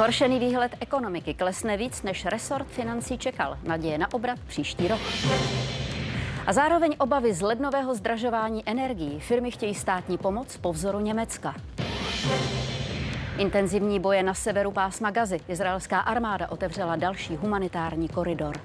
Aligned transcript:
Zhoršený 0.00 0.38
výhled 0.38 0.72
ekonomiky 0.80 1.34
klesne 1.34 1.76
víc, 1.76 2.02
než 2.02 2.24
resort 2.24 2.66
financí 2.68 3.18
čekal. 3.18 3.58
Naděje 3.62 3.98
na 3.98 4.14
obrat 4.14 4.38
příští 4.46 4.88
rok. 4.88 5.00
A 6.46 6.52
zároveň 6.52 6.94
obavy 6.98 7.34
z 7.34 7.42
lednového 7.42 7.94
zdražování 7.94 8.62
energií. 8.66 9.20
Firmy 9.20 9.50
chtějí 9.50 9.74
státní 9.74 10.18
pomoc 10.18 10.56
po 10.56 10.72
vzoru 10.72 11.00
Německa. 11.00 11.54
Intenzivní 13.38 14.00
boje 14.00 14.22
na 14.22 14.34
severu 14.34 14.70
pásma 14.70 15.10
Gazy. 15.10 15.40
Izraelská 15.48 16.00
armáda 16.00 16.50
otevřela 16.50 16.96
další 16.96 17.36
humanitární 17.36 18.08
koridor. 18.08 18.56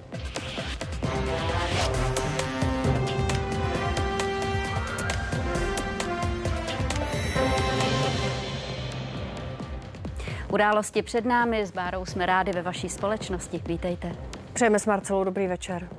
Události 10.56 11.02
před 11.02 11.26
námi 11.26 11.66
s 11.66 11.72
Bárou 11.72 12.06
jsme 12.06 12.26
rádi 12.26 12.52
ve 12.52 12.62
vaší 12.62 12.90
společnosti. 12.90 13.62
Vítejte. 13.68 14.16
Přejeme 14.54 14.80
s 14.80 14.86
Marcelou 14.86 15.24
dobrý 15.24 15.48
večer. 15.48 15.90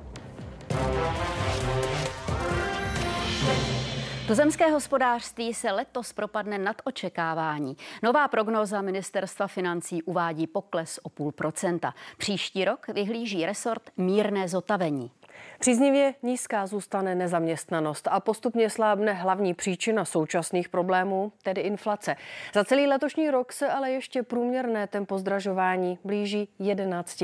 Tuzemské 4.27 4.71
hospodářství 4.71 5.53
se 5.53 5.71
letos 5.71 6.13
propadne 6.13 6.57
nad 6.57 6.75
očekávání. 6.83 7.77
Nová 8.03 8.27
prognóza 8.27 8.81
ministerstva 8.81 9.47
financí 9.47 10.03
uvádí 10.03 10.47
pokles 10.47 10.99
o 11.03 11.09
půl 11.09 11.31
procenta. 11.31 11.93
Příští 12.17 12.65
rok 12.65 12.87
vyhlíží 12.87 13.45
resort 13.45 13.89
mírné 13.97 14.47
zotavení. 14.47 15.11
Příznivě 15.59 16.13
nízká 16.23 16.67
zůstane 16.67 17.15
nezaměstnanost 17.15 18.07
a 18.11 18.19
postupně 18.19 18.69
slábne 18.69 19.13
hlavní 19.13 19.53
příčina 19.53 20.05
současných 20.05 20.69
problémů, 20.69 21.31
tedy 21.43 21.61
inflace. 21.61 22.15
Za 22.53 22.63
celý 22.63 22.87
letošní 22.87 23.29
rok 23.29 23.53
se 23.53 23.69
ale 23.69 23.91
ještě 23.91 24.23
průměrné 24.23 24.87
tempo 24.87 25.17
zdražování 25.17 25.99
blíží 26.03 26.49
11 26.59 27.23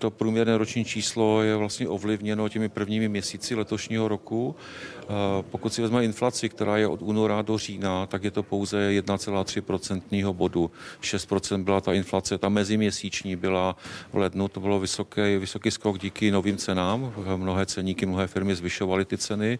to 0.00 0.10
průměrné 0.10 0.58
roční 0.58 0.84
číslo 0.84 1.42
je 1.42 1.56
vlastně 1.56 1.88
ovlivněno 1.88 2.48
těmi 2.48 2.68
prvními 2.68 3.08
měsíci 3.08 3.54
letošního 3.54 4.08
roku. 4.08 4.56
Pokud 5.50 5.72
si 5.72 5.82
vezme 5.82 6.04
inflaci, 6.04 6.48
která 6.48 6.76
je 6.76 6.86
od 6.86 7.02
února 7.02 7.42
do 7.42 7.58
října, 7.58 8.06
tak 8.06 8.24
je 8.24 8.30
to 8.30 8.42
pouze 8.42 8.90
1,3% 8.90 10.32
bodu. 10.32 10.70
6% 11.00 11.64
byla 11.64 11.80
ta 11.80 11.92
inflace, 11.92 12.38
ta 12.38 12.48
meziměsíční 12.48 13.36
byla 13.36 13.76
v 14.12 14.16
lednu, 14.16 14.48
to 14.48 14.60
bylo 14.60 14.80
vysoký, 14.80 15.36
vysoký 15.38 15.70
skok 15.70 15.98
díky 15.98 16.30
novým 16.30 16.56
cenám. 16.56 17.12
Mnohé 17.36 17.66
ceníky, 17.66 18.06
mnohé 18.06 18.26
firmy 18.26 18.54
zvyšovaly 18.54 19.04
ty 19.04 19.18
ceny. 19.18 19.58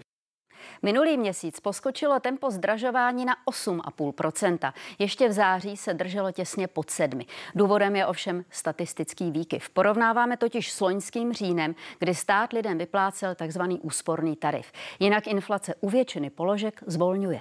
Minulý 0.82 1.16
měsíc 1.16 1.60
poskočilo 1.60 2.20
tempo 2.20 2.50
zdražování 2.50 3.24
na 3.24 3.36
8,5% 3.46 4.72
Ještě 4.98 5.28
v 5.28 5.32
září 5.32 5.76
se 5.76 5.94
drželo 5.94 6.32
těsně 6.32 6.68
pod 6.68 6.90
sedmi. 6.90 7.26
Důvodem 7.54 7.96
je 7.96 8.06
ovšem 8.06 8.44
statistický 8.50 9.30
výkyv. 9.30 9.70
Porovnáváme 9.70 10.36
totiž 10.36 10.72
s 10.72 10.80
loňským 10.80 11.32
říjnem, 11.32 11.74
kdy 11.98 12.14
stát 12.14 12.52
lidem 12.52 12.78
vyplácel 12.78 13.34
tzv. 13.34 13.60
úsporný 13.80 14.36
tarif. 14.36 14.72
Jinak 15.00 15.26
inflace 15.26 15.74
u 15.80 15.88
většiny 15.88 16.30
položek 16.30 16.82
zvolňuje. 16.86 17.40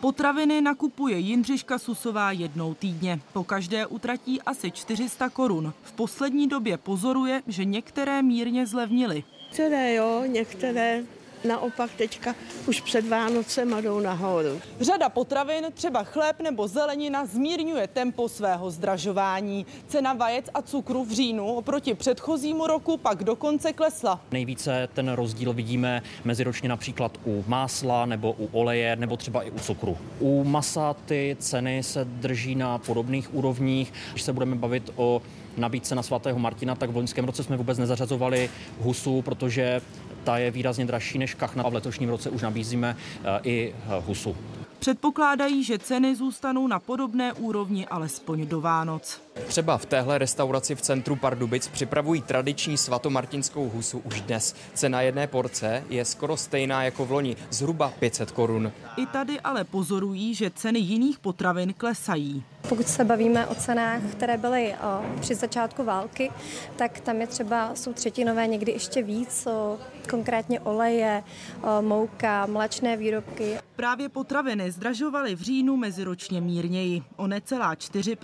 Potraviny 0.00 0.60
nakupuje 0.60 1.18
Jindřiška 1.18 1.78
Susová 1.78 2.32
jednou 2.32 2.74
týdně. 2.74 3.20
Po 3.32 3.44
každé 3.44 3.86
utratí 3.86 4.42
asi 4.42 4.70
400 4.70 5.28
korun. 5.28 5.72
V 5.82 5.92
poslední 5.92 6.48
době 6.48 6.78
pozoruje, 6.78 7.42
že 7.46 7.64
některé 7.64 8.22
mírně 8.22 8.66
zlevnily. 8.66 9.24
Některé 9.48 9.94
jo, 9.94 10.22
některé 10.26 11.02
naopak 11.44 11.90
teďka 11.96 12.34
už 12.66 12.80
před 12.80 13.08
Vánocem 13.08 13.74
a 13.74 13.80
jdou 13.80 14.00
nahoru. 14.00 14.60
Řada 14.80 15.08
potravin, 15.08 15.64
třeba 15.74 16.04
chléb 16.04 16.40
nebo 16.40 16.68
zelenina, 16.68 17.26
zmírňuje 17.26 17.86
tempo 17.86 18.28
svého 18.28 18.70
zdražování. 18.70 19.66
Cena 19.86 20.12
vajec 20.12 20.46
a 20.54 20.62
cukru 20.62 21.04
v 21.04 21.12
říjnu 21.12 21.46
oproti 21.46 21.94
předchozímu 21.94 22.66
roku 22.66 22.96
pak 22.96 23.24
dokonce 23.24 23.72
klesla. 23.72 24.20
Nejvíce 24.30 24.88
ten 24.94 25.08
rozdíl 25.08 25.52
vidíme 25.52 26.02
meziročně 26.24 26.68
například 26.68 27.18
u 27.24 27.44
másla 27.46 28.06
nebo 28.06 28.32
u 28.38 28.48
oleje 28.52 28.96
nebo 28.96 29.16
třeba 29.16 29.42
i 29.42 29.50
u 29.50 29.58
cukru. 29.58 29.98
U 30.20 30.44
masa 30.44 30.94
ty 30.94 31.36
ceny 31.40 31.82
se 31.82 32.04
drží 32.04 32.54
na 32.54 32.78
podobných 32.78 33.34
úrovních. 33.34 33.92
Když 34.10 34.22
se 34.22 34.32
budeme 34.32 34.56
bavit 34.56 34.90
o 34.96 35.22
nabídce 35.56 35.94
na 35.94 36.02
svatého 36.02 36.38
Martina, 36.38 36.74
tak 36.74 36.90
v 36.90 36.96
loňském 36.96 37.24
roce 37.24 37.44
jsme 37.44 37.56
vůbec 37.56 37.78
nezařazovali 37.78 38.50
husu, 38.80 39.22
protože 39.22 39.80
ta 40.26 40.38
je 40.38 40.50
výrazně 40.50 40.84
dražší 40.84 41.18
než 41.18 41.34
kachna 41.34 41.62
a 41.62 41.68
v 41.68 41.74
letošním 41.74 42.08
roce 42.08 42.30
už 42.30 42.42
nabízíme 42.42 42.96
eh, 42.96 43.40
i 43.42 43.74
eh, 43.74 44.02
husu. 44.06 44.36
Předpokládají, 44.78 45.64
že 45.64 45.78
ceny 45.78 46.16
zůstanou 46.16 46.66
na 46.66 46.78
podobné 46.78 47.32
úrovni 47.32 47.86
alespoň 47.86 48.46
do 48.46 48.60
Vánoc. 48.60 49.25
Třeba 49.44 49.78
v 49.78 49.86
téhle 49.86 50.18
restauraci 50.18 50.74
v 50.74 50.82
centru 50.82 51.16
Pardubic 51.16 51.68
připravují 51.68 52.22
tradiční 52.22 52.76
svatomartinskou 52.76 53.68
husu 53.68 53.98
už 53.98 54.20
dnes. 54.20 54.54
Cena 54.74 55.00
jedné 55.00 55.26
porce 55.26 55.84
je 55.88 56.04
skoro 56.04 56.36
stejná 56.36 56.84
jako 56.84 57.04
v 57.04 57.10
loni, 57.10 57.36
zhruba 57.50 57.92
500 57.98 58.30
korun. 58.30 58.72
I 58.96 59.06
tady 59.06 59.40
ale 59.40 59.64
pozorují, 59.64 60.34
že 60.34 60.50
ceny 60.50 60.78
jiných 60.78 61.18
potravin 61.18 61.72
klesají. 61.72 62.44
Pokud 62.68 62.88
se 62.88 63.04
bavíme 63.04 63.46
o 63.46 63.54
cenách, 63.54 64.02
které 64.12 64.38
byly 64.38 64.74
o, 64.74 65.20
při 65.20 65.34
začátku 65.34 65.84
války, 65.84 66.30
tak 66.76 67.00
tam 67.00 67.20
je 67.20 67.26
třeba, 67.26 67.74
jsou 67.74 67.92
třetinové, 67.92 68.46
někdy 68.46 68.72
ještě 68.72 69.02
víc, 69.02 69.46
o, 69.46 69.78
konkrétně 70.10 70.60
oleje, 70.60 71.22
o, 71.62 71.82
mouka, 71.82 72.46
mlačné 72.46 72.96
výrobky. 72.96 73.58
Právě 73.76 74.08
potraviny 74.08 74.70
zdražovaly 74.70 75.34
v 75.34 75.40
říjnu 75.40 75.76
meziročně 75.76 76.40
mírněji, 76.40 77.02
o 77.16 77.26
necelá 77.26 77.74
4 77.74 78.16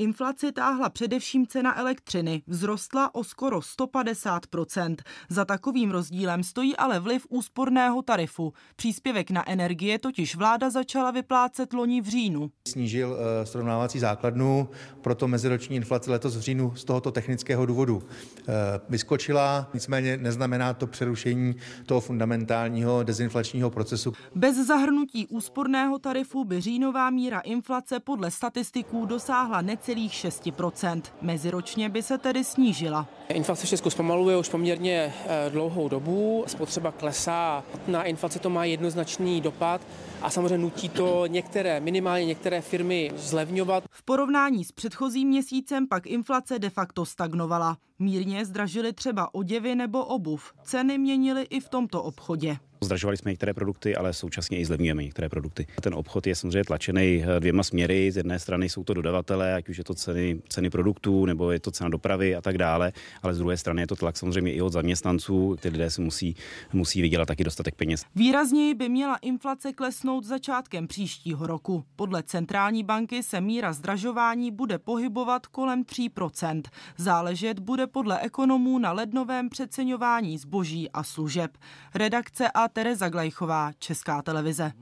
Inflaci 0.00 0.52
táhla 0.52 0.88
především 0.88 1.46
cena 1.46 1.78
elektřiny, 1.78 2.42
vzrostla 2.48 3.14
o 3.14 3.24
skoro 3.24 3.58
150% 3.58 4.96
Za 5.28 5.44
takovým 5.44 5.90
rozdílem 5.90 6.42
stojí 6.42 6.76
ale 6.76 7.00
vliv 7.00 7.26
úsporného 7.28 8.02
tarifu. 8.02 8.52
Příspěvek 8.76 9.30
na 9.30 9.50
energie 9.50 9.98
totiž 9.98 10.36
vláda 10.36 10.70
začala 10.70 11.10
vyplácet 11.10 11.72
loni 11.72 12.00
v 12.00 12.08
říjnu. 12.08 12.50
Snížil 12.68 13.08
uh, 13.08 13.16
srovnávací 13.44 13.98
základnu, 13.98 14.68
proto 15.00 15.28
meziroční 15.28 15.76
inflace 15.76 16.10
letos 16.10 16.36
v 16.36 16.40
říjnu 16.40 16.74
z 16.76 16.84
tohoto 16.84 17.12
technického 17.12 17.66
důvodu 17.66 17.96
uh, 17.96 18.02
vyskočila, 18.88 19.70
nicméně 19.74 20.16
neznamená 20.16 20.74
to 20.74 20.86
přerušení 20.86 21.54
toho 21.86 22.00
fundamentálního 22.00 23.02
dezinflačního 23.02 23.70
procesu. 23.70 24.12
Bez 24.34 24.56
zahrnutí 24.66 25.26
úsporného 25.26 25.98
tarifu 25.98 26.44
by 26.44 26.60
říjnová 26.60 27.10
míra 27.10 27.40
inflace 27.40 28.00
podle 28.00 28.30
statistiků 28.30 29.06
dosáhla 29.06 29.60
necelých 29.60 29.89
2,6% 29.94 31.02
Meziročně 31.20 31.88
by 31.88 32.02
se 32.02 32.18
tedy 32.18 32.44
snížila. 32.44 33.06
Inflace 33.28 33.66
v 33.66 33.68
Česku 33.70 33.90
zpomaluje 33.90 34.36
už 34.36 34.48
poměrně 34.48 35.12
eh, 35.26 35.50
dlouhou 35.50 35.88
dobu, 35.88 36.44
spotřeba 36.46 36.92
klesá, 36.92 37.64
na 37.86 38.02
inflaci 38.02 38.38
to 38.38 38.50
má 38.50 38.64
jednoznačný 38.64 39.40
dopad 39.40 39.80
a 40.22 40.30
samozřejmě 40.30 40.58
nutí 40.58 40.88
to 40.88 41.26
některé, 41.26 41.80
minimálně 41.80 42.24
některé 42.24 42.60
firmy 42.60 43.12
zlevňovat. 43.16 43.84
V 43.90 44.02
porovnání 44.02 44.64
s 44.64 44.72
předchozím 44.72 45.28
měsícem 45.28 45.88
pak 45.88 46.06
inflace 46.06 46.58
de 46.58 46.70
facto 46.70 47.06
stagnovala. 47.06 47.76
Mírně 47.98 48.46
zdražily 48.46 48.92
třeba 48.92 49.34
oděvy 49.34 49.74
nebo 49.74 50.04
obuv. 50.04 50.52
Ceny 50.62 50.98
měnily 50.98 51.42
i 51.42 51.60
v 51.60 51.68
tomto 51.68 52.02
obchodě. 52.02 52.56
Zdražovali 52.84 53.16
jsme 53.16 53.30
některé 53.30 53.54
produkty, 53.54 53.96
ale 53.96 54.12
současně 54.12 54.58
i 54.58 54.64
zlevňujeme 54.64 55.02
některé 55.02 55.28
produkty. 55.28 55.66
Ten 55.80 55.94
obchod 55.94 56.26
je 56.26 56.34
samozřejmě 56.34 56.64
tlačený 56.64 57.24
eh, 57.24 57.40
dvěma 57.40 57.62
směry. 57.62 58.12
Z 58.12 58.16
jedné 58.16 58.38
strany 58.38 58.68
jsou 58.68 58.84
to 58.84 58.94
dodavatelé, 58.94 59.54
ať 59.54 59.68
už 59.68 59.78
je 59.78 59.84
to 59.84 59.94
ceny, 59.94 60.42
ceny 60.48 60.70
produktů, 60.70 61.26
nebo 61.26 61.50
je 61.50 61.60
to 61.60 61.70
cena 61.70 61.90
dopravy 61.90 62.36
a 62.36 62.40
tak 62.40 62.58
dále, 62.58 62.92
ale 63.22 63.34
z 63.34 63.38
druhé 63.38 63.56
strany 63.56 63.82
je 63.82 63.86
to 63.86 63.96
tlak 63.96 64.16
samozřejmě 64.16 64.52
i 64.52 64.62
od 64.62 64.72
zaměstnanců, 64.72 65.56
kteří 65.58 65.72
lidé 65.72 65.90
si 65.90 66.00
musí, 66.00 66.36
musí 66.72 67.02
vydělat 67.02 67.28
taky 67.28 67.44
dostatek 67.44 67.74
peněz. 67.74 68.04
Výrazněji 68.14 68.74
by 68.74 68.88
měla 68.88 69.16
inflace 69.16 69.72
klesnout 69.72 70.09
začátkem 70.24 70.86
příštího 70.86 71.46
roku. 71.46 71.84
Podle 71.96 72.22
centrální 72.22 72.84
banky 72.84 73.22
se 73.22 73.40
míra 73.40 73.72
zdražování 73.72 74.50
bude 74.50 74.78
pohybovat 74.78 75.46
kolem 75.46 75.84
3%. 75.84 76.62
Záležet 76.96 77.58
bude 77.58 77.86
podle 77.86 78.20
ekonomů 78.20 78.78
na 78.78 78.92
lednovém 78.92 79.48
přeceňování 79.48 80.38
zboží 80.38 80.90
a 80.90 81.02
služeb. 81.02 81.58
Redakce 81.94 82.50
a 82.50 82.68
Tereza 82.68 83.08
Glejchová, 83.08 83.72
Česká 83.78 84.22
televize. 84.22 84.72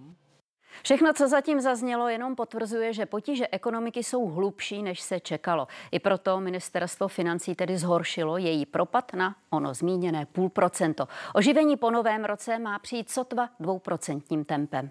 Všechno, 0.82 1.12
co 1.12 1.28
zatím 1.28 1.60
zaznělo, 1.60 2.08
jenom 2.08 2.36
potvrzuje, 2.36 2.92
že 2.92 3.06
potíže 3.06 3.46
ekonomiky 3.52 4.04
jsou 4.04 4.26
hlubší, 4.26 4.82
než 4.82 5.00
se 5.00 5.20
čekalo. 5.20 5.68
I 5.90 5.98
proto 5.98 6.40
ministerstvo 6.40 7.08
financí 7.08 7.54
tedy 7.54 7.78
zhoršilo 7.78 8.38
její 8.38 8.66
propad 8.66 9.14
na 9.14 9.36
ono 9.50 9.74
zmíněné 9.74 10.26
půl 10.26 10.48
procento. 10.48 11.08
Oživení 11.34 11.76
po 11.76 11.90
novém 11.90 12.24
roce 12.24 12.58
má 12.58 12.78
přijít 12.78 13.10
sotva 13.10 13.48
dvouprocentním 13.60 14.44
tempem. 14.44 14.90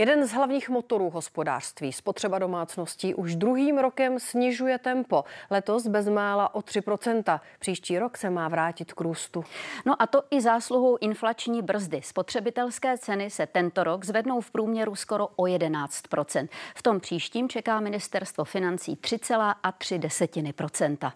Jeden 0.00 0.26
z 0.26 0.32
hlavních 0.32 0.68
motorů 0.68 1.10
hospodářství, 1.10 1.92
spotřeba 1.92 2.38
domácností, 2.38 3.14
už 3.14 3.36
druhým 3.36 3.78
rokem 3.78 4.18
snižuje 4.18 4.78
tempo. 4.78 5.24
Letos 5.50 5.86
bezmála 5.86 6.54
o 6.54 6.60
3%. 6.60 7.40
Příští 7.58 7.98
rok 7.98 8.16
se 8.16 8.30
má 8.30 8.48
vrátit 8.48 8.92
k 8.92 9.00
růstu. 9.00 9.44
No 9.86 10.02
a 10.02 10.06
to 10.06 10.22
i 10.30 10.40
zásluhou 10.40 10.98
inflační 11.00 11.62
brzdy. 11.62 12.00
Spotřebitelské 12.02 12.98
ceny 12.98 13.30
se 13.30 13.46
tento 13.46 13.84
rok 13.84 14.04
zvednou 14.04 14.40
v 14.40 14.50
průměru 14.50 14.94
skoro 14.94 15.28
o 15.36 15.42
11%. 15.42 16.48
V 16.74 16.82
tom 16.82 17.00
příštím 17.00 17.48
čeká 17.48 17.80
ministerstvo 17.80 18.44
financí 18.44 18.96
3,3 18.96 20.52
procenta. 20.52 21.14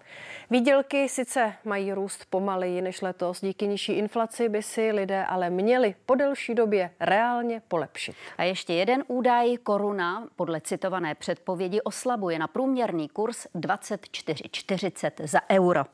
Výdělky 0.51 1.09
sice 1.09 1.55
mají 1.65 1.93
růst 1.93 2.25
pomaleji 2.31 2.83
než 2.83 3.03
letos. 3.03 3.41
Díky 3.41 3.67
nižší 3.67 3.93
inflaci 3.93 4.49
by 4.49 4.63
si 4.63 4.93
lidé 4.93 5.25
ale 5.25 5.51
měli 5.51 5.95
po 6.07 6.15
delší 6.15 6.55
době 6.55 6.91
reálně 7.01 7.63
polepšit. 7.69 8.15
A 8.39 8.43
ještě 8.43 8.74
jeden 8.75 9.05
údaj. 9.09 9.57
Koruna 9.57 10.29
podle 10.37 10.61
citované 10.61 11.15
předpovědi 11.15 11.81
oslabuje 11.81 12.39
na 12.39 12.47
průměrný 12.47 13.09
kurz 13.09 13.47
24,40 13.55 15.27
za 15.27 15.41
euro. 15.51 15.85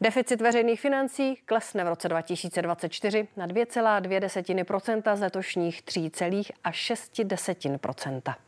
Deficit 0.00 0.40
veřejných 0.40 0.80
financí 0.80 1.36
klesne 1.36 1.84
v 1.84 1.88
roce 1.88 2.08
2024 2.08 3.28
na 3.36 3.48
2,2 3.48 5.16
z 5.16 5.20
letošních 5.20 5.82
3,6 5.82 8.44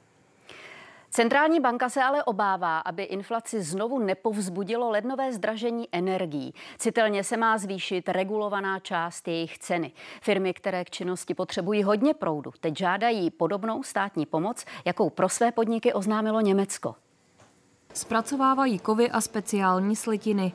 Centrální 1.16 1.60
banka 1.60 1.88
se 1.88 2.02
ale 2.02 2.24
obává, 2.24 2.78
aby 2.78 3.02
inflaci 3.02 3.62
znovu 3.62 3.98
nepovzbudilo 3.98 4.90
lednové 4.90 5.32
zdražení 5.32 5.88
energií. 5.92 6.54
Citelně 6.78 7.24
se 7.24 7.36
má 7.36 7.58
zvýšit 7.58 8.08
regulovaná 8.08 8.78
část 8.78 9.28
jejich 9.28 9.58
ceny. 9.58 9.92
Firmy, 10.22 10.54
které 10.54 10.84
k 10.84 10.90
činnosti 10.90 11.34
potřebují 11.34 11.82
hodně 11.82 12.14
proudu, 12.14 12.50
teď 12.60 12.78
žádají 12.78 13.30
podobnou 13.30 13.82
státní 13.82 14.26
pomoc, 14.26 14.64
jakou 14.84 15.10
pro 15.10 15.28
své 15.28 15.52
podniky 15.52 15.92
oznámilo 15.92 16.40
Německo. 16.40 16.94
Zpracovávají 17.94 18.78
kovy 18.78 19.10
a 19.10 19.20
speciální 19.20 19.96
slitiny. 19.96 20.52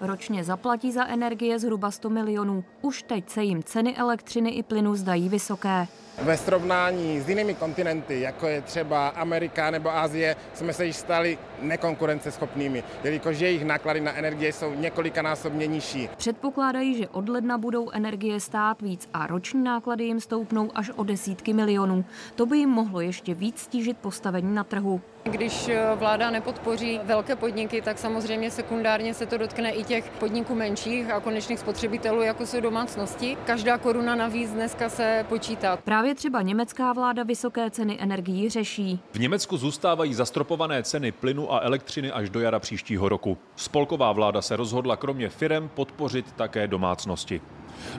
Ročně 0.00 0.44
zaplatí 0.44 0.92
za 0.92 1.06
energie 1.06 1.58
zhruba 1.58 1.90
100 1.90 2.10
milionů. 2.10 2.64
Už 2.82 3.02
teď 3.02 3.28
se 3.28 3.42
jim 3.42 3.62
ceny 3.62 3.96
elektřiny 3.96 4.50
i 4.50 4.62
plynu 4.62 4.94
zdají 4.94 5.28
vysoké. 5.28 5.86
Ve 6.22 6.36
srovnání 6.36 7.20
s 7.20 7.28
jinými 7.28 7.54
kontinenty, 7.54 8.20
jako 8.20 8.46
je 8.46 8.60
třeba 8.60 9.08
Amerika 9.08 9.70
nebo 9.70 9.96
Asie, 9.96 10.36
jsme 10.54 10.72
se 10.72 10.86
již 10.86 10.96
stali 10.96 11.38
nekonkurenceschopnými, 11.62 12.84
jelikož 13.04 13.38
jejich 13.38 13.64
náklady 13.64 14.00
na 14.00 14.14
energie 14.14 14.52
jsou 14.52 14.74
několikanásobně 14.74 15.66
nižší. 15.66 16.08
Předpokládají, 16.16 16.98
že 16.98 17.08
od 17.08 17.28
ledna 17.28 17.58
budou 17.58 17.90
energie 17.90 18.40
stát 18.40 18.82
víc 18.82 19.08
a 19.14 19.26
roční 19.26 19.64
náklady 19.64 20.04
jim 20.04 20.20
stoupnou 20.20 20.70
až 20.74 20.90
o 20.96 21.04
desítky 21.04 21.52
milionů. 21.52 22.04
To 22.34 22.46
by 22.46 22.58
jim 22.58 22.70
mohlo 22.70 23.00
ještě 23.00 23.34
víc 23.34 23.58
stížit 23.58 23.96
postavení 23.98 24.54
na 24.54 24.64
trhu. 24.64 25.00
Když 25.22 25.68
eh, 25.68 25.82
vláda 25.94 26.30
nepodpoří 26.30 27.00
velké 27.04 27.36
podniky, 27.36 27.82
tak 27.82 27.98
samozřejmě 27.98 28.50
sekundárně 28.50 29.14
se 29.14 29.26
to 29.26 29.38
dotkne 29.38 29.70
i 29.70 29.84
těch 29.84 30.10
podniků 30.10 30.54
menších 30.54 31.10
a 31.10 31.20
konečných 31.20 31.58
spotřebitelů, 31.58 32.22
jako 32.22 32.46
jsou 32.46 32.60
domácnosti. 32.60 33.36
Každá 33.46 33.78
koruna 33.78 34.14
navíc 34.14 34.50
dneska 34.50 34.88
se 34.88 35.24
počítá. 35.28 35.76
Právě 35.76 36.03
třeba 36.14 36.42
německá 36.42 36.92
vláda 36.92 37.22
vysoké 37.22 37.70
ceny 37.70 37.96
energií 38.00 38.50
řeší. 38.50 39.00
V 39.12 39.18
Německu 39.18 39.56
zůstávají 39.56 40.14
zastropované 40.14 40.82
ceny 40.82 41.12
plynu 41.12 41.52
a 41.52 41.60
elektřiny 41.60 42.12
až 42.12 42.30
do 42.30 42.40
jara 42.40 42.58
příštího 42.58 43.08
roku. 43.08 43.38
Spolková 43.56 44.12
vláda 44.12 44.42
se 44.42 44.56
rozhodla 44.56 44.96
kromě 44.96 45.28
firem 45.28 45.70
podpořit 45.74 46.32
také 46.32 46.68
domácnosti. 46.68 47.40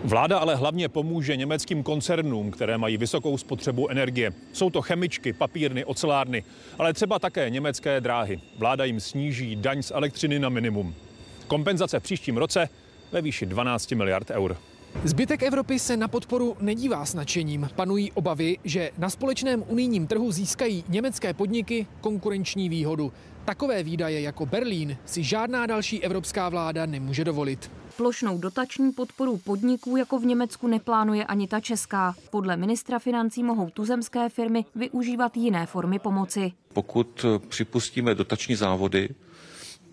Vláda 0.03 0.37
ale 0.37 0.55
hlavně 0.55 0.89
pomůže 0.89 1.35
německým 1.35 1.83
koncernům, 1.83 2.51
které 2.51 2.77
mají 2.77 2.97
vysokou 2.97 3.37
spotřebu 3.37 3.89
energie. 3.89 4.33
Jsou 4.53 4.69
to 4.69 4.81
chemičky, 4.81 5.33
papírny, 5.33 5.85
ocelárny, 5.85 6.43
ale 6.79 6.93
třeba 6.93 7.19
také 7.19 7.49
německé 7.49 8.01
dráhy. 8.01 8.41
Vláda 8.57 8.83
jim 8.85 8.99
sníží 8.99 9.55
daň 9.55 9.83
z 9.83 9.91
elektřiny 9.91 10.39
na 10.39 10.49
minimum. 10.49 10.95
Kompenzace 11.47 11.99
v 11.99 12.03
příštím 12.03 12.37
roce 12.37 12.69
ve 13.11 13.21
výši 13.21 13.45
12 13.45 13.91
miliard 13.91 14.29
eur. 14.29 14.57
Zbytek 15.03 15.43
Evropy 15.43 15.79
se 15.79 15.97
na 15.97 16.07
podporu 16.07 16.57
nedívá 16.59 17.05
s 17.05 17.13
nadšením. 17.13 17.69
Panují 17.75 18.11
obavy, 18.11 18.57
že 18.63 18.91
na 18.97 19.09
společném 19.09 19.63
unijním 19.67 20.07
trhu 20.07 20.31
získají 20.31 20.83
německé 20.89 21.33
podniky 21.33 21.87
konkurenční 22.01 22.69
výhodu. 22.69 23.13
Takové 23.45 23.83
výdaje 23.83 24.21
jako 24.21 24.45
Berlín 24.45 24.97
si 25.05 25.23
žádná 25.23 25.65
další 25.65 26.03
evropská 26.03 26.49
vláda 26.49 26.85
nemůže 26.85 27.23
dovolit. 27.23 27.71
Plošnou 27.97 28.37
dotační 28.37 28.91
podporu 28.91 29.37
podniků 29.37 29.97
jako 29.97 30.19
v 30.19 30.25
Německu 30.25 30.67
neplánuje 30.67 31.25
ani 31.25 31.47
ta 31.47 31.59
česká. 31.59 32.15
Podle 32.31 32.57
ministra 32.57 32.99
financí 32.99 33.43
mohou 33.43 33.69
tuzemské 33.69 34.29
firmy 34.29 34.65
využívat 34.75 35.37
jiné 35.37 35.65
formy 35.65 35.99
pomoci. 35.99 36.51
Pokud 36.73 37.25
připustíme 37.47 38.15
dotační 38.15 38.55
závody, 38.55 39.09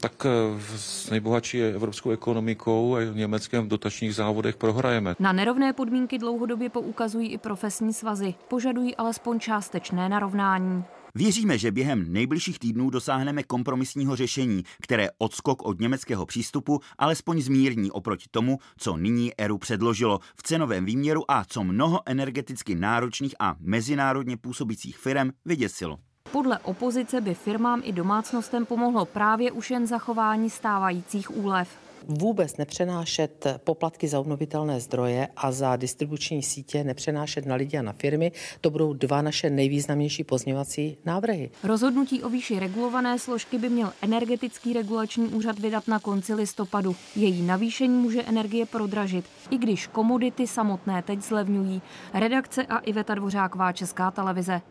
tak 0.02 0.26
eh, 0.26 0.30
s 0.76 1.10
nejbohatší 1.10 1.62
evropskou 1.62 2.10
ekonomikou 2.10 2.96
a 2.96 3.04
německém 3.04 3.64
v 3.64 3.68
dotačních 3.68 4.14
závodech 4.14 4.56
prohrajeme. 4.56 5.14
Na 5.18 5.32
nerovné 5.32 5.72
podmínky 5.72 6.18
dlouhodobě 6.18 6.68
poukazují 6.68 7.32
i 7.32 7.38
profesní 7.38 7.92
svazy. 7.92 8.34
Požadují 8.48 8.96
alespoň 8.96 9.40
částečné 9.40 10.08
narovnání. 10.08 10.84
Věříme, 11.14 11.58
že 11.58 11.70
během 11.70 12.12
nejbližších 12.12 12.58
týdnů 12.58 12.90
dosáhneme 12.90 13.42
kompromisního 13.42 14.16
řešení, 14.16 14.62
které 14.82 15.08
odskok 15.18 15.62
od 15.62 15.80
německého 15.80 16.26
přístupu 16.26 16.80
alespoň 16.98 17.40
zmírní 17.40 17.90
oproti 17.90 18.26
tomu, 18.30 18.58
co 18.76 18.96
nyní 18.96 19.32
ERU 19.38 19.58
předložilo 19.58 20.18
v 20.36 20.42
cenovém 20.42 20.84
výměru 20.84 21.30
a 21.30 21.44
co 21.44 21.64
mnoho 21.64 22.00
energeticky 22.06 22.74
náročných 22.74 23.34
a 23.40 23.56
mezinárodně 23.60 24.36
působících 24.36 24.98
firm 24.98 25.30
vyděsilo. 25.44 25.98
Podle 26.32 26.58
opozice 26.58 27.20
by 27.20 27.34
firmám 27.34 27.82
i 27.84 27.92
domácnostem 27.92 28.66
pomohlo 28.66 29.04
právě 29.04 29.52
už 29.52 29.70
jen 29.70 29.86
zachování 29.86 30.50
stávajících 30.50 31.36
úlev 31.36 31.68
vůbec 32.08 32.56
nepřenášet 32.56 33.46
poplatky 33.64 34.08
za 34.08 34.20
obnovitelné 34.20 34.80
zdroje 34.80 35.28
a 35.36 35.52
za 35.52 35.76
distribuční 35.76 36.42
sítě 36.42 36.84
nepřenášet 36.84 37.46
na 37.46 37.54
lidi 37.54 37.78
a 37.78 37.82
na 37.82 37.92
firmy. 37.92 38.32
To 38.60 38.70
budou 38.70 38.92
dva 38.92 39.22
naše 39.22 39.50
nejvýznamnější 39.50 40.24
pozněvací 40.24 40.96
návrhy. 41.04 41.50
Rozhodnutí 41.64 42.22
o 42.22 42.28
výši 42.28 42.58
regulované 42.58 43.18
složky 43.18 43.58
by 43.58 43.68
měl 43.68 43.92
energetický 44.02 44.72
regulační 44.72 45.28
úřad 45.28 45.58
vydat 45.58 45.88
na 45.88 45.98
konci 45.98 46.34
listopadu. 46.34 46.96
Její 47.16 47.42
navýšení 47.42 47.94
může 47.94 48.22
energie 48.22 48.66
prodražit, 48.66 49.24
i 49.50 49.58
když 49.58 49.86
komodity 49.86 50.46
samotné 50.46 51.02
teď 51.02 51.22
zlevňují. 51.22 51.82
Redakce 52.14 52.66
a 52.66 52.78
Iveta 52.78 53.14
Dvořáková 53.14 53.72
Česká 53.72 54.10
televize. 54.10 54.62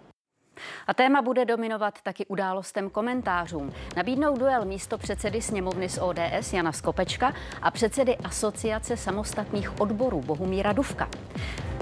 A 0.88 0.94
téma 0.94 1.22
bude 1.22 1.46
dominovat 1.46 2.02
taky 2.02 2.26
událostem 2.26 2.90
komentářům. 2.90 3.74
Nabídnou 3.98 4.38
duel 4.38 4.66
místo 4.66 4.98
předsedy 4.98 5.42
sněmovny 5.42 5.90
z 5.90 6.00
ODS 6.02 6.54
Jana 6.54 6.72
Skopečka 6.72 7.34
a 7.62 7.72
předsedy 7.72 8.18
Asociace 8.18 8.98
samostatných 8.98 9.82
odborů 9.82 10.22
Bohumíra 10.22 10.74
Duvka. 10.74 11.10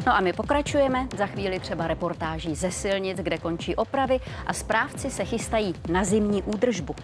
No 0.06 0.16
a 0.16 0.21
my 0.21 0.33
pokračujeme, 0.33 1.07
za 1.18 1.27
chvíli 1.27 1.60
třeba 1.60 1.88
reportáží 1.88 2.56
ze 2.56 2.71
silnic, 2.71 3.18
kde 3.18 3.38
končí 3.38 3.75
opravy 3.75 4.19
a 4.48 4.54
správci 4.54 5.12
se 5.12 5.25
chystají 5.25 5.76
na 5.90 6.04
zimní 6.04 6.44
údržbu. 6.44 6.95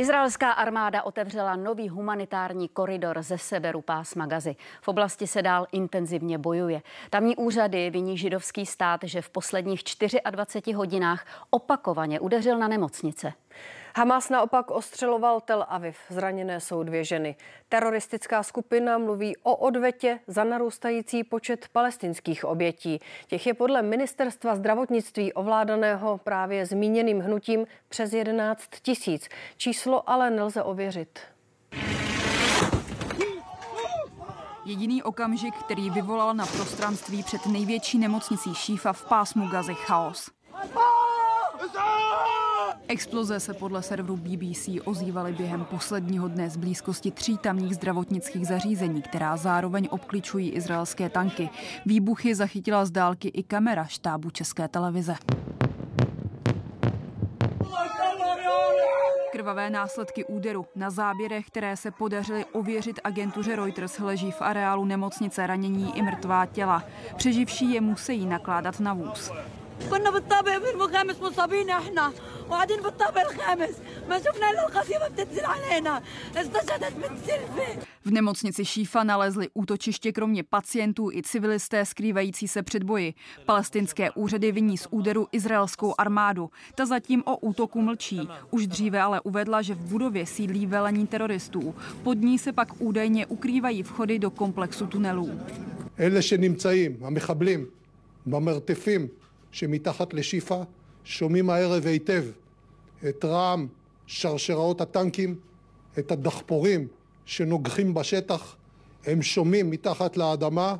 Izraelská 0.00 0.52
armáda 0.52 1.02
otevřela 1.02 1.56
nový 1.56 1.88
humanitární 1.88 2.68
koridor 2.68 3.22
ze 3.22 3.38
severu 3.38 3.80
pásma 3.80 4.26
Gazy. 4.26 4.56
V 4.82 4.88
oblasti 4.88 5.26
se 5.26 5.42
dál 5.42 5.66
intenzivně 5.72 6.38
bojuje. 6.38 6.82
Tamní 7.10 7.36
úřady 7.36 7.90
viní 7.90 8.18
židovský 8.18 8.66
stát, 8.66 9.00
že 9.04 9.22
v 9.22 9.30
posledních 9.30 9.80
24 10.30 10.72
hodinách 10.72 11.26
opakovaně 11.50 12.20
udeřil 12.20 12.58
na 12.58 12.68
nemocnice. 12.68 13.32
Hamas 13.96 14.28
naopak 14.28 14.70
ostřeloval 14.70 15.40
Tel 15.40 15.66
Aviv. 15.68 15.96
Zraněné 16.08 16.60
jsou 16.60 16.82
dvě 16.82 17.04
ženy. 17.04 17.36
Teroristická 17.68 18.42
skupina 18.42 18.98
mluví 18.98 19.36
o 19.42 19.56
odvetě 19.56 20.18
za 20.26 20.44
narůstající 20.44 21.24
počet 21.24 21.68
palestinských 21.72 22.44
obětí. 22.44 23.00
Těch 23.26 23.46
je 23.46 23.54
podle 23.54 23.82
ministerstva 23.82 24.56
zdravotnictví 24.56 25.32
ovládaného 25.32 26.18
právě 26.18 26.66
zmíněným 26.66 27.20
hnutím 27.20 27.66
přes 27.88 28.12
11 28.12 28.62
tisíc. 28.82 29.28
Číslo 29.56 30.10
ale 30.10 30.30
nelze 30.30 30.62
ověřit. 30.62 31.18
Jediný 34.64 35.02
okamžik, 35.02 35.54
který 35.54 35.90
vyvolal 35.90 36.34
na 36.34 36.46
prostranství 36.46 37.22
před 37.22 37.46
největší 37.46 37.98
nemocnicí 37.98 38.54
Šífa 38.54 38.92
v 38.92 39.08
pásmu 39.08 39.48
Gazy 39.48 39.74
chaos. 39.74 40.30
Exploze 42.90 43.40
se 43.40 43.54
podle 43.54 43.82
serveru 43.82 44.16
BBC 44.16 44.68
ozývaly 44.84 45.32
během 45.32 45.64
posledního 45.64 46.28
dne 46.28 46.50
z 46.50 46.56
blízkosti 46.56 47.10
tří 47.10 47.38
tamních 47.38 47.74
zdravotnických 47.74 48.46
zařízení, 48.46 49.02
která 49.02 49.36
zároveň 49.36 49.88
obkličují 49.90 50.50
izraelské 50.50 51.08
tanky. 51.08 51.50
Výbuchy 51.86 52.34
zachytila 52.34 52.84
z 52.84 52.90
dálky 52.90 53.28
i 53.28 53.42
kamera 53.42 53.84
štábu 53.84 54.30
České 54.30 54.68
televize. 54.68 55.14
krvavé 59.32 59.70
následky 59.70 60.24
úderu. 60.24 60.66
Na 60.76 60.90
záběrech, 60.90 61.46
které 61.46 61.76
se 61.76 61.90
podařily 61.90 62.44
ověřit 62.44 63.00
agentuře 63.04 63.56
Reuters, 63.56 63.98
leží 63.98 64.30
v 64.30 64.42
areálu 64.42 64.84
nemocnice 64.84 65.46
ranění 65.46 65.98
i 65.98 66.02
mrtvá 66.02 66.46
těla. 66.46 66.84
Přeživší 67.16 67.72
je 67.72 67.80
musí 67.80 68.26
nakládat 68.26 68.80
na 68.80 68.94
vůz. 68.94 69.32
كنا 69.89 70.11
بالطابق 70.11 70.51
الخامس 70.75 71.15
مصابين 71.21 71.69
احنا 71.69 72.13
وقاعدين 72.49 72.81
بالطابق 72.81 73.21
الخامس 73.31 73.75
ما 74.09 74.19
شفنا 74.19 74.49
الا 74.51 74.67
القصيمه 74.67 75.07
بتنزل 75.07 75.45
علينا 75.45 76.01
استشهدت 76.35 76.93
بنت 76.93 77.19
سلفي 77.25 77.85
V 78.05 78.11
nemocnici 78.11 78.65
Šífa 78.65 79.03
nalezli 79.03 79.49
útočiště 79.53 80.11
kromě 80.11 80.43
pacientů 80.43 81.11
i 81.11 81.21
civilisté 81.23 81.85
skrývající 81.85 82.47
se 82.47 82.63
před 82.63 82.83
boji. 82.83 83.13
Palestinské 83.45 84.11
úřady 84.11 84.51
viní 84.51 84.77
z 84.77 84.87
úderu 84.91 85.27
izraelskou 85.31 85.93
armádu. 85.97 86.49
Ta 86.75 86.85
zatím 86.85 87.23
o 87.25 87.37
útoku 87.37 87.81
mlčí. 87.81 88.29
Už 88.51 88.67
dříve 88.67 89.01
ale 89.01 89.21
uvedla, 89.21 89.61
že 89.61 89.73
v 89.75 89.77
budově 89.77 90.25
sídlí 90.25 90.65
velení 90.65 91.07
teroristů. 91.07 91.75
Pod 92.03 92.17
ní 92.17 92.39
se 92.39 92.51
pak 92.51 92.81
údajně 92.81 93.25
ukrývají 93.25 93.83
vchody 93.83 94.19
do 94.19 94.31
komplexu 94.31 94.87
tunelů. 94.87 95.31
אלה 95.99 96.21
שנמצאים, 96.21 96.97
המחבלים, 97.01 97.65
במרתפים 98.25 99.09
שמתחת 99.52 100.14
לשיפא, 100.14 100.62
שומעים 101.04 101.50
הערב 101.50 101.86
היטב 101.86 102.24
את 103.08 103.24
רעם 103.24 103.66
שרשראות 104.06 104.80
הטנקים, 104.80 105.36
את 105.98 106.12
הדחפורים 106.12 106.88
שנוגחים 107.24 107.94
בשטח, 107.94 108.56
הם 109.06 109.22
שומעים 109.22 109.70
מתחת 109.70 110.16
לאדמה 110.16 110.76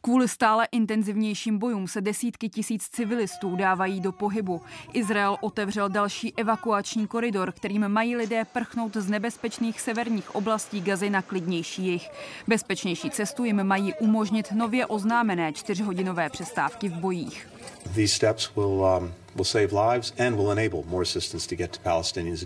Kvůli 0.00 0.28
stále 0.28 0.68
intenzivnějším 0.72 1.58
bojům 1.58 1.88
se 1.88 2.00
desítky 2.00 2.48
tisíc 2.48 2.88
civilistů 2.88 3.56
dávají 3.56 4.00
do 4.00 4.12
pohybu. 4.12 4.60
Izrael 4.92 5.36
otevřel 5.40 5.88
další 5.88 6.34
evakuační 6.36 7.06
koridor, 7.06 7.52
kterým 7.52 7.88
mají 7.88 8.16
lidé 8.16 8.44
prchnout 8.44 8.96
z 8.96 9.10
nebezpečných 9.10 9.80
severních 9.80 10.34
oblastí 10.34 10.80
Gazy 10.80 11.10
na 11.10 11.22
klidnější 11.22 11.86
jich. 11.86 12.08
Bezpečnější 12.48 13.10
cestu 13.10 13.44
jim 13.44 13.64
mají 13.64 13.94
umožnit 13.94 14.52
nově 14.52 14.86
oznámené 14.86 15.52
čtyřhodinové 15.52 16.30
přestávky 16.30 16.88
v 16.88 16.92
bojích. 16.92 17.48
These 17.94 18.14
steps 18.14 18.50
will, 18.56 18.86
um, 18.98 19.14
will 19.34 19.44
save 19.44 19.72
lives 19.72 20.12
and 20.18 20.36
will 20.36 20.52
enable 20.52 20.82
more 20.86 21.02
assistance 21.02 21.48
to 21.48 21.56
get 21.56 21.70
to 21.70 21.80
Palestinians. 21.82 22.44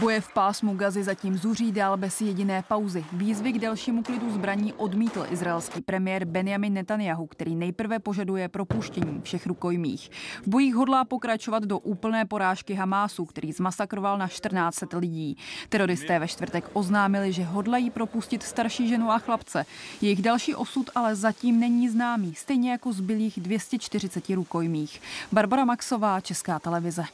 Boje 0.00 0.20
v 0.20 0.32
pásmu 0.32 0.74
Gazy 0.74 1.02
zatím 1.02 1.38
zuří 1.38 1.72
dál 1.72 1.96
bez 1.96 2.20
jediné 2.20 2.64
pauzy. 2.68 3.04
Výzvy 3.12 3.52
k 3.52 3.58
dalšímu 3.58 4.02
klidu 4.02 4.30
zbraní 4.30 4.72
odmítl 4.72 5.26
izraelský 5.30 5.80
premiér 5.80 6.24
Benjamin 6.24 6.74
Netanyahu, 6.74 7.26
který 7.26 7.56
nejprve 7.56 7.98
požaduje 7.98 8.48
propuštění 8.48 9.20
všech 9.22 9.46
rukojmích. 9.46 10.10
V 10.42 10.48
bojích 10.48 10.74
hodlá 10.74 11.04
pokračovat 11.04 11.62
do 11.62 11.78
úplné 11.78 12.24
porážky 12.24 12.74
Hamásu, 12.74 13.24
který 13.24 13.52
zmasakroval 13.52 14.18
na 14.18 14.28
14 14.28 14.84
lidí. 14.92 15.36
Teroristé 15.68 16.18
ve 16.18 16.28
čtvrtek 16.28 16.64
oznámili, 16.72 17.32
že 17.32 17.44
hodlají 17.44 17.90
propustit 17.90 18.42
starší 18.42 18.88
ženu 18.88 19.10
a 19.10 19.18
chlapce. 19.18 19.66
Jejich 20.00 20.22
další 20.22 20.54
osud 20.54 20.90
ale 20.94 21.16
zatím 21.16 21.60
není 21.60 21.88
známý, 21.88 22.34
stejně 22.34 22.70
jako 22.70 22.92
zbylých 22.92 23.40
240 23.40 24.30
rukojmích. 24.30 25.00
Barbara 25.32 25.64
Maxová, 25.64 26.20
Česká 26.20 26.58
televize. 26.58 27.04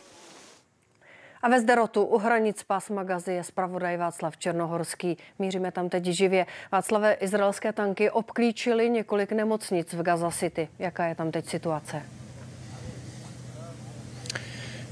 A 1.43 1.49
ve 1.49 1.61
Zderotu 1.61 2.05
u 2.05 2.19
hranic 2.19 2.63
pásma 2.63 3.05
Gazy 3.05 3.33
je 3.33 3.45
zpravodaj 3.45 3.97
Václav 3.97 4.37
Černohorský. 4.37 5.19
Míříme 5.39 5.73
tam 5.73 5.89
teď 5.89 6.05
živě. 6.05 6.47
Václave, 6.73 7.13
izraelské 7.13 7.73
tanky 7.73 8.11
obklíčily 8.11 8.91
několik 8.91 9.33
nemocnic 9.33 9.93
v 9.93 10.03
Gaza 10.03 10.31
City. 10.31 10.69
Jaká 10.79 11.07
je 11.07 11.15
tam 11.15 11.31
teď 11.31 11.47
situace? 11.47 12.03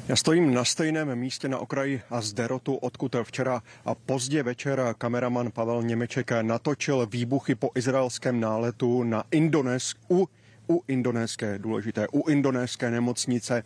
Já 0.09 0.17
stojím 0.17 0.55
na 0.55 0.65
stejném 0.65 1.17
místě 1.17 1.49
na 1.49 1.59
okraji 1.59 2.03
a 2.11 2.21
Zderotu, 2.21 2.75
odkud 2.75 3.17
včera 3.23 3.63
a 3.85 3.95
pozdě 3.95 4.43
večer 4.43 4.95
kameraman 4.99 5.51
Pavel 5.51 5.83
Němeček 5.83 6.31
natočil 6.43 7.07
výbuchy 7.07 7.55
po 7.55 7.71
izraelském 7.75 8.41
náletu 8.41 9.03
na 9.03 9.25
Indones, 9.31 9.95
u 10.11 10.29
u 10.71 10.83
indonéské, 10.89 11.59
důležité, 11.59 12.07
u 12.13 12.29
indonéské 12.29 12.91
nemocnice 12.91 13.63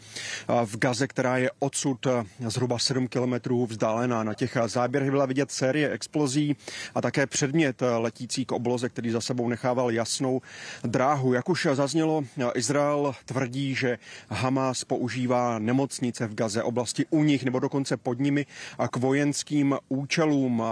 v 0.65 0.79
Gaze, 0.79 1.07
která 1.07 1.37
je 1.37 1.51
odsud 1.59 2.07
zhruba 2.47 2.79
7 2.79 3.09
kilometrů 3.09 3.67
vzdálená. 3.67 4.23
Na 4.23 4.35
těch 4.35 4.57
záběrech 4.67 5.11
byla 5.11 5.27
vidět 5.27 5.51
série 5.51 5.91
explozí 5.91 6.57
a 6.95 7.01
také 7.01 7.27
předmět 7.27 7.83
letící 7.99 8.45
k 8.45 8.53
obloze, 8.53 8.89
který 8.89 9.11
za 9.11 9.21
sebou 9.21 9.49
nechával 9.49 9.91
jasnou 9.91 10.43
dráhu. 10.83 11.33
Jak 11.33 11.49
už 11.49 11.67
zaznělo, 11.73 12.25
Izrael 12.55 13.15
tvrdí, 13.25 13.75
že 13.75 13.99
Hamas 14.29 14.85
používá 14.85 15.59
nemocnice 15.59 16.27
v 16.27 16.35
Gaze, 16.35 16.63
oblasti 16.63 17.07
u 17.11 17.23
nich 17.23 17.45
nebo 17.45 17.59
dokonce 17.59 17.97
pod 17.97 18.19
nimi 18.19 18.47
a 18.79 18.89
k 18.89 18.97
vojenským 18.97 19.77
účelům. 19.89 20.63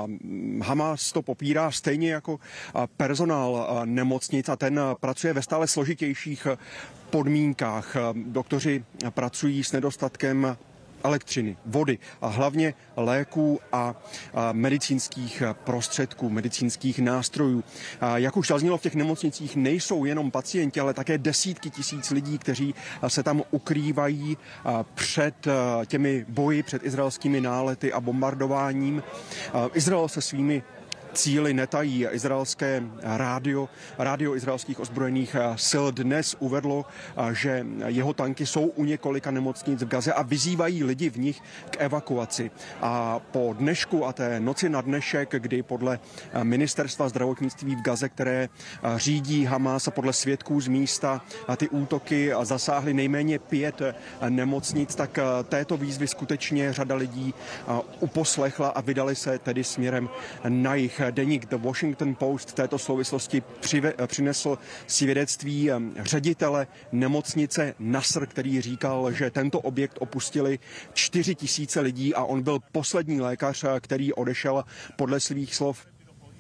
Hamas 0.63 1.13
to 1.13 1.23
popírá 1.23 1.71
stejně 1.71 2.13
jako 2.13 2.39
personál 2.97 3.83
nemocnic 3.85 4.49
a 4.49 4.57
ten 4.57 4.81
pracuje 5.01 5.33
ve 5.33 5.43
stále 5.43 5.67
složitější 5.67 6.16
nejtěžších 6.17 6.47
podmínkách. 7.11 7.97
Doktoři 8.13 8.85
pracují 9.11 9.65
s 9.65 9.73
nedostatkem 9.73 10.57
elektřiny, 11.05 11.57
vody 11.67 11.99
a 12.21 12.27
hlavně 12.27 12.75
léků 12.97 13.61
a, 13.73 13.95
medicínských 14.53 15.43
prostředků, 15.53 16.31
medicínských 16.31 16.99
nástrojů. 16.99 17.65
Jak 18.15 18.37
už 18.37 18.49
zaznělo 18.49 18.79
v 18.79 18.83
těch 18.83 18.95
nemocnicích, 18.95 19.57
nejsou 19.57 20.05
jenom 20.05 20.31
pacienti, 20.31 20.81
ale 20.81 20.95
také 20.95 21.19
desítky 21.19 21.71
tisíc 21.71 22.11
lidí, 22.11 22.39
kteří 22.39 22.75
se 23.09 23.23
tam 23.23 23.43
ukrývají 23.51 24.37
před 24.95 25.47
těmi 25.87 26.25
boji, 26.29 26.63
před 26.63 26.85
izraelskými 26.85 27.41
nálety 27.41 27.93
a 27.93 28.01
bombardováním. 28.01 29.03
Izrael 29.75 30.09
se 30.09 30.21
svými 30.21 30.63
cíly 31.17 31.55
netají. 31.55 32.07
Izraelské 32.11 32.83
rádio, 33.03 33.69
rádio 33.99 34.37
izraelských 34.37 34.81
ozbrojených 34.81 35.57
sil 35.69 35.87
dnes 35.97 36.37
uvedlo, 36.39 36.85
že 37.33 37.67
jeho 37.87 38.13
tanky 38.13 38.47
jsou 38.47 38.67
u 38.77 38.85
několika 38.85 39.31
nemocnic 39.31 39.83
v 39.83 39.89
Gaze 39.89 40.13
a 40.13 40.23
vyzývají 40.23 40.85
lidi 40.85 41.11
v 41.11 41.19
nich 41.19 41.41
k 41.71 41.77
evakuaci. 41.81 42.51
A 42.83 43.19
po 43.19 43.55
dnešku 43.59 44.07
a 44.07 44.13
té 44.13 44.41
noci 44.41 44.69
na 44.69 44.81
dnešek, 44.81 45.35
kdy 45.39 45.63
podle 45.63 45.99
ministerstva 46.43 47.09
zdravotnictví 47.09 47.77
v 47.77 47.83
Gaze, 47.83 48.09
které 48.09 48.49
řídí 48.97 49.45
Hamas 49.45 49.89
a 49.89 49.91
podle 49.91 50.13
svědků 50.13 50.61
z 50.61 50.69
místa 50.69 51.25
a 51.49 51.57
ty 51.57 51.69
útoky 51.69 52.33
zasáhly 52.43 52.95
nejméně 52.95 53.39
pět 53.39 53.83
nemocnic, 54.29 54.95
tak 54.95 55.19
této 55.49 55.77
výzvy 55.77 56.09
skutečně 56.09 56.73
řada 56.73 56.95
lidí 56.95 57.35
uposlechla 58.01 58.69
a 58.69 58.81
vydali 58.81 59.17
se 59.17 59.39
tedy 59.39 59.65
směrem 59.65 60.09
na 60.49 60.75
jich. 60.75 61.01
Deník 61.11 61.47
The 61.47 61.57
Washington 61.57 62.15
Post 62.15 62.51
v 62.51 62.55
této 62.55 62.79
souvislosti 62.79 63.43
přive, 63.61 63.95
přinesl 64.07 64.59
svědectví 64.87 65.71
ředitele 66.01 66.67
nemocnice 66.93 67.75
Nasr, 67.79 68.27
který 68.27 68.61
říkal, 68.61 69.13
že 69.13 69.31
tento 69.31 69.61
objekt 69.61 69.99
opustili 70.01 70.59
4 70.93 71.35
tisíce 71.35 71.81
lidí 71.81 72.15
a 72.15 72.25
on 72.25 72.43
byl 72.43 72.59
poslední 72.73 73.21
lékař, 73.21 73.65
který 73.81 74.13
odešel 74.13 74.65
podle 74.97 75.21
svých 75.21 75.55
slov 75.55 75.87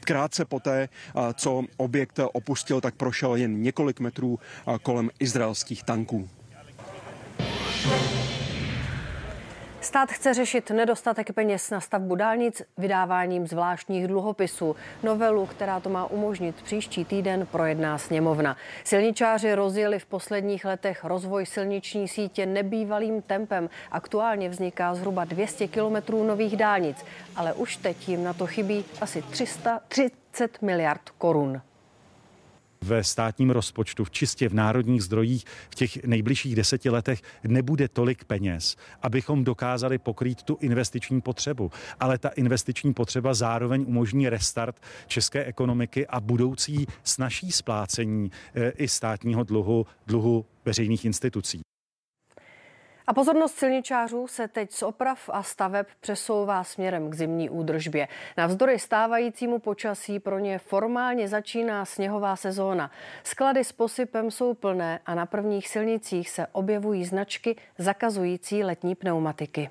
krátce 0.05 0.45
poté, 0.45 0.89
co 1.35 1.65
objekt 1.77 2.21
opustil, 2.33 2.81
tak 2.81 2.95
prošel 2.95 3.37
jen 3.37 3.63
několik 3.63 4.01
metrů 4.01 4.39
kolem 4.83 5.11
izraelských 5.19 5.83
tanků. 5.83 6.29
Stát 9.87 10.12
chce 10.12 10.35
řešit 10.35 10.71
nedostatek 10.71 11.33
peněz 11.33 11.71
na 11.71 11.81
stavbu 11.81 12.14
dálnic 12.14 12.62
vydáváním 12.78 13.47
zvláštních 13.47 14.07
dluhopisů. 14.07 14.76
Novelu, 15.02 15.47
která 15.47 15.81
to 15.81 15.90
má 15.90 16.07
umožnit 16.07 16.62
příští 16.62 17.05
týden, 17.05 17.47
projedná 17.47 17.99
sněmovna. 17.99 18.57
Silničáři 18.85 19.55
rozjeli 19.55 19.99
v 19.99 20.07
posledních 20.07 20.64
letech 20.64 21.05
rozvoj 21.05 21.47
silniční 21.47 22.09
sítě 22.09 22.47
nebývalým 22.47 23.23
tempem. 23.23 23.71
Aktuálně 23.90 24.49
vzniká 24.49 24.95
zhruba 24.95 25.25
200 25.25 25.69
kilometrů 25.69 26.25
nových 26.25 26.57
dálnic, 26.57 27.05
ale 27.37 27.52
už 27.52 27.76
teď 27.76 28.09
jim 28.09 28.25
na 28.25 28.33
to 28.33 28.47
chybí 28.47 28.85
asi 29.00 29.23
330 29.23 30.62
miliard 30.62 31.11
korun 31.19 31.62
ve 32.83 33.04
státním 33.04 33.50
rozpočtu, 33.50 34.04
v 34.04 34.11
čistě 34.11 34.49
v 34.49 34.54
národních 34.54 35.02
zdrojích 35.02 35.45
v 35.71 35.75
těch 35.75 36.04
nejbližších 36.04 36.56
deseti 36.56 36.90
letech 36.90 37.23
nebude 37.45 37.88
tolik 37.88 38.25
peněz, 38.25 38.76
abychom 39.02 39.45
dokázali 39.45 39.99
pokrýt 39.99 40.42
tu 40.42 40.59
investiční 40.61 41.21
potřebu. 41.21 41.71
Ale 42.00 42.18
ta 42.18 42.28
investiční 42.28 42.95
potřeba 42.95 43.35
zároveň 43.35 43.85
umožní 43.88 44.28
restart 44.28 44.80
české 45.06 45.45
ekonomiky 45.45 46.06
a 46.06 46.21
budoucí 46.21 46.87
snažší 47.04 47.52
splácení 47.52 48.30
eh, 48.54 48.71
i 48.71 48.88
státního 48.88 49.45
dluhu, 49.45 49.87
dluhu 50.06 50.47
veřejných 50.64 51.04
institucí. 51.04 51.61
A 53.09 53.15
pozornost 53.15 53.59
silničářů 53.59 54.27
se 54.27 54.49
teď 54.49 54.73
z 54.73 54.83
oprav 54.83 55.31
a 55.33 55.43
staveb 55.43 55.87
přesouvá 56.01 56.65
směrem 56.65 57.11
k 57.11 57.15
zimní 57.15 57.51
údržbě. 57.51 58.09
Navzdory 58.37 58.79
stávajícímu 58.79 59.59
počasí 59.59 60.21
pro 60.21 60.39
ně 60.39 60.59
formálně 60.59 61.29
začíná 61.29 61.85
sněhová 61.85 62.37
sezóna. 62.37 62.91
Sklady 63.25 63.65
s 63.65 63.73
posypem 63.73 64.31
jsou 64.31 64.55
plné 64.55 65.01
a 65.07 65.15
na 65.15 65.27
prvních 65.27 65.69
silnicích 65.69 66.31
se 66.31 66.47
objevují 66.53 67.05
značky 67.05 67.57
zakazující 67.79 68.65
letní 68.65 68.95
pneumatiky. 68.95 69.71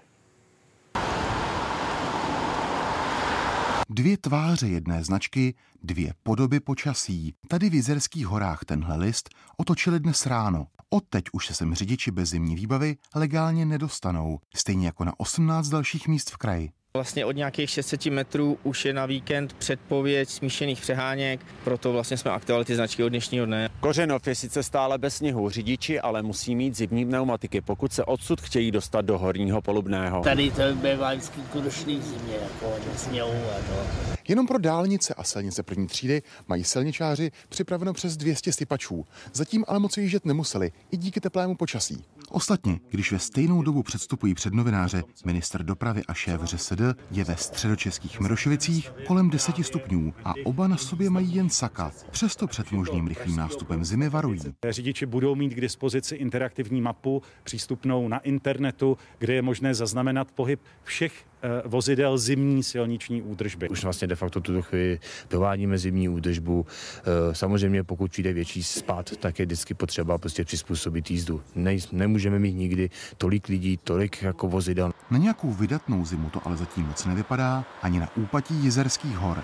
Dvě 3.89 4.17
tváře 4.17 4.67
jedné 4.67 5.03
značky, 5.03 5.55
dvě 5.83 6.13
podoby 6.23 6.59
počasí. 6.59 7.33
Tady 7.47 7.69
v 7.69 7.73
Jizerských 7.73 8.27
horách 8.27 8.65
tenhle 8.65 8.97
list 8.97 9.29
otočili 9.57 9.99
dnes 9.99 10.25
ráno. 10.25 10.67
Odteď 10.89 11.25
už 11.33 11.47
se 11.47 11.53
sem 11.53 11.75
řidiči 11.75 12.11
bez 12.11 12.29
zimní 12.29 12.55
výbavy 12.55 12.97
legálně 13.15 13.65
nedostanou, 13.65 14.39
stejně 14.55 14.85
jako 14.85 15.05
na 15.05 15.13
18 15.17 15.69
dalších 15.69 16.07
míst 16.07 16.31
v 16.31 16.37
kraji. 16.37 16.69
Vlastně 16.95 17.25
od 17.25 17.35
nějakých 17.35 17.69
600 17.69 18.05
metrů 18.05 18.57
už 18.63 18.85
je 18.85 18.93
na 18.93 19.05
víkend 19.05 19.53
předpověď 19.53 20.29
smíšených 20.29 20.81
přeháněk, 20.81 21.45
proto 21.63 21.93
vlastně 21.93 22.17
jsme 22.17 22.31
aktivovali 22.31 22.65
ty 22.65 22.75
značky 22.75 23.03
od 23.03 23.09
dnešního 23.09 23.45
dne. 23.45 23.69
Kořenov 23.79 24.27
je 24.27 24.35
sice 24.35 24.63
stále 24.63 24.97
bez 24.97 25.15
sněhu, 25.15 25.49
řidiči 25.49 25.99
ale 25.99 26.21
musí 26.21 26.55
mít 26.55 26.75
zimní 26.75 27.05
pneumatiky, 27.05 27.61
pokud 27.61 27.93
se 27.93 28.03
odsud 28.03 28.41
chtějí 28.41 28.71
dostat 28.71 29.05
do 29.05 29.17
horního 29.17 29.61
polubného. 29.61 30.23
Tady 30.23 30.51
to 30.51 30.61
bývá 30.75 31.13
vždycky 31.13 31.41
kudošný 31.41 32.01
zimě, 32.01 32.35
jako 32.41 32.75
sněhu 32.95 33.29
a 33.29 33.57
to. 33.57 34.15
Jenom 34.27 34.47
pro 34.47 34.57
dálnice 34.57 35.13
a 35.13 35.23
silnice 35.23 35.63
první 35.63 35.87
třídy 35.87 36.21
mají 36.47 36.63
silničáři 36.63 37.31
připraveno 37.49 37.93
přes 37.93 38.17
200 38.17 38.53
sypačů. 38.53 39.05
Zatím 39.33 39.65
ale 39.67 39.79
moc 39.79 39.97
jíždět 39.97 40.25
nemuseli, 40.25 40.71
i 40.91 40.97
díky 40.97 41.21
teplému 41.21 41.55
počasí. 41.55 42.03
Ostatně, 42.35 42.79
když 42.89 43.11
ve 43.11 43.19
stejnou 43.19 43.61
dobu 43.61 43.83
předstupují 43.83 44.33
před 44.33 44.53
novináře, 44.53 45.03
minister 45.25 45.63
dopravy 45.63 46.01
a 46.07 46.13
šéf 46.13 46.41
ŘSD 46.43 46.81
je 47.11 47.23
ve 47.23 47.37
středočeských 47.37 48.19
Mirošovicích 48.19 48.91
kolem 49.07 49.29
10 49.29 49.55
stupňů 49.61 50.13
a 50.23 50.33
oba 50.43 50.67
na 50.67 50.77
sobě 50.77 51.09
mají 51.09 51.35
jen 51.35 51.49
saka. 51.49 51.91
Přesto 52.11 52.47
před 52.47 52.71
možným 52.71 53.07
rychlým 53.07 53.35
nástupem 53.35 53.85
zimy 53.85 54.09
varují. 54.09 54.39
Řidiči 54.69 55.05
budou 55.05 55.35
mít 55.35 55.49
k 55.49 55.61
dispozici 55.61 56.15
interaktivní 56.15 56.81
mapu 56.81 57.21
přístupnou 57.43 58.07
na 58.07 58.19
internetu, 58.19 58.97
kde 59.17 59.33
je 59.33 59.41
možné 59.41 59.73
zaznamenat 59.73 60.31
pohyb 60.31 60.61
všech 60.83 61.25
vozidel 61.65 62.17
zimní 62.17 62.63
silniční 62.63 63.21
údržby. 63.21 63.69
Už 63.69 63.83
vlastně 63.83 64.07
de 64.07 64.15
facto 64.15 64.41
tuto 64.41 64.61
chvíli 64.61 64.99
provádíme 65.27 65.77
zimní 65.77 66.09
údržbu. 66.09 66.65
Eh, 66.99 67.35
samozřejmě 67.35 67.83
pokud 67.83 68.11
přijde 68.11 68.33
větší 68.33 68.63
spad, 68.63 69.11
tak 69.19 69.39
je 69.39 69.45
vždycky 69.45 69.73
potřeba 69.73 70.17
prostě 70.17 70.45
přizpůsobit 70.45 71.11
jízdu. 71.11 71.41
Ne, 71.55 71.77
nemůžeme 71.91 72.39
mít 72.39 72.53
nikdy 72.53 72.89
tolik 73.17 73.47
lidí, 73.47 73.79
tolik 73.83 74.23
jako 74.23 74.47
vozidel. 74.47 74.91
Na 75.11 75.17
nějakou 75.17 75.51
vydatnou 75.51 76.05
zimu 76.05 76.29
to 76.29 76.41
ale 76.45 76.57
zatím 76.57 76.85
moc 76.85 77.05
nevypadá 77.05 77.65
ani 77.81 77.99
na 77.99 78.09
úpatí 78.15 78.53
Jizerských 78.53 79.17
hor. 79.17 79.41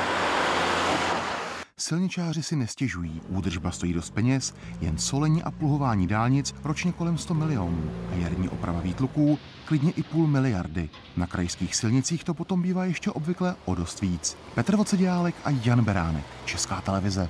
Silničáři 1.82 2.44
si 2.44 2.56
nestěžují, 2.56 3.22
údržba 3.30 3.72
stojí 3.72 3.94
dost 3.94 4.10
peněz, 4.10 4.54
jen 4.82 4.98
solení 4.98 5.44
a 5.44 5.52
pluhování 5.52 6.08
dálnic 6.08 6.56
ročně 6.64 6.92
kolem 6.92 7.18
100 7.18 7.34
milionů 7.34 7.92
a 8.12 8.16
jarní 8.16 8.50
oprava 8.50 8.80
výtluků 8.80 9.40
klidně 9.66 9.92
i 9.92 10.04
půl 10.04 10.28
miliardy. 10.28 10.90
Na 11.18 11.28
krajských 11.28 11.76
silnicích 11.76 12.24
to 12.24 12.34
potom 12.34 12.62
bývá 12.62 12.86
ještě 12.86 13.12
obvykle 13.12 13.56
o 13.66 13.76
dost 13.76 14.02
víc. 14.02 14.38
Petr 14.56 14.76
Vocediálek 14.76 15.36
a 15.44 15.50
Jan 15.50 15.84
Beránek, 15.84 16.26
Česká 16.46 16.82
televize. 16.82 17.30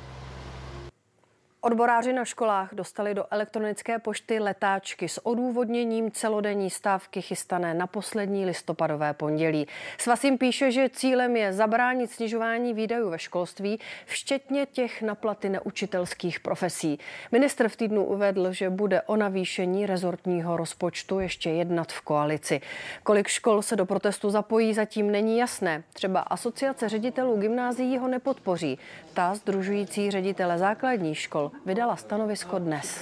Odboráři 1.64 2.14
na 2.14 2.26
školách 2.26 2.74
dostali 2.74 3.14
do 3.14 3.26
elektronické 3.32 4.00
pošty 4.00 4.40
letáčky 4.40 5.10
s 5.10 5.26
odůvodněním 5.26 6.12
celodenní 6.12 6.70
stávky 6.70 7.22
chystané 7.22 7.74
na 7.74 7.88
poslední 7.88 8.46
listopadové 8.46 9.14
pondělí. 9.14 9.68
Svaz 9.98 10.24
jim 10.24 10.38
píše, 10.38 10.72
že 10.72 10.90
cílem 10.90 11.36
je 11.36 11.54
zabránit 11.54 12.12
snižování 12.12 12.74
výdajů 12.74 13.10
ve 13.10 13.20
školství, 13.20 13.80
včetně 14.06 14.66
těch 14.66 15.02
na 15.02 15.16
platy 15.16 15.50
neučitelských 15.50 16.40
profesí. 16.40 17.00
Ministr 17.32 17.70
v 17.70 17.76
týdnu 17.76 18.06
uvedl, 18.06 18.54
že 18.54 18.70
bude 18.70 19.02
o 19.02 19.16
navýšení 19.16 19.86
rezortního 19.86 20.58
rozpočtu 20.58 21.20
ještě 21.20 21.50
jednat 21.50 21.92
v 21.92 22.02
koalici. 22.02 22.62
Kolik 23.04 23.28
škol 23.28 23.62
se 23.62 23.76
do 23.76 23.86
protestu 23.86 24.30
zapojí, 24.30 24.74
zatím 24.74 25.12
není 25.12 25.38
jasné. 25.38 25.84
Třeba 25.94 26.20
asociace 26.20 26.90
ředitelů 26.90 27.38
gymnázií 27.38 27.98
ho 27.98 28.08
nepodpoří. 28.08 28.80
Ta 29.14 29.36
združující 29.36 30.12
ředitele 30.12 30.58
základních 30.58 31.18
škol 31.18 31.52
vydala 31.66 31.96
stanovisko 31.96 32.60
dnes. 32.60 33.00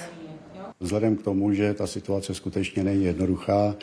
Vzhledem 0.80 1.16
k 1.16 1.22
tomu, 1.22 1.52
že 1.52 1.74
ta 1.74 1.86
situace 1.86 2.34
skutečně 2.34 2.84
není 2.84 3.04
jednoduchá, 3.04 3.74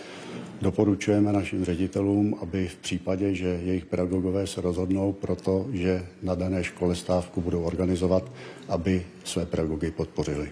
doporučujeme 0.61 1.33
našim 1.33 1.65
ředitelům, 1.65 2.35
aby 2.41 2.67
v 2.67 2.75
případě, 2.75 3.33
že 3.35 3.47
jejich 3.47 3.85
pedagogové 3.85 4.47
se 4.47 4.61
rozhodnou 4.61 5.13
pro 5.13 5.35
to, 5.35 5.65
že 5.71 6.05
na 6.23 6.35
dané 6.35 6.63
škole 6.63 6.95
stávku 6.95 7.41
budou 7.41 7.63
organizovat, 7.63 8.23
aby 8.69 9.05
své 9.23 9.45
pedagogy 9.45 9.91
podpořili. 9.91 10.49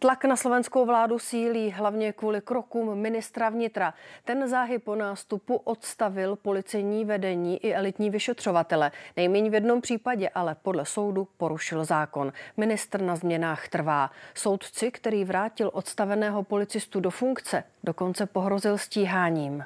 Tlak 0.00 0.24
na 0.24 0.36
slovenskou 0.36 0.86
vládu 0.86 1.18
sílí 1.18 1.70
hlavně 1.70 2.12
kvůli 2.12 2.40
krokům 2.40 2.98
ministra 2.98 3.48
vnitra. 3.48 3.94
Ten 4.24 4.48
záhy 4.48 4.78
po 4.78 4.94
nástupu 4.94 5.56
odstavil 5.56 6.36
policejní 6.36 7.04
vedení 7.04 7.64
i 7.64 7.74
elitní 7.74 8.10
vyšetřovatele. 8.10 8.90
Nejméně 9.16 9.50
v 9.50 9.54
jednom 9.54 9.80
případě 9.80 10.28
ale 10.28 10.54
podle 10.62 10.86
soudu 10.86 11.28
porušil 11.36 11.84
zákon. 11.84 12.32
Ministr 12.56 13.02
na 13.02 13.16
změnách 13.16 13.68
trvá. 13.68 14.10
Soudci, 14.34 14.90
který 14.90 15.24
vrátil 15.24 15.70
odstaveného 15.72 16.42
policistu 16.42 17.00
do 17.00 17.10
funkce, 17.10 17.64
dokonce 17.84 18.26
pohrozil 18.26 18.78
stíháním. 18.78 19.64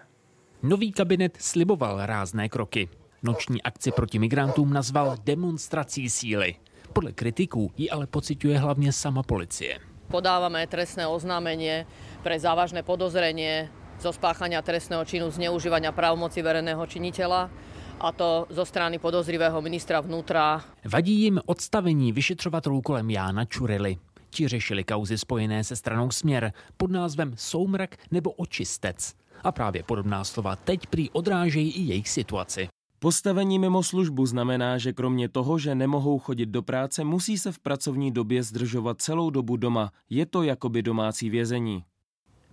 Nový 0.62 0.92
kabinet 0.92 1.36
sliboval 1.40 2.06
rázné 2.06 2.48
kroky. 2.48 2.88
Noční 3.22 3.62
akci 3.62 3.92
proti 3.92 4.18
migrantům 4.18 4.72
nazval 4.72 5.16
demonstrací 5.24 6.10
síly. 6.10 6.54
Podle 6.92 7.12
kritiků 7.12 7.72
ji 7.76 7.90
ale 7.90 8.06
pociťuje 8.06 8.58
hlavně 8.58 8.92
sama 8.92 9.22
policie 9.22 9.91
podávame 10.12 10.68
trestné 10.68 11.08
oznámenie 11.08 11.88
pre 12.20 12.36
závažné 12.36 12.84
podozrenie 12.84 13.72
zo 13.96 14.12
spáchania 14.12 14.60
trestného 14.60 15.00
činu 15.08 15.32
zneužívania 15.32 15.88
právomoci 15.88 16.44
verejného 16.44 16.84
činiteľa 16.84 17.48
a 17.96 18.08
to 18.12 18.44
zo 18.52 18.68
strany 18.68 19.00
podozrivého 19.00 19.56
ministra 19.64 20.04
vnútra. 20.04 20.60
Vadí 20.84 21.24
jim 21.24 21.40
odstavení 21.46 22.12
vyšetřovatelů 22.12 22.80
kolem 22.82 23.10
Jána 23.10 23.44
Čurily. 23.44 23.96
Ti 24.30 24.48
řešili 24.48 24.84
kauzy 24.84 25.18
spojené 25.18 25.64
se 25.64 25.76
stranou 25.76 26.10
Směr 26.10 26.52
pod 26.76 26.90
názvem 26.90 27.32
Soumrak 27.36 27.96
nebo 28.10 28.30
Očistec. 28.30 29.14
A 29.44 29.52
právě 29.52 29.82
podobná 29.82 30.24
slova 30.24 30.56
teď 30.56 30.86
prý 30.86 31.10
odrážejí 31.10 31.70
i 31.72 31.80
jejich 31.80 32.08
situaci. 32.08 32.68
Postavení 33.02 33.58
mimo 33.58 33.82
službu 33.82 34.26
znamená, 34.26 34.78
že 34.78 34.94
kromě 34.94 35.26
toho, 35.28 35.58
že 35.58 35.74
nemohou 35.74 36.18
chodit 36.18 36.46
do 36.46 36.62
práce, 36.62 37.04
musí 37.04 37.38
se 37.38 37.52
v 37.52 37.58
pracovní 37.58 38.14
době 38.14 38.42
zdržovat 38.42 39.02
celou 39.02 39.30
dobu 39.30 39.56
doma. 39.56 39.90
Je 40.10 40.26
to 40.26 40.42
jakoby 40.42 40.82
domácí 40.82 41.30
vězení. 41.30 41.82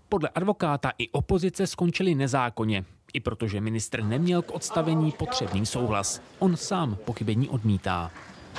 Podle 0.10 0.30
advokáta 0.30 0.92
i 0.98 1.10
opozice 1.10 1.68
skončili 1.68 2.16
nezákonně, 2.16 2.86
i 3.14 3.20
protože 3.20 3.62
ministr 3.62 4.04
neměl 4.04 4.42
k 4.42 4.52
odstavení 4.52 5.12
potřebný 5.12 5.66
souhlas. 5.66 6.22
On 6.40 6.58
sám 6.58 6.98
pochybení 7.06 7.50
odmítá. 7.50 8.10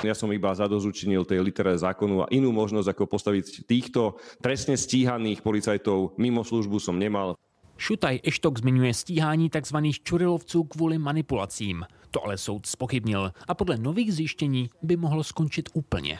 Ja 0.01 0.15
som 0.15 0.31
iba 0.31 0.55
zadozučinil 0.55 1.27
tej 1.27 1.43
litere 1.43 1.77
zákonu 1.77 2.23
a 2.23 2.31
inú 2.31 2.49
možnosť, 2.55 2.95
ako 2.95 3.03
postaviť 3.05 3.67
týchto 3.69 4.17
trestne 4.41 4.79
stíhaných 4.79 5.43
policajtov 5.45 6.17
mimo 6.17 6.41
službu 6.41 6.79
som 6.79 6.97
nemal. 6.97 7.37
Šutaj 7.81 8.19
Eštok 8.23 8.59
zmiňuje 8.59 8.93
stíhání 8.93 9.49
tzv. 9.49 9.77
čurilovců 10.03 10.63
kvůli 10.63 10.97
manipulacím. 10.97 11.85
To 12.11 12.23
ale 12.25 12.37
soud 12.37 12.65
spochybnil 12.65 13.31
a 13.47 13.53
podle 13.53 13.77
nových 13.77 14.13
zjištění 14.13 14.69
by 14.81 14.97
mohlo 14.97 15.23
skončit 15.23 15.69
úplně. 15.73 16.19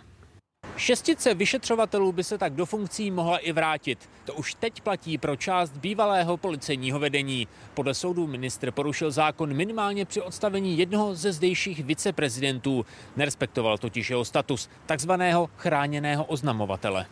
Šestice 0.78 1.34
vyšetřovatelů 1.34 2.12
by 2.12 2.24
se 2.24 2.38
tak 2.38 2.54
do 2.54 2.66
funkcí 2.66 3.12
mohla 3.12 3.38
i 3.38 3.52
vrátit. 3.52 4.10
To 4.26 4.34
už 4.34 4.54
teď 4.54 4.82
platí 4.82 5.18
pro 5.18 5.36
část 5.36 5.78
bývalého 5.78 6.38
policejního 6.38 7.00
vedení. 7.00 7.48
Podle 7.74 7.94
soudu 7.94 8.28
ministr 8.28 8.72
porušil 8.72 9.12
zákon 9.12 9.54
minimálně 9.54 10.06
při 10.06 10.22
odstavení 10.22 10.78
jednoho 10.78 11.16
ze 11.16 11.32
zdejších 11.32 11.84
viceprezidentů. 11.84 12.86
Nerespektoval 13.16 13.78
totiž 13.78 14.10
jeho 14.10 14.26
status, 14.26 14.70
takzvaného 14.86 15.50
chráněného 15.58 16.26
oznamovatele. 16.26 17.06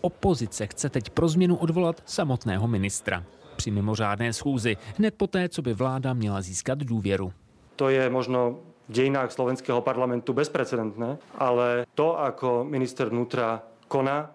Opozice 0.00 0.66
chce 0.66 0.88
teď 0.88 1.10
pro 1.10 1.28
změnu 1.28 1.56
odvolat 1.56 2.02
samotného 2.06 2.68
ministra 2.68 3.24
při 3.58 3.70
mimořádné 3.74 4.32
schůzi, 4.32 4.76
hned 4.98 5.14
poté, 5.18 5.48
co 5.48 5.62
by 5.62 5.74
vláda 5.74 6.14
měla 6.14 6.38
získat 6.42 6.78
důvěru. 6.78 7.32
To 7.76 7.88
je 7.90 8.10
možno 8.10 8.62
v 8.88 8.92
dejinách 8.92 9.34
slovenského 9.34 9.82
parlamentu 9.82 10.32
bezprecedentné, 10.32 11.18
ale 11.38 11.86
to, 11.94 12.14
ako 12.18 12.64
minister 12.64 13.10
vnútra 13.10 13.62
koná, 13.90 14.30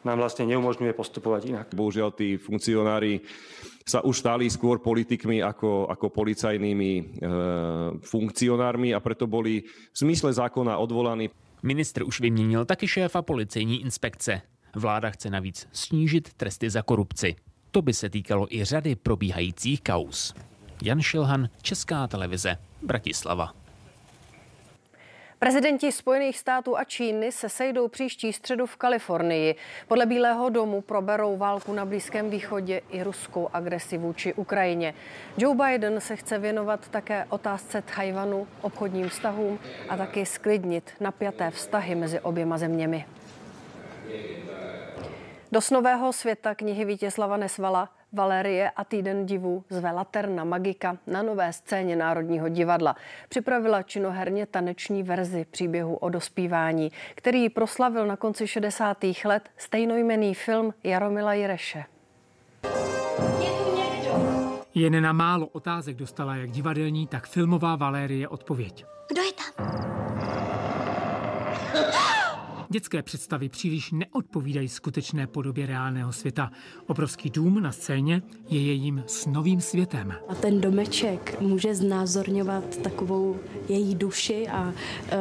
nám 0.00 0.16
vlastne 0.16 0.48
neumožňuje 0.48 0.96
postupovať 0.96 1.42
inak. 1.52 1.66
Bohužiaľ, 1.76 2.08
tí 2.16 2.40
funkcionári 2.40 3.20
sa 3.84 4.00
už 4.00 4.16
stali 4.24 4.48
skôr 4.48 4.80
politikmi 4.80 5.44
ako, 5.44 5.92
ako 5.92 6.08
policajnými 6.08 6.90
e, 6.96 7.02
funkcionármi 8.00 8.96
a 8.96 8.98
preto 9.04 9.28
boli 9.28 9.60
v 9.68 9.96
zmysle 9.96 10.32
zákona 10.32 10.80
odvolaní. 10.80 11.28
Ministr 11.60 12.08
už 12.08 12.20
vyměnil 12.24 12.64
taky 12.64 12.88
šéfa 12.88 13.22
policejní 13.22 13.84
inspekce. 13.84 14.40
Vláda 14.76 15.10
chce 15.10 15.30
navíc 15.30 15.68
snížit 15.72 16.32
tresty 16.32 16.70
za 16.70 16.82
korupci. 16.82 17.36
To 17.70 17.82
by 17.82 17.92
se 17.92 18.10
týkalo 18.10 18.54
i 18.54 18.64
řady 18.64 18.96
probíhajících 18.96 19.82
kaus. 19.82 20.34
Jan 20.82 21.00
Šilhan, 21.00 21.48
Česká 21.62 22.06
televize, 22.06 22.56
Bratislava. 22.82 23.52
Prezidenti 25.38 25.92
Spojených 25.92 26.38
států 26.38 26.78
a 26.78 26.84
Číny 26.84 27.32
se 27.32 27.48
sejdou 27.48 27.88
příští 27.88 28.32
středu 28.32 28.66
v 28.66 28.76
Kalifornii. 28.76 29.54
Podle 29.88 30.06
Bílého 30.06 30.50
domu 30.50 30.80
proberou 30.80 31.36
válku 31.36 31.72
na 31.72 31.84
Blízkém 31.84 32.30
východě 32.30 32.80
i 32.90 33.02
ruskou 33.02 33.48
agresi 33.52 33.98
vůči 33.98 34.34
Ukrajině. 34.34 34.94
Joe 35.38 35.56
Biden 35.56 36.00
se 36.00 36.16
chce 36.16 36.38
věnovat 36.38 36.88
také 36.88 37.26
otázce 37.28 37.82
Tajvanu, 37.96 38.46
obchodním 38.60 39.08
vztahům 39.08 39.58
a 39.88 39.96
taky 39.96 40.26
sklidnit 40.26 40.90
napjaté 41.00 41.50
vztahy 41.50 41.94
mezi 41.94 42.20
oběma 42.20 42.58
zeměmi. 42.58 43.06
Do 45.52 45.60
snového 45.60 46.12
světa 46.12 46.54
knihy 46.54 46.84
Vítězslava 46.84 47.36
Nesvala 47.36 47.88
Valerie 48.12 48.70
a 48.70 48.84
Týden 48.84 49.26
divů 49.26 49.64
zve 49.70 49.90
Laterna 49.90 50.44
Magika 50.44 50.98
na 51.06 51.22
nové 51.22 51.52
scéně 51.52 51.96
Národního 51.96 52.48
divadla. 52.48 52.96
Připravila 53.28 53.82
činoherně 53.82 54.46
taneční 54.46 55.02
verzi 55.02 55.46
příběhu 55.50 55.96
o 55.96 56.08
dospívání, 56.08 56.92
který 57.14 57.48
proslavil 57.48 58.06
na 58.06 58.16
konci 58.16 58.46
60. 58.46 58.98
let 59.24 59.50
stejnojmený 59.56 60.34
film 60.34 60.74
Jaromila 60.84 61.34
Jireše. 61.34 61.84
Jen 64.74 65.02
na 65.02 65.12
málo 65.12 65.46
otázek 65.46 65.96
dostala 65.96 66.36
jak 66.36 66.50
divadelní, 66.50 67.06
tak 67.06 67.26
filmová 67.26 67.76
Valérie 67.76 68.28
odpověď. 68.28 68.84
Kdo 69.08 69.22
je 69.22 69.32
tam? 69.32 69.99
Dětské 72.72 73.02
představy 73.02 73.48
příliš 73.48 73.90
neodpovídají 73.92 74.68
skutečné 74.68 75.26
podobě 75.26 75.66
reálného 75.66 76.12
světa. 76.12 76.50
Obrovský 76.86 77.30
dům 77.30 77.62
na 77.62 77.72
scéně 77.72 78.22
je 78.48 78.62
jejím 78.62 79.04
snovým 79.06 79.60
světem. 79.60 80.14
A 80.28 80.34
ten 80.34 80.60
domeček 80.60 81.40
může 81.40 81.74
znázorňovat 81.74 82.76
takovou 82.76 83.40
její 83.68 83.94
duši 83.94 84.48
a 84.48 84.72
e, 84.72 85.16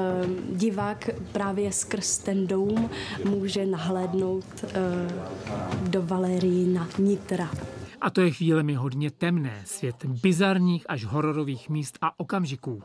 divák 0.52 1.10
právě 1.32 1.72
skrz 1.72 2.18
ten 2.18 2.48
dům 2.48 2.90
může 3.26 3.66
nahlédnout 3.66 4.46
e, 4.64 4.70
do 5.90 6.02
Valerína 6.02 6.88
nitra. 7.00 7.52
A 8.02 8.10
to 8.10 8.22
je 8.22 8.32
chvílemi 8.32 8.74
hodně 8.74 9.12
temné, 9.12 9.62
svět 9.66 10.06
bizarních 10.06 10.86
až 10.90 11.06
hororových 11.06 11.70
míst 11.70 11.98
a 12.02 12.20
okamžiků. 12.20 12.84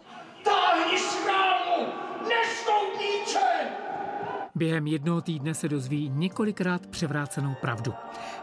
Během 4.57 4.87
jednoho 4.87 5.21
týdne 5.21 5.55
se 5.55 5.69
dozví 5.69 6.11
několikrát 6.15 6.87
převrácenou 6.87 7.55
pravdu. 7.61 7.93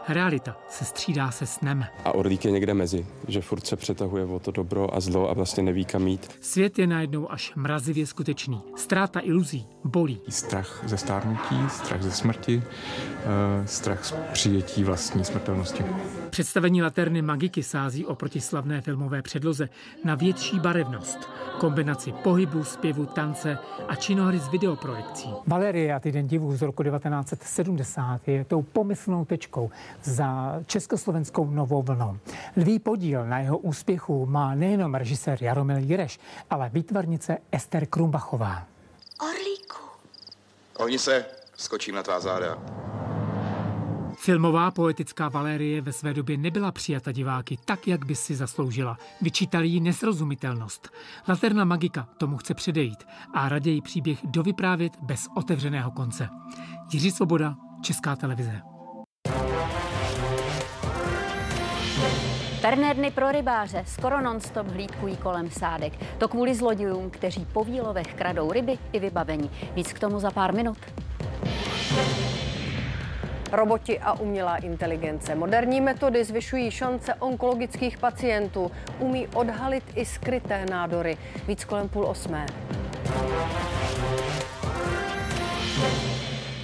Realita 0.08 0.56
se 0.68 0.84
střídá 0.84 1.30
se 1.30 1.46
snem. 1.46 1.84
A 2.04 2.12
Orlík 2.14 2.44
je 2.44 2.50
někde 2.50 2.74
mezi, 2.74 3.06
že 3.28 3.40
furt 3.40 3.66
se 3.66 3.76
přetahuje 3.76 4.24
o 4.24 4.38
to 4.38 4.50
dobro 4.50 4.94
a 4.94 5.00
zlo 5.00 5.30
a 5.30 5.32
vlastně 5.32 5.62
neví 5.62 5.84
kam 5.84 6.06
jít. 6.06 6.30
Svět 6.40 6.78
je 6.78 6.86
najednou 6.86 7.32
až 7.32 7.54
mrazivě 7.54 8.06
skutečný. 8.06 8.60
Ztráta 8.76 9.20
iluzí 9.20 9.66
bolí. 9.84 10.20
Strach 10.28 10.82
ze 10.86 10.98
stárnutí, 10.98 11.56
strach 11.68 12.02
ze 12.02 12.10
smrti, 12.10 12.62
eh, 12.62 13.66
strach 13.66 14.04
z 14.04 14.14
přijetí 14.32 14.84
vlastní 14.84 15.24
smrtelnosti. 15.24 15.84
Představení 16.32 16.82
Laterny 16.82 17.22
Magiky 17.22 17.62
sází 17.62 18.06
o 18.06 18.14
protislavné 18.14 18.80
filmové 18.80 19.22
předloze 19.22 19.68
na 20.04 20.14
větší 20.14 20.60
barevnost, 20.60 21.18
kombinaci 21.58 22.12
pohybu, 22.12 22.64
zpěvu, 22.64 23.06
tance 23.06 23.58
a 23.88 23.94
činohry 23.94 24.38
z 24.38 24.48
videoprojekcí. 24.48 25.28
Valerie 25.46 25.94
a 25.94 26.00
týden 26.00 26.26
divů 26.26 26.56
z 26.56 26.62
roku 26.62 26.82
1970 26.82 28.28
je 28.28 28.44
tou 28.44 28.62
pomyslnou 28.62 29.24
tečkou 29.24 29.70
za 30.02 30.60
československou 30.66 31.50
novou 31.50 31.82
vlnou. 31.82 32.18
Lví 32.56 32.78
podíl 32.78 33.26
na 33.26 33.38
jeho 33.38 33.58
úspěchu 33.58 34.26
má 34.26 34.54
nejenom 34.54 34.94
režisér 34.94 35.38
Jaromil 35.40 35.78
Jireš, 35.78 36.20
ale 36.50 36.70
výtvarnice 36.72 37.38
Ester 37.52 37.86
Krumbachová. 37.86 38.66
Orlíku. 39.20 39.82
Ohni 40.78 40.98
se, 40.98 41.24
skočím 41.56 41.94
na 41.94 42.02
tvá 42.02 42.20
záda. 42.20 42.58
Filmová 44.24 44.70
poetická 44.70 45.28
Valérie 45.28 45.80
ve 45.80 45.92
své 45.92 46.14
době 46.14 46.36
nebyla 46.36 46.72
přijata 46.72 47.12
diváky 47.12 47.58
tak, 47.64 47.88
jak 47.88 48.04
by 48.04 48.14
si 48.14 48.36
zasloužila. 48.36 48.98
Vyčítali 49.20 49.68
jí 49.68 49.80
nesrozumitelnost. 49.80 50.90
Laterna 51.28 51.64
Magika 51.64 52.08
tomu 52.18 52.36
chce 52.36 52.54
předejít 52.54 53.04
a 53.34 53.48
raději 53.48 53.80
příběh 53.80 54.18
dovyprávět 54.24 54.92
bez 55.02 55.28
otevřeného 55.36 55.90
konce. 55.90 56.28
Jiří 56.92 57.10
Svoboda, 57.10 57.54
Česká 57.82 58.16
televize. 58.16 58.60
Perné 62.60 62.94
dny 62.94 63.10
pro 63.10 63.32
rybáře 63.32 63.84
skoro 63.86 64.20
non-stop 64.20 64.66
hlídkují 64.66 65.16
kolem 65.16 65.50
sádek. 65.50 65.92
To 66.18 66.28
kvůli 66.28 66.54
zlodějům, 66.54 67.10
kteří 67.10 67.46
po 67.52 67.64
výlovech 67.64 68.14
kradou 68.14 68.52
ryby 68.52 68.78
i 68.92 69.00
vybavení. 69.00 69.50
Víc 69.74 69.92
k 69.92 69.98
tomu 69.98 70.20
za 70.20 70.30
pár 70.30 70.54
minut. 70.54 70.78
Roboti 73.52 73.98
a 74.00 74.12
umělá 74.12 74.56
inteligence. 74.56 75.34
Moderní 75.34 75.80
metody 75.80 76.24
zvyšují 76.24 76.70
šance 76.70 77.14
onkologických 77.14 77.98
pacientů. 77.98 78.70
Umí 78.98 79.28
odhalit 79.34 79.84
i 79.94 80.04
skryté 80.04 80.66
nádory. 80.66 81.16
Víc 81.48 81.64
kolem 81.64 81.88
půl 81.88 82.06
osmé. 82.06 82.46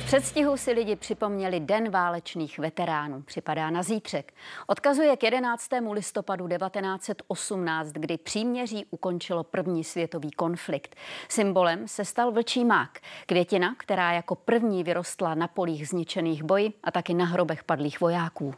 Předstihu 0.09 0.57
si 0.57 0.73
lidi 0.73 0.97
připomněli 0.97 1.61
Den 1.61 1.91
válečných 1.91 2.59
veteránů. 2.59 3.23
Připadá 3.23 3.71
na 3.71 3.83
zítřek. 3.83 4.35
Odkazuje 4.67 5.17
k 5.17 5.23
11. 5.23 5.69
listopadu 5.93 6.49
1918, 6.49 7.93
kdy 7.93 8.19
příměří 8.19 8.87
ukončilo 8.91 9.45
první 9.45 9.85
světový 9.85 10.31
konflikt. 10.31 10.97
Symbolem 11.29 11.89
se 11.89 12.05
stal 12.05 12.33
vlčí 12.33 12.65
mák, 12.65 12.99
květina, 13.27 13.75
která 13.79 14.13
jako 14.13 14.35
první 14.35 14.85
vyrostla 14.85 15.35
na 15.35 15.49
polích 15.49 15.89
zničených 15.89 16.43
boji 16.43 16.73
a 16.85 16.91
taky 16.91 17.15
na 17.15 17.25
hrobech 17.25 17.65
padlých 17.65 18.01
vojáků 18.01 18.55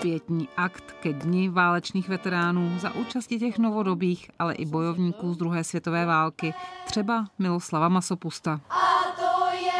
pětní 0.00 0.48
akt 0.56 0.92
ke 1.00 1.12
dni 1.12 1.48
válečných 1.48 2.08
veteránů 2.08 2.78
za 2.78 2.94
účasti 2.94 3.38
těch 3.38 3.58
novodobých, 3.58 4.30
ale 4.38 4.54
i 4.54 4.64
bojovníků 4.64 5.34
z 5.34 5.36
druhé 5.36 5.64
světové 5.64 6.06
války, 6.06 6.54
třeba 6.86 7.24
Miloslava 7.38 7.88
Masopusta. 7.88 8.60
A 8.70 9.04
to 9.16 9.56
je 9.56 9.72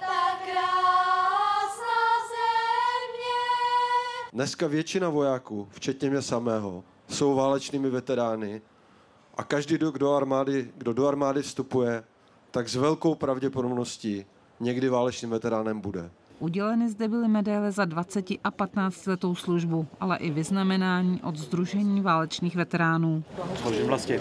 ta 0.00 0.36
krásná 0.44 2.02
země. 2.28 3.34
Dneska 4.32 4.66
většina 4.66 5.08
vojáků, 5.08 5.68
včetně 5.70 6.10
mě 6.10 6.22
samého, 6.22 6.84
jsou 7.08 7.34
válečnými 7.34 7.90
veterány 7.90 8.62
a 9.36 9.44
každý, 9.44 9.74
kdo 9.74 9.90
do 9.90 10.14
armády, 10.14 10.70
kdo 10.76 10.92
do 10.92 11.08
armády 11.08 11.42
vstupuje, 11.42 12.04
tak 12.50 12.68
s 12.68 12.74
velkou 12.74 13.14
pravděpodobností 13.14 14.26
někdy 14.60 14.88
válečným 14.88 15.30
veteránem 15.30 15.80
bude. 15.80 16.10
Uděleny 16.42 16.88
zde 16.88 17.08
byly 17.08 17.28
medaile 17.28 17.72
za 17.72 17.84
20 17.84 18.26
a 18.44 18.50
15 18.50 19.06
letou 19.06 19.34
službu, 19.34 19.86
ale 20.00 20.16
i 20.16 20.30
vyznamenání 20.30 21.20
od 21.22 21.36
Združení 21.36 22.00
válečných 22.00 22.56
veteránů. 22.56 23.24
vlastně. 23.86 24.20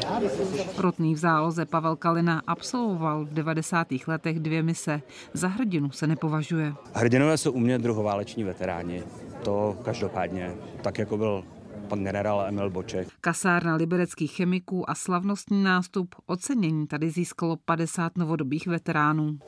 Rotný 0.78 1.16
v 1.16 1.18
záloze 1.18 1.66
Pavel 1.66 1.96
Kalina 1.96 2.42
absolvoval 2.48 3.26
v 3.26 3.34
90. 3.34 3.88
letech 4.08 4.40
dvě 4.40 4.64
mise. 4.64 5.02
Za 5.34 5.48
hrdinu 5.48 5.92
se 5.92 6.08
nepovažuje. 6.08 6.74
Hrdinové 6.94 7.38
jsou 7.38 7.52
u 7.52 7.60
mě 7.60 7.80
druhováleční 7.80 8.44
veteráni. 8.44 9.04
To 9.44 9.78
každopádně, 9.84 10.54
tak 10.82 11.00
jako 11.00 11.18
byl 11.18 11.44
pan 11.88 12.04
generál 12.04 12.46
Emil 12.48 12.70
Boček. 12.70 13.08
Kasárna 13.22 13.76
libereckých 13.76 14.32
chemiků 14.32 14.90
a 14.90 14.96
slavnostní 14.96 15.64
nástup 15.64 16.16
ocenění 16.26 16.88
tady 16.88 17.10
získalo 17.10 17.58
50 17.66 18.18
novodobých 18.18 18.68
veteránů 18.68 19.40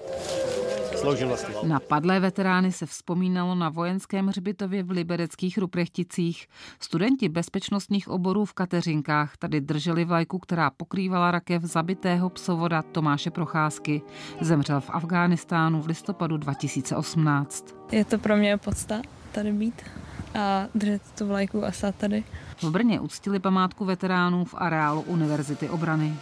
sloužil 1.03 1.27
vlastně. 1.27 1.55
Na 1.63 1.79
padlé 1.79 2.19
veterány 2.19 2.71
se 2.71 2.85
vzpomínalo 2.85 3.55
na 3.55 3.69
vojenském 3.69 4.27
hřbitově 4.27 4.83
v 4.83 4.91
libereckých 4.91 5.57
Ruprechticích. 5.57 6.47
Studenti 6.79 7.29
bezpečnostních 7.29 8.07
oborů 8.07 8.45
v 8.45 8.53
Kateřinkách 8.53 9.37
tady 9.37 9.61
drželi 9.61 10.05
vlajku, 10.05 10.39
která 10.39 10.69
pokrývala 10.69 11.31
rakev 11.31 11.63
zabitého 11.63 12.29
psovoda 12.29 12.81
Tomáše 12.81 13.31
Procházky. 13.31 14.01
Zemřel 14.41 14.81
v 14.81 14.89
Afghánistánu 14.89 15.81
v 15.81 15.87
listopadu 15.87 16.37
2018. 16.37 17.75
Je 17.91 18.05
to 18.05 18.17
pro 18.17 18.37
mě 18.37 18.57
podsta 18.57 19.01
tady 19.31 19.51
být 19.51 19.81
a 20.39 20.65
držet 20.75 21.01
tu 21.17 21.27
vlajku 21.27 21.65
a 21.65 21.71
stát 21.71 21.95
tady. 21.95 22.23
V 22.61 22.71
Brně 22.71 22.99
uctili 22.99 23.39
památku 23.39 23.85
veteránů 23.85 24.45
v 24.45 24.55
areálu 24.57 25.01
Univerzity 25.01 25.69
obrany. 25.69 26.15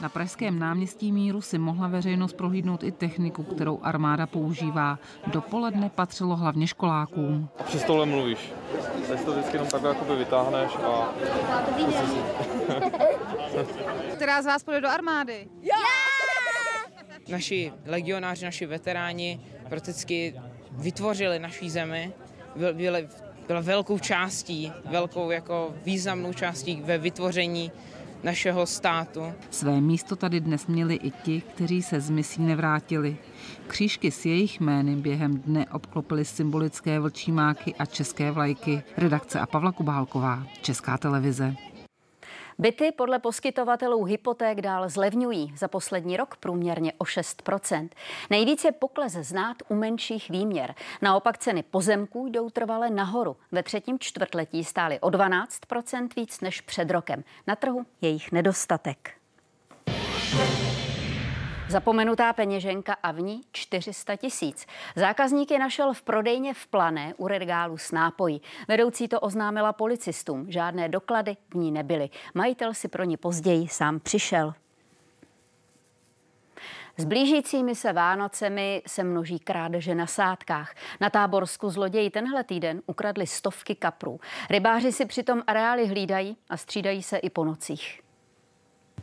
Na 0.00 0.08
Pražském 0.08 0.58
náměstí 0.58 1.12
Míru 1.12 1.40
si 1.40 1.58
mohla 1.58 1.88
veřejnost 1.88 2.32
prohlídnout 2.32 2.82
i 2.82 2.92
techniku, 2.92 3.42
kterou 3.42 3.80
armáda 3.82 4.26
používá. 4.26 4.98
Dopoledne 5.26 5.90
patřilo 5.90 6.36
hlavně 6.36 6.66
školákům. 6.66 7.48
A 7.58 7.62
při 7.62 7.78
stole 7.78 8.06
mluvíš. 8.06 8.52
Teď 9.08 9.24
to 9.24 9.32
vždycky 9.32 9.56
jenom 9.56 9.68
takhle 9.68 9.88
jakoby 9.88 10.16
vytáhneš 10.16 10.72
a... 10.76 11.14
Která 14.14 14.42
z 14.42 14.46
vás 14.46 14.64
půjde 14.64 14.80
do 14.80 14.88
armády? 14.88 15.48
Já! 15.62 15.76
Naši 17.28 17.72
legionáři, 17.86 18.44
naši 18.44 18.66
veteráni 18.66 19.40
prakticky 19.68 20.40
vytvořili 20.72 21.38
naší 21.38 21.70
zemi, 21.70 22.12
byli, 22.72 23.08
byla 23.46 23.60
velkou 23.60 23.98
částí, 23.98 24.72
velkou 24.84 25.30
jako 25.30 25.74
významnou 25.84 26.32
částí 26.32 26.82
ve 26.84 26.98
vytvoření 26.98 27.72
našeho 28.26 28.66
státu. 28.66 29.32
Své 29.50 29.80
místo 29.80 30.16
tady 30.16 30.40
dnes 30.40 30.66
měli 30.66 30.94
i 30.94 31.10
ti, 31.10 31.40
kteří 31.40 31.82
se 31.82 32.00
z 32.00 32.10
misí 32.10 32.42
nevrátili. 32.42 33.16
Křížky 33.66 34.10
s 34.10 34.26
jejich 34.26 34.60
jmény 34.60 34.96
během 34.96 35.38
dne 35.38 35.66
obklopily 35.66 36.24
symbolické 36.24 37.00
vlčí 37.00 37.32
máky 37.32 37.74
a 37.74 37.86
české 37.86 38.30
vlajky. 38.30 38.82
Redakce 38.96 39.40
a 39.40 39.46
Pavla 39.46 39.72
Kubálková, 39.72 40.46
Česká 40.62 40.98
televize. 40.98 41.54
Byty 42.58 42.92
podle 42.92 43.18
poskytovatelů 43.18 44.04
hypoték 44.04 44.60
dál 44.60 44.88
zlevňují 44.88 45.52
za 45.56 45.68
poslední 45.68 46.16
rok 46.16 46.36
průměrně 46.36 46.92
o 46.98 47.04
6% 47.04 47.88
Nejvíce 48.30 48.72
pokles 48.72 49.12
znát 49.12 49.56
u 49.68 49.74
menších 49.74 50.30
výměr. 50.30 50.74
Naopak 51.02 51.38
ceny 51.38 51.62
pozemků 51.62 52.26
jdou 52.26 52.50
trvale 52.50 52.90
nahoru. 52.90 53.36
Ve 53.52 53.62
třetím 53.62 53.98
čtvrtletí 53.98 54.64
stály 54.64 55.00
o 55.00 55.08
12% 55.08 56.08
víc 56.16 56.40
než 56.40 56.60
před 56.60 56.90
rokem. 56.90 57.24
Na 57.46 57.56
trhu 57.56 57.86
je 58.00 58.08
jich 58.08 58.32
nedostatek. 58.32 59.10
Zapomenutá 61.68 62.32
peněženka 62.32 62.96
a 63.02 63.12
v 63.12 63.20
ní 63.20 63.40
400 63.52 64.16
tisíc. 64.16 64.66
Zákazníky 64.96 65.58
našel 65.58 65.92
v 65.92 66.02
prodejně 66.02 66.54
v 66.54 66.66
Plané 66.66 67.14
u 67.16 67.28
regálu 67.28 67.78
s 67.78 67.92
nápojí. 67.92 68.42
Vedoucí 68.68 69.08
to 69.08 69.20
oznámila 69.20 69.72
policistům. 69.72 70.46
Žádné 70.48 70.88
doklady 70.88 71.36
v 71.50 71.54
ní 71.54 71.72
nebyly. 71.72 72.10
Majitel 72.34 72.74
si 72.74 72.88
pro 72.88 73.04
ně 73.04 73.16
později 73.16 73.68
sám 73.68 74.00
přišel. 74.00 74.54
S 76.96 77.04
blížícími 77.04 77.74
se 77.74 77.92
Vánocemi 77.92 78.82
se 78.86 79.04
množí 79.04 79.38
krádeže 79.38 79.94
na 79.94 80.06
sádkách. 80.06 80.74
Na 81.00 81.10
táborsku 81.10 81.70
zloději 81.70 82.10
tenhle 82.10 82.44
týden 82.44 82.82
ukradli 82.86 83.26
stovky 83.26 83.74
kaprů. 83.74 84.20
Rybáři 84.50 84.92
si 84.92 85.06
přitom 85.06 85.42
areály 85.46 85.86
hlídají 85.86 86.36
a 86.50 86.56
střídají 86.56 87.02
se 87.02 87.16
i 87.16 87.30
po 87.30 87.44
nocích. 87.44 88.05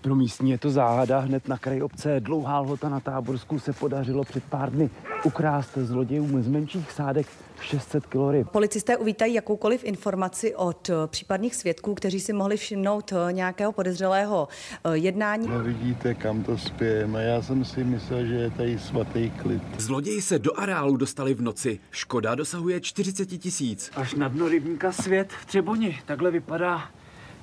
Pro 0.03 0.15
místní 0.15 0.51
je 0.51 0.57
to 0.57 0.69
záhada. 0.69 1.19
Hned 1.19 1.47
na 1.47 1.57
kraji 1.57 1.81
obce 1.81 2.19
Dlouhá 2.19 2.59
lhota 2.59 2.89
na 2.89 2.99
Táborsku 2.99 3.59
se 3.59 3.73
podařilo 3.73 4.23
před 4.23 4.43
pár 4.43 4.71
dny 4.71 4.89
ukrást 5.23 5.77
zlodějům 5.77 6.43
z 6.43 6.47
menších 6.47 6.91
sádek 6.91 7.27
600 7.61 8.05
kg 8.05 8.15
ryb. 8.31 8.49
Policisté 8.49 8.97
uvítají 8.97 9.33
jakoukoliv 9.33 9.83
informaci 9.83 10.55
od 10.55 10.89
eh, 10.89 10.93
případných 11.07 11.55
svědků, 11.55 11.95
kteří 11.95 12.19
si 12.19 12.33
mohli 12.33 12.57
všimnout 12.57 13.13
eh, 13.13 13.33
nějakého 13.33 13.71
podezřelého 13.71 14.47
eh, 14.83 14.97
jednání. 14.97 15.47
No 15.47 15.59
vidíte, 15.59 16.13
kam 16.13 16.43
to 16.43 16.57
spějeme. 16.57 17.23
Já 17.23 17.41
jsem 17.41 17.65
si 17.65 17.83
myslel, 17.83 18.25
že 18.25 18.33
je 18.33 18.49
tady 18.49 18.79
svatý 18.79 19.29
klid. 19.29 19.63
Zloději 19.77 20.21
se 20.21 20.39
do 20.39 20.59
areálu 20.59 20.97
dostali 20.97 21.33
v 21.33 21.41
noci. 21.41 21.79
Škoda 21.91 22.35
dosahuje 22.35 22.81
40 22.81 23.25
tisíc. 23.25 23.91
Až 23.95 24.13
na 24.13 24.27
dno 24.27 24.47
rybníka 24.47 24.91
svět 24.91 25.33
v 25.41 25.45
Třeboni. 25.45 25.99
Takhle 26.05 26.31
vypadá 26.31 26.81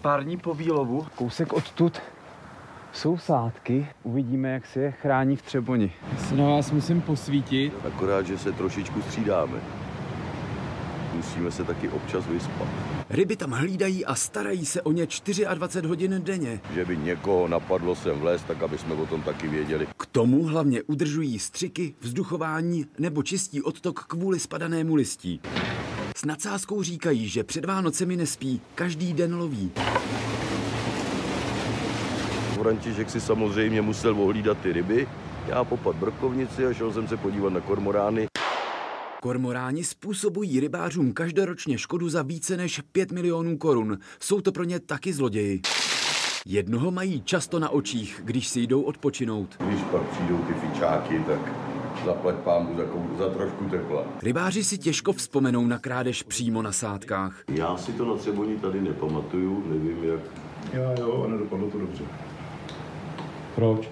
pár 0.02 0.24
dní 0.24 0.36
po 0.36 0.54
výlovu. 0.54 1.06
Kousek 1.14 1.52
odtud 1.52 2.00
jsou 2.92 3.18
sádky. 3.18 3.86
Uvidíme, 4.02 4.48
jak 4.48 4.66
se 4.66 4.80
je 4.80 4.90
chrání 4.90 5.36
v 5.36 5.42
Třeboni. 5.42 5.92
Si 6.28 6.36
na 6.36 6.44
vás 6.44 6.70
musím 6.70 7.00
posvítit. 7.00 7.72
Akorát, 7.86 8.26
že 8.26 8.38
se 8.38 8.52
trošičku 8.52 9.02
střídáme. 9.02 9.60
Musíme 11.14 11.50
se 11.50 11.64
taky 11.64 11.88
občas 11.88 12.26
vyspat. 12.26 12.68
Ryby 13.10 13.36
tam 13.36 13.50
hlídají 13.50 14.04
a 14.04 14.14
starají 14.14 14.66
se 14.66 14.82
o 14.82 14.92
ně 14.92 15.06
24 15.54 15.88
hodin 15.88 16.22
denně. 16.24 16.60
Že 16.74 16.84
by 16.84 16.96
někoho 16.96 17.48
napadlo 17.48 17.94
sem 17.94 18.18
vlézt, 18.18 18.46
tak 18.46 18.62
aby 18.62 18.78
jsme 18.78 18.94
o 18.94 19.06
tom 19.06 19.22
taky 19.22 19.48
věděli. 19.48 19.86
K 19.96 20.06
tomu 20.06 20.44
hlavně 20.44 20.82
udržují 20.82 21.38
střiky, 21.38 21.94
vzduchování 22.00 22.86
nebo 22.98 23.22
čistí 23.22 23.62
odtok 23.62 24.04
kvůli 24.04 24.40
spadanému 24.40 24.94
listí. 24.94 25.40
S 26.16 26.24
nadsázkou 26.24 26.82
říkají, 26.82 27.28
že 27.28 27.44
před 27.44 27.64
Vánocemi 27.64 28.16
nespí, 28.16 28.60
každý 28.74 29.12
den 29.12 29.34
loví. 29.34 29.72
František 32.60 33.10
si 33.10 33.20
samozřejmě 33.20 33.82
musel 33.82 34.22
ohlídat 34.22 34.58
ty 34.58 34.72
ryby. 34.72 35.08
Já 35.46 35.64
popad 35.64 35.96
brkovnici 35.96 36.66
a 36.66 36.72
šel 36.72 36.92
jsem 36.92 37.08
se 37.08 37.16
podívat 37.16 37.52
na 37.52 37.60
kormorány. 37.60 38.26
Kormoráni 39.22 39.84
způsobují 39.84 40.60
rybářům 40.60 41.12
každoročně 41.12 41.78
škodu 41.78 42.08
za 42.08 42.22
více 42.22 42.56
než 42.56 42.80
5 42.92 43.12
milionů 43.12 43.58
korun. 43.58 43.98
Jsou 44.20 44.40
to 44.40 44.52
pro 44.52 44.64
ně 44.64 44.80
taky 44.80 45.12
zloději. 45.12 45.60
Jednoho 46.46 46.90
mají 46.90 47.22
často 47.22 47.58
na 47.58 47.68
očích, 47.68 48.20
když 48.24 48.48
si 48.48 48.60
jdou 48.60 48.82
odpočinout. 48.82 49.56
Když 49.60 49.80
pak 49.82 50.02
přijdou 50.02 50.38
ty 50.38 50.52
fičáky, 50.54 51.24
tak 51.26 51.40
zaplať 52.04 52.34
pámu 52.34 52.76
za, 52.76 52.84
za 53.24 53.34
trošku 53.34 53.64
tepla. 53.64 54.04
Rybáři 54.22 54.64
si 54.64 54.78
těžko 54.78 55.12
vzpomenou 55.12 55.66
na 55.66 55.78
krádež 55.78 56.22
přímo 56.22 56.62
na 56.62 56.72
sádkách. 56.72 57.42
Já 57.48 57.76
si 57.76 57.92
to 57.92 58.04
na 58.04 58.16
Třeboni 58.16 58.56
tady 58.56 58.80
nepamatuju, 58.80 59.64
nevím 59.68 60.04
jak. 60.04 60.20
Já 60.72 60.94
jo, 61.00 61.24
a 61.24 61.30
nedopadlo 61.30 61.70
to 61.70 61.78
dobře. 61.78 62.04
Proč? 63.54 63.88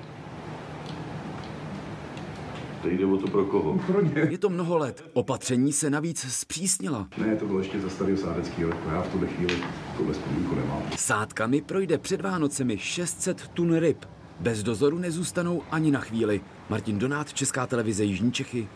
To 2.82 2.88
jde 2.88 3.06
o 3.06 3.16
to 3.16 3.26
pro 3.26 3.44
koho? 3.44 3.78
Pro 3.86 4.00
ně. 4.00 4.12
Je 4.30 4.38
to 4.38 4.48
mnoho 4.48 4.78
let. 4.78 5.04
Opatření 5.12 5.72
se 5.72 5.90
navíc 5.90 6.20
zpřísnila. 6.28 7.08
Ne, 7.18 7.36
to 7.36 7.46
bylo 7.46 7.58
ještě 7.58 7.80
za 7.80 7.90
starého 7.90 8.18
sádeckého 8.18 8.70
roku. 8.70 8.88
Já 8.90 9.02
v 9.02 9.08
tuhle 9.08 9.26
chvíli 9.28 9.54
tuhle 9.96 10.12
vzpomínku 10.12 10.54
nemám. 10.54 10.82
Sádkami 10.96 11.62
projde 11.62 11.98
před 11.98 12.20
Vánocemi 12.20 12.78
600 12.78 13.48
tun 13.48 13.76
ryb. 13.78 14.04
Bez 14.40 14.62
dozoru 14.62 14.98
nezůstanou 14.98 15.62
ani 15.70 15.90
na 15.90 16.00
chvíli. 16.00 16.40
Martin 16.68 16.98
Donát, 16.98 17.32
Česká 17.32 17.66
televize 17.66 18.04
Jižní 18.04 18.32
Čechy. 18.32 18.68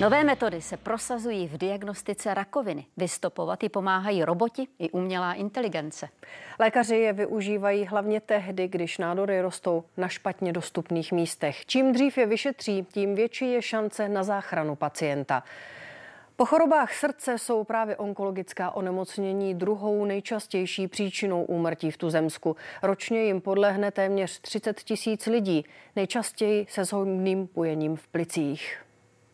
Nové 0.00 0.24
metody 0.24 0.62
se 0.62 0.76
prosazují 0.76 1.48
v 1.48 1.58
diagnostice 1.58 2.34
rakoviny. 2.34 2.86
Vystopovat 2.96 3.62
ji 3.62 3.68
pomáhají 3.68 4.24
roboti 4.24 4.68
i 4.78 4.90
umělá 4.90 5.34
inteligence. 5.34 6.08
Lékaři 6.58 6.96
je 6.96 7.12
využívají 7.12 7.86
hlavně 7.86 8.20
tehdy, 8.20 8.68
když 8.68 8.98
nádory 8.98 9.40
rostou 9.40 9.84
na 9.96 10.08
špatně 10.08 10.52
dostupných 10.52 11.12
místech. 11.12 11.66
Čím 11.66 11.92
dřív 11.92 12.18
je 12.18 12.26
vyšetří, 12.26 12.86
tím 12.92 13.14
větší 13.14 13.52
je 13.52 13.62
šance 13.62 14.08
na 14.08 14.24
záchranu 14.24 14.76
pacienta. 14.76 15.42
Po 16.36 16.44
chorobách 16.44 16.94
srdce 16.94 17.38
jsou 17.38 17.64
právě 17.64 17.96
onkologická 17.96 18.70
onemocnění 18.70 19.54
druhou 19.54 20.04
nejčastější 20.04 20.88
příčinou 20.88 21.44
úmrtí 21.44 21.90
v 21.90 21.96
tuzemsku. 21.96 22.56
Ročně 22.82 23.24
jim 23.24 23.40
podlehne 23.40 23.90
téměř 23.90 24.40
30 24.40 24.80
tisíc 24.80 25.26
lidí, 25.26 25.64
nejčastěji 25.96 26.66
se 26.68 26.84
zhojným 26.84 27.48
bujením 27.54 27.96
v 27.96 28.08
plicích 28.08 28.85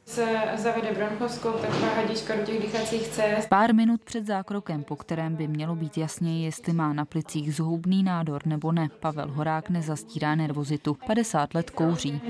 se 0.05 0.39
zavede 0.57 0.93
bronchoskop, 0.93 1.61
taková 1.61 1.95
hadička 1.95 2.37
do 2.37 2.43
těch 2.43 2.63
dýchacích 2.63 3.09
cest. 3.09 3.49
Pár 3.49 3.75
minut 3.75 4.05
před 4.05 4.27
zákrokem, 4.27 4.85
po 4.85 4.97
kterém 4.97 5.37
by 5.37 5.49
mělo 5.49 5.75
být 5.75 5.99
jasněji, 5.99 6.45
jestli 6.45 6.73
má 6.73 6.93
na 6.93 7.05
plicích 7.05 7.55
zhoubný 7.55 8.03
nádor 8.03 8.47
nebo 8.47 8.73
ne, 8.73 8.89
Pavel 9.01 9.29
Horák 9.29 9.71
nezastírá 9.71 10.35
nervozitu. 10.35 10.97
50 11.07 11.55
let 11.55 11.71
kouří. 11.71 12.23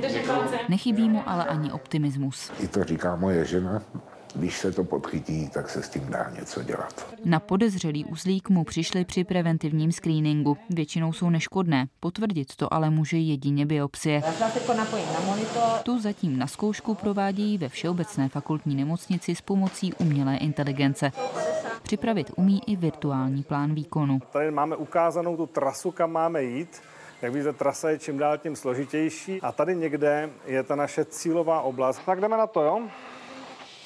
Nechybí 0.68 1.08
mu 1.08 1.28
ale 1.28 1.44
ani 1.44 1.72
optimismus. 1.72 2.52
I 2.61 2.68
to 2.68 2.85
říká 2.85 3.16
moje 3.16 3.44
žena, 3.44 3.82
když 4.34 4.58
se 4.58 4.72
to 4.72 4.84
podchytí, 4.84 5.48
tak 5.48 5.70
se 5.70 5.82
s 5.82 5.88
tím 5.88 6.06
dá 6.10 6.30
něco 6.38 6.62
dělat. 6.62 7.06
Na 7.24 7.40
podezřelý 7.40 8.04
uzlík 8.04 8.48
mu 8.48 8.64
přišli 8.64 9.04
při 9.04 9.24
preventivním 9.24 9.92
screeningu. 9.92 10.56
Většinou 10.70 11.12
jsou 11.12 11.30
neškodné. 11.30 11.86
Potvrdit 12.00 12.56
to 12.56 12.74
ale 12.74 12.90
může 12.90 13.16
jedině 13.16 13.66
biopsie. 13.66 14.22
Tu 15.82 16.00
zatím 16.00 16.38
na 16.38 16.46
zkoušku 16.46 16.94
provádějí 16.94 17.58
ve 17.58 17.68
Všeobecné 17.68 18.28
fakultní 18.28 18.74
nemocnici 18.74 19.34
s 19.34 19.40
pomocí 19.40 19.94
umělé 19.94 20.36
inteligence. 20.36 21.12
Připravit 21.82 22.30
umí 22.36 22.60
i 22.66 22.76
virtuální 22.76 23.42
plán 23.42 23.74
výkonu. 23.74 24.20
Tady 24.32 24.50
máme 24.50 24.76
ukázanou 24.76 25.36
tu 25.36 25.46
trasu, 25.46 25.90
kam 25.90 26.12
máme 26.12 26.42
jít. 26.42 26.82
Jak 27.22 27.34
víte, 27.34 27.52
trasa 27.52 27.90
je 27.90 27.98
čím 27.98 28.18
dál 28.18 28.38
tím 28.38 28.56
složitější 28.56 29.40
a 29.40 29.52
tady 29.52 29.76
někde 29.76 30.30
je 30.46 30.62
ta 30.62 30.76
naše 30.76 31.04
cílová 31.04 31.60
oblast. 31.60 32.00
Tak 32.06 32.20
jdeme 32.20 32.36
na 32.36 32.46
to, 32.46 32.62
jo? 32.62 32.82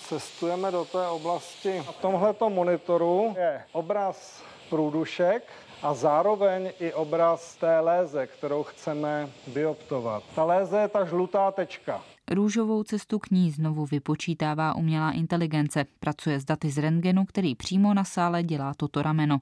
Cestujeme 0.08 0.70
do 0.70 0.84
té 0.84 1.06
oblasti. 1.08 1.78
Na 1.86 1.92
tomhleto 1.92 2.50
monitoru 2.50 3.34
je 3.38 3.62
obraz 3.72 4.42
průdušek 4.70 5.42
a 5.82 5.94
zároveň 5.94 6.72
i 6.80 6.92
obraz 6.92 7.56
té 7.56 7.80
léze, 7.80 8.26
kterou 8.26 8.62
chceme 8.62 9.28
bioptovat. 9.46 10.22
Ta 10.34 10.44
léze 10.44 10.78
je 10.78 10.88
ta 10.88 11.04
žlutá 11.04 11.50
tečka. 11.50 12.02
Růžovou 12.30 12.82
cestu 12.82 13.18
k 13.18 13.30
ní 13.30 13.50
znovu 13.50 13.86
vypočítává 13.86 14.74
umělá 14.76 15.10
inteligence. 15.10 15.84
Pracuje 16.00 16.40
s 16.40 16.44
daty 16.44 16.70
z 16.70 16.78
rentgenu, 16.78 17.24
který 17.24 17.54
přímo 17.54 17.94
na 17.94 18.04
sále 18.04 18.42
dělá 18.42 18.74
toto 18.74 19.02
rameno. 19.02 19.38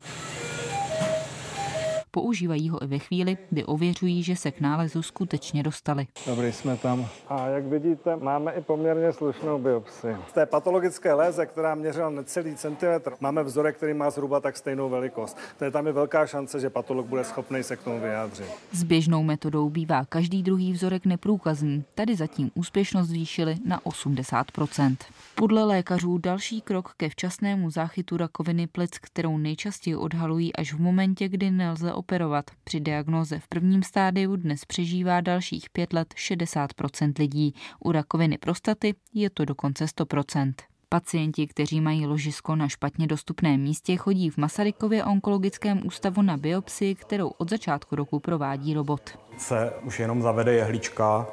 Používají 2.14 2.68
ho 2.68 2.82
i 2.82 2.86
ve 2.86 2.98
chvíli, 2.98 3.38
kdy 3.50 3.64
ověřují, 3.64 4.22
že 4.22 4.36
se 4.36 4.50
k 4.50 4.60
nálezu 4.60 5.02
skutečně 5.02 5.62
dostali. 5.62 6.06
Dobrý, 6.26 6.52
jsme 6.52 6.76
tam. 6.76 7.06
A 7.28 7.46
jak 7.48 7.64
vidíte, 7.64 8.16
máme 8.16 8.52
i 8.52 8.60
poměrně 8.60 9.12
slušnou 9.12 9.58
biopsi. 9.58 10.16
Z 10.28 10.32
té 10.32 10.46
patologické 10.46 11.12
léze, 11.12 11.46
která 11.46 11.74
měřila 11.74 12.10
necelý 12.10 12.54
centimetr, 12.54 13.12
máme 13.20 13.42
vzorek, 13.42 13.76
který 13.76 13.94
má 13.94 14.10
zhruba 14.10 14.40
tak 14.40 14.56
stejnou 14.56 14.88
velikost. 14.88 15.38
To 15.58 15.64
je 15.64 15.70
tam 15.70 15.86
je 15.86 15.92
velká 15.92 16.26
šance, 16.26 16.60
že 16.60 16.70
patolog 16.70 17.06
bude 17.06 17.24
schopný 17.24 17.62
se 17.62 17.76
k 17.76 17.82
tomu 17.82 18.00
vyjádřit. 18.00 18.46
S 18.72 18.82
běžnou 18.82 19.22
metodou 19.22 19.70
bývá 19.70 20.04
každý 20.04 20.42
druhý 20.42 20.72
vzorek 20.72 21.06
neprůkazný. 21.06 21.84
Tady 21.94 22.16
zatím 22.16 22.50
úspěšnost 22.54 23.08
zvýšili 23.08 23.56
na 23.64 23.80
80% 23.80 24.96
Podle 25.34 25.64
lékařů 25.64 26.18
další 26.18 26.60
krok 26.60 26.92
ke 26.96 27.08
včasnému 27.08 27.70
záchytu 27.70 28.16
rakoviny 28.16 28.66
plic, 28.66 28.98
kterou 28.98 29.38
nejčastěji 29.38 29.96
odhalují 29.96 30.56
až 30.56 30.72
v 30.72 30.80
momentě, 30.80 31.28
kdy 31.28 31.50
nelze 31.50 31.92
operovat. 32.04 32.44
Při 32.64 32.80
diagnoze 32.80 33.38
v 33.38 33.48
prvním 33.48 33.82
stádiu 33.82 34.36
dnes 34.36 34.64
přežívá 34.64 35.20
dalších 35.20 35.70
pět 35.70 35.92
let 35.92 36.14
60% 36.14 37.12
lidí. 37.18 37.54
U 37.80 37.92
rakoviny 37.92 38.38
prostaty 38.38 38.94
je 39.14 39.30
to 39.30 39.44
dokonce 39.44 39.84
100% 39.84 40.52
Pacienti, 40.88 41.46
kteří 41.46 41.80
mají 41.80 42.06
ložisko 42.06 42.56
na 42.56 42.68
špatně 42.68 43.06
dostupném 43.06 43.60
místě, 43.60 43.96
chodí 43.96 44.30
v 44.30 44.36
Masarykově 44.36 45.04
onkologickém 45.04 45.86
ústavu 45.86 46.22
na 46.22 46.36
biopsii, 46.36 46.94
kterou 46.94 47.28
od 47.28 47.50
začátku 47.50 47.96
roku 47.96 48.20
provádí 48.20 48.74
robot. 48.74 49.18
Se 49.36 49.72
už 49.82 50.00
jenom 50.00 50.22
zavede 50.22 50.52
jehlička 50.52 51.26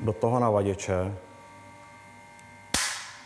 do 0.00 0.12
toho 0.12 0.40
navaděče 0.40 1.14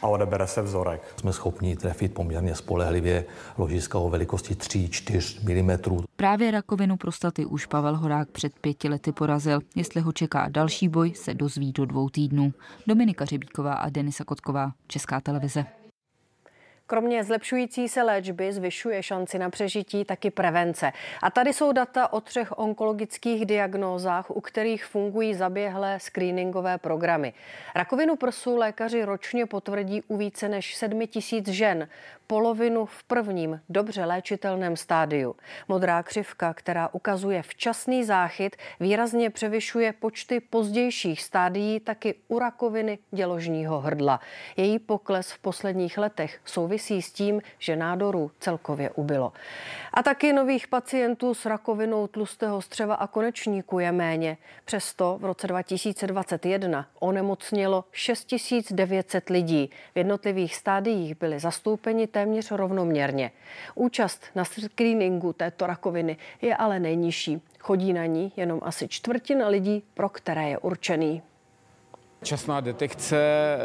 a 0.03 0.07
odebere 0.07 0.47
se 0.47 0.63
vzorek. 0.63 1.03
Jsme 1.17 1.33
schopni 1.33 1.77
trefit 1.77 2.15
poměrně 2.15 2.55
spolehlivě 2.55 3.25
ložiska 3.59 3.99
o 3.99 4.11
velikosti 4.11 4.55
3-4 4.55 5.63
mm. 5.63 6.05
Právě 6.17 6.51
rakovinu 6.51 6.97
prostaty 6.97 7.47
už 7.47 7.67
Pavel 7.67 7.97
Horák 7.97 8.29
před 8.29 8.53
pěti 8.61 8.89
lety 8.89 9.13
porazil. 9.13 9.61
Jestli 9.77 10.01
ho 10.01 10.13
čeká 10.13 10.49
další 10.49 10.89
boj, 10.89 11.13
se 11.15 11.35
dozví 11.35 11.73
do 11.73 11.87
dvou 11.87 12.09
týdnů. 12.09 12.53
Dominika 12.87 13.25
Řebíková 13.25 13.75
a 13.75 13.89
Denisa 13.89 14.25
Kotková, 14.25 14.73
Česká 14.87 15.21
televize. 15.21 15.65
Kromě 16.93 17.25
zlepšující 17.25 17.89
se 17.89 18.03
léčby 18.03 18.53
zvyšuje 18.53 19.03
šanci 19.03 19.39
na 19.39 19.51
přežití 19.51 20.05
taky 20.05 20.31
prevence. 20.31 20.93
A 21.23 21.31
tady 21.31 21.53
jsou 21.53 21.73
data 21.73 22.13
o 22.13 22.21
třech 22.21 22.59
onkologických 22.59 23.47
diagnózách, 23.47 24.31
u 24.31 24.41
kterých 24.41 24.85
fungují 24.85 25.35
zaběhlé 25.35 26.01
screeningové 26.01 26.79
programy. 26.79 27.33
Rakovinu 27.75 28.17
prsu 28.17 28.57
lékaři 28.57 29.05
ročně 29.05 29.47
potvrdí 29.47 30.03
u 30.09 30.17
více 30.17 30.49
než 30.49 30.75
7 30.75 31.07
tisíc 31.07 31.49
žen 31.49 31.89
polovinu 32.27 32.87
v 32.87 33.03
prvním 33.05 33.61
dobře 33.69 34.05
léčitelném 34.05 34.77
stádiu. 34.77 35.37
Modrá 35.69 36.03
křivka, 36.03 36.55
která 36.55 36.89
ukazuje 36.93 37.43
včasný 37.43 38.05
záchyt, 38.05 38.57
výrazně 38.81 39.31
převyšuje 39.31 39.93
počty 39.93 40.41
pozdějších 40.41 41.23
stádií 41.23 41.81
taky 41.81 42.15
u 42.29 42.39
rakoviny 42.39 42.99
děložního 43.11 43.81
hrdla. 43.81 44.21
Její 44.57 44.79
pokles 44.79 45.33
v 45.33 45.39
posledních 45.39 45.99
letech 45.99 46.41
souvisí 46.45 46.82
s 46.91 47.13
tím, 47.13 47.43
že 47.59 47.77
nádorů 47.77 48.31
celkově 48.41 48.91
ubylo. 48.91 49.33
A 49.95 50.03
taky 50.03 50.33
nových 50.33 50.69
pacientů 50.69 51.35
s 51.35 51.47
rakovinou 51.47 52.07
tlustého 52.07 52.63
střeva 52.63 52.95
a 52.95 53.07
konečníku 53.07 53.79
je 53.79 53.93
méně. 53.93 54.37
Přesto 54.65 55.19
v 55.21 55.25
roce 55.25 55.47
2021 55.47 56.87
onemocnělo 56.99 57.85
6900 57.93 59.31
lidí. 59.31 59.71
V 59.95 59.99
jednotlivých 59.99 60.57
stádiích 60.57 61.19
byli 61.19 61.41
zastoupeni 61.41 62.07
téměř 62.07 62.51
rovnoměrně. 62.51 63.31
Účast 63.75 64.25
na 64.35 64.45
screeningu 64.45 65.33
této 65.33 65.67
rakoviny 65.67 66.17
je 66.43 66.57
ale 66.57 66.81
nejnižší. 66.81 67.43
Chodí 67.59 67.93
na 67.93 68.07
ní 68.07 68.33
jenom 68.37 68.61
asi 68.63 68.89
čtvrtina 68.89 69.49
lidí, 69.49 69.83
pro 69.95 70.09
které 70.09 70.49
je 70.49 70.59
určený. 70.59 71.23
Časná 72.23 72.61
detekce 72.61 73.17
eh, 73.17 73.59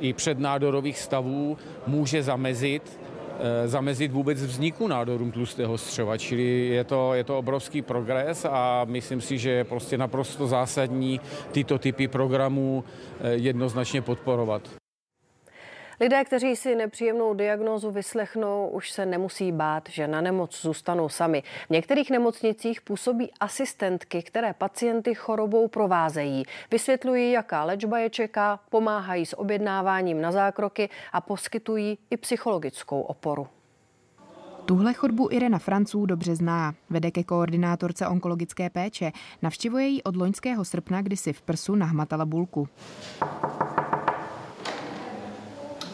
i 0.00 0.12
přednádorových 0.12 0.98
stavů 0.98 1.58
může 1.86 2.22
zamezit 2.22 3.00
eh, 3.40 3.68
zamezit 3.68 4.12
vůbec 4.12 4.42
vzniku 4.42 4.88
nádorům 4.88 5.32
tlustého 5.32 5.78
střeva, 5.78 6.18
čili 6.18 6.66
je 6.66 6.84
to, 6.84 7.14
je 7.14 7.24
to 7.24 7.38
obrovský 7.38 7.82
progres 7.82 8.46
a 8.50 8.84
myslím 8.84 9.20
si, 9.20 9.38
že 9.38 9.50
je 9.50 9.64
prostě 9.64 9.98
naprosto 9.98 10.46
zásadní 10.46 11.20
tyto 11.52 11.78
typy 11.78 12.08
programů 12.08 12.84
eh, 13.20 13.32
jednoznačně 13.34 14.02
podporovat. 14.02 14.81
Lidé, 16.02 16.24
kteří 16.24 16.56
si 16.56 16.74
nepříjemnou 16.74 17.34
diagnózu 17.34 17.90
vyslechnou, 17.90 18.68
už 18.68 18.90
se 18.90 19.06
nemusí 19.06 19.52
bát, 19.52 19.88
že 19.88 20.08
na 20.08 20.20
nemoc 20.20 20.62
zůstanou 20.62 21.08
sami. 21.08 21.42
V 21.66 21.70
některých 21.70 22.10
nemocnicích 22.10 22.80
působí 22.80 23.30
asistentky, 23.40 24.22
které 24.22 24.52
pacienty 24.52 25.14
chorobou 25.14 25.68
provázejí. 25.68 26.44
Vysvětlují, 26.70 27.32
jaká 27.32 27.64
léčba 27.64 27.98
je 27.98 28.10
čeká, 28.10 28.60
pomáhají 28.70 29.26
s 29.26 29.38
objednáváním 29.38 30.20
na 30.20 30.32
zákroky 30.32 30.88
a 31.12 31.20
poskytují 31.20 31.98
i 32.10 32.16
psychologickou 32.16 33.00
oporu. 33.00 33.46
Tuhle 34.64 34.94
chodbu 34.94 35.28
Irena 35.32 35.58
Franců 35.58 36.06
dobře 36.06 36.36
zná. 36.36 36.74
Vede 36.90 37.10
ke 37.10 37.24
koordinátorce 37.24 38.06
onkologické 38.06 38.70
péče. 38.70 39.12
Navštěvuje 39.42 39.86
ji 39.86 40.02
od 40.02 40.16
loňského 40.16 40.64
srpna, 40.64 41.02
kdy 41.02 41.16
si 41.16 41.32
v 41.32 41.42
prsu 41.42 41.74
nahmatala 41.74 42.24
bulku. 42.24 42.68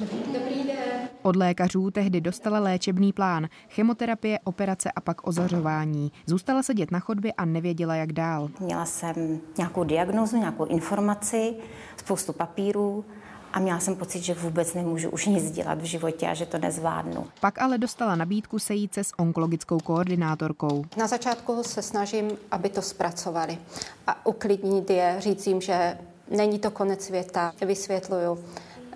Dobrý 0.00 0.64
den. 0.66 1.08
Od 1.22 1.36
lékařů 1.36 1.90
tehdy 1.90 2.20
dostala 2.20 2.58
léčebný 2.58 3.12
plán, 3.12 3.48
chemoterapie, 3.70 4.38
operace 4.44 4.90
a 4.90 5.00
pak 5.00 5.26
ozařování. 5.26 6.12
Zůstala 6.26 6.62
sedět 6.62 6.90
na 6.90 7.00
chodbě 7.00 7.32
a 7.32 7.44
nevěděla, 7.44 7.94
jak 7.94 8.12
dál. 8.12 8.48
Měla 8.60 8.84
jsem 8.84 9.40
nějakou 9.58 9.84
diagnózu, 9.84 10.36
nějakou 10.36 10.64
informaci, 10.64 11.54
spoustu 11.96 12.32
papírů 12.32 13.04
a 13.52 13.58
měla 13.58 13.80
jsem 13.80 13.96
pocit, 13.96 14.22
že 14.22 14.34
vůbec 14.34 14.74
nemůžu 14.74 15.10
už 15.10 15.26
nic 15.26 15.50
dělat 15.50 15.80
v 15.80 15.84
životě 15.84 16.28
a 16.28 16.34
že 16.34 16.46
to 16.46 16.58
nezvládnu. 16.58 17.26
Pak 17.40 17.62
ale 17.62 17.78
dostala 17.78 18.16
nabídku 18.16 18.58
sejít 18.58 18.94
se 18.94 19.04
s 19.04 19.18
onkologickou 19.18 19.78
koordinátorkou. 19.78 20.84
Na 20.96 21.06
začátku 21.06 21.62
se 21.62 21.82
snažím, 21.82 22.30
aby 22.50 22.68
to 22.68 22.82
zpracovali 22.82 23.58
a 24.06 24.26
uklidnit 24.26 24.90
je, 24.90 25.16
říct 25.18 25.46
jim, 25.46 25.60
že 25.60 25.98
není 26.30 26.58
to 26.58 26.70
konec 26.70 27.04
světa. 27.04 27.52
Vysvětluju, 27.66 28.38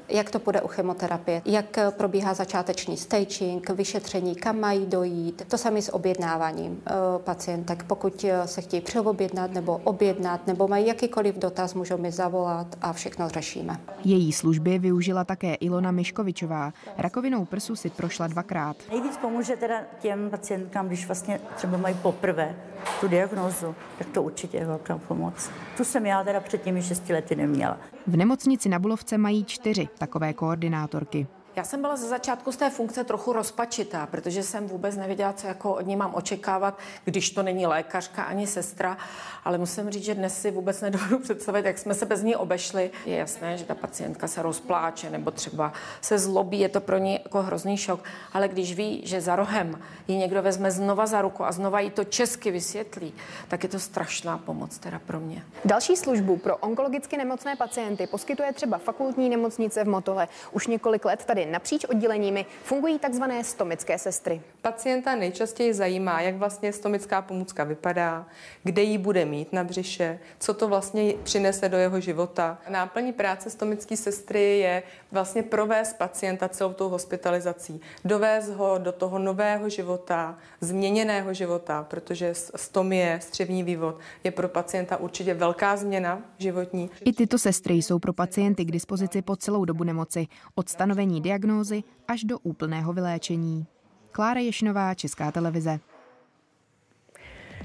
jak 0.08 0.30
to 0.30 0.38
bude 0.38 0.60
u 0.60 0.68
chemoterapie, 0.68 1.42
jak 1.44 1.78
probíhá 1.96 2.34
začáteční 2.34 2.96
staging, 2.96 3.70
vyšetření, 3.70 4.34
kam 4.34 4.60
mají 4.60 4.86
dojít. 4.86 5.42
To 5.48 5.58
samé 5.58 5.82
s 5.82 5.94
objednáváním 5.94 6.82
eh, 6.86 6.92
pacientek. 7.18 7.84
Pokud 7.84 8.24
eh, 8.24 8.46
se 8.48 8.60
chtějí 8.60 8.80
přeobjednat 8.80 9.52
nebo 9.52 9.80
objednat, 9.84 10.46
nebo 10.46 10.68
mají 10.68 10.86
jakýkoliv 10.86 11.38
dotaz, 11.38 11.74
můžou 11.74 11.98
mi 11.98 12.12
zavolat 12.12 12.66
a 12.82 12.92
všechno 12.92 13.28
řešíme. 13.28 13.76
Její 14.04 14.32
služby 14.32 14.78
využila 14.78 15.24
také 15.24 15.54
Ilona 15.54 15.90
Miškovičová. 15.90 16.72
Rakovinou 16.98 17.44
prsu 17.44 17.76
si 17.76 17.90
prošla 17.90 18.26
dvakrát. 18.26 18.76
Nejvíc 18.90 19.16
pomůže 19.16 19.56
teda 19.56 19.80
těm 20.00 20.30
pacientkám, 20.30 20.86
když 20.86 21.06
vlastně 21.06 21.40
třeba 21.56 21.76
mají 21.76 21.94
poprvé 22.02 22.54
tu 23.00 23.08
diagnózu, 23.08 23.74
tak 23.98 24.06
to 24.08 24.22
určitě 24.22 24.56
je 24.56 24.66
velká 24.66 24.98
pomoc. 24.98 25.50
Tu 25.76 25.84
jsem 25.84 26.06
já 26.06 26.24
teda 26.24 26.40
před 26.40 26.62
těmi 26.62 26.82
šesti 26.82 27.12
lety 27.12 27.36
neměla. 27.36 27.76
V 28.06 28.16
nemocnici 28.16 28.68
na 28.68 28.78
Bulovce 28.78 29.18
mají 29.18 29.44
čtyři 29.44 29.88
takové 29.98 30.32
koordinátorky. 30.32 31.26
Já 31.56 31.64
jsem 31.64 31.80
byla 31.80 31.96
ze 31.96 32.08
začátku 32.08 32.52
z 32.52 32.56
té 32.56 32.70
funkce 32.70 33.04
trochu 33.04 33.32
rozpačitá, 33.32 34.06
protože 34.06 34.42
jsem 34.42 34.66
vůbec 34.66 34.96
nevěděla, 34.96 35.32
co 35.32 35.46
jako 35.46 35.74
od 35.74 35.86
ní 35.86 35.96
mám 35.96 36.14
očekávat, 36.14 36.78
když 37.04 37.30
to 37.30 37.42
není 37.42 37.66
lékařka 37.66 38.22
ani 38.22 38.46
sestra, 38.46 38.96
ale 39.44 39.58
musím 39.58 39.90
říct, 39.90 40.04
že 40.04 40.14
dnes 40.14 40.40
si 40.40 40.50
vůbec 40.50 40.80
nedovedu 40.80 41.18
představit, 41.22 41.64
jak 41.64 41.78
jsme 41.78 41.94
se 41.94 42.06
bez 42.06 42.22
ní 42.22 42.36
obešli. 42.36 42.90
Je 43.06 43.16
jasné, 43.16 43.58
že 43.58 43.64
ta 43.64 43.74
pacientka 43.74 44.28
se 44.28 44.42
rozpláče 44.42 45.10
nebo 45.10 45.30
třeba 45.30 45.72
se 46.00 46.18
zlobí, 46.18 46.60
je 46.60 46.68
to 46.68 46.80
pro 46.80 46.98
ní 46.98 47.12
jako 47.12 47.42
hrozný 47.42 47.76
šok, 47.76 48.00
ale 48.32 48.48
když 48.48 48.74
ví, 48.74 49.02
že 49.04 49.20
za 49.20 49.36
rohem 49.36 49.82
ji 50.08 50.16
někdo 50.16 50.42
vezme 50.42 50.70
znova 50.70 51.06
za 51.06 51.22
ruku 51.22 51.44
a 51.44 51.52
znova 51.52 51.80
jí 51.80 51.90
to 51.90 52.04
česky 52.04 52.50
vysvětlí, 52.50 53.14
tak 53.48 53.62
je 53.62 53.68
to 53.68 53.78
strašná 53.78 54.38
pomoc 54.38 54.78
teda 54.78 54.98
pro 55.06 55.20
mě. 55.20 55.44
Další 55.64 55.96
službu 55.96 56.36
pro 56.36 56.56
onkologicky 56.56 57.16
nemocné 57.16 57.56
pacienty 57.56 58.06
poskytuje 58.06 58.52
třeba 58.52 58.78
fakultní 58.78 59.28
nemocnice 59.28 59.84
v 59.84 59.88
Motole. 59.88 60.28
Už 60.52 60.66
několik 60.66 61.04
let 61.04 61.24
tady 61.24 61.41
napříč 61.46 61.84
odděleními 61.84 62.46
fungují 62.64 62.98
takzvané 62.98 63.44
stomické 63.44 63.98
sestry. 63.98 64.40
Pacienta 64.62 65.14
nejčastěji 65.14 65.74
zajímá, 65.74 66.20
jak 66.20 66.34
vlastně 66.34 66.72
stomická 66.72 67.22
pomůcka 67.22 67.64
vypadá, 67.64 68.26
kde 68.62 68.82
ji 68.82 68.98
bude 68.98 69.24
mít 69.24 69.52
na 69.52 69.64
břiše, 69.64 70.18
co 70.38 70.54
to 70.54 70.68
vlastně 70.68 71.14
přinese 71.22 71.68
do 71.68 71.76
jeho 71.76 72.00
života. 72.00 72.58
Náplní 72.68 73.12
práce 73.12 73.50
stomické 73.50 73.96
sestry 73.96 74.58
je 74.58 74.82
vlastně 75.12 75.42
provést 75.42 75.98
pacienta 75.98 76.48
celou 76.48 76.72
tou 76.72 76.88
hospitalizací, 76.88 77.80
dovést 78.04 78.52
ho 78.52 78.78
do 78.78 78.92
toho 78.92 79.18
nového 79.18 79.68
života, 79.68 80.38
změněného 80.60 81.34
života, 81.34 81.86
protože 81.90 82.34
stomie, 82.34 83.20
střevní 83.22 83.62
vývod 83.62 83.98
je 84.24 84.30
pro 84.30 84.48
pacienta 84.48 84.96
určitě 84.96 85.34
velká 85.34 85.76
změna 85.76 86.22
životní. 86.38 86.90
I 87.04 87.12
tyto 87.12 87.38
sestry 87.38 87.74
jsou 87.74 87.98
pro 87.98 88.12
pacienty 88.12 88.64
k 88.64 88.70
dispozici 88.70 89.22
po 89.22 89.36
celou 89.36 89.64
dobu 89.64 89.84
nemoci, 89.84 90.26
od 90.54 90.68
stanovení 90.68 91.20
diagnózy 91.20 91.82
až 92.08 92.24
do 92.24 92.38
úplného 92.38 92.92
vyléčení. 92.92 93.66
Klára 94.12 94.40
Ješnová, 94.40 94.94
Česká 94.94 95.32
televize. 95.32 95.80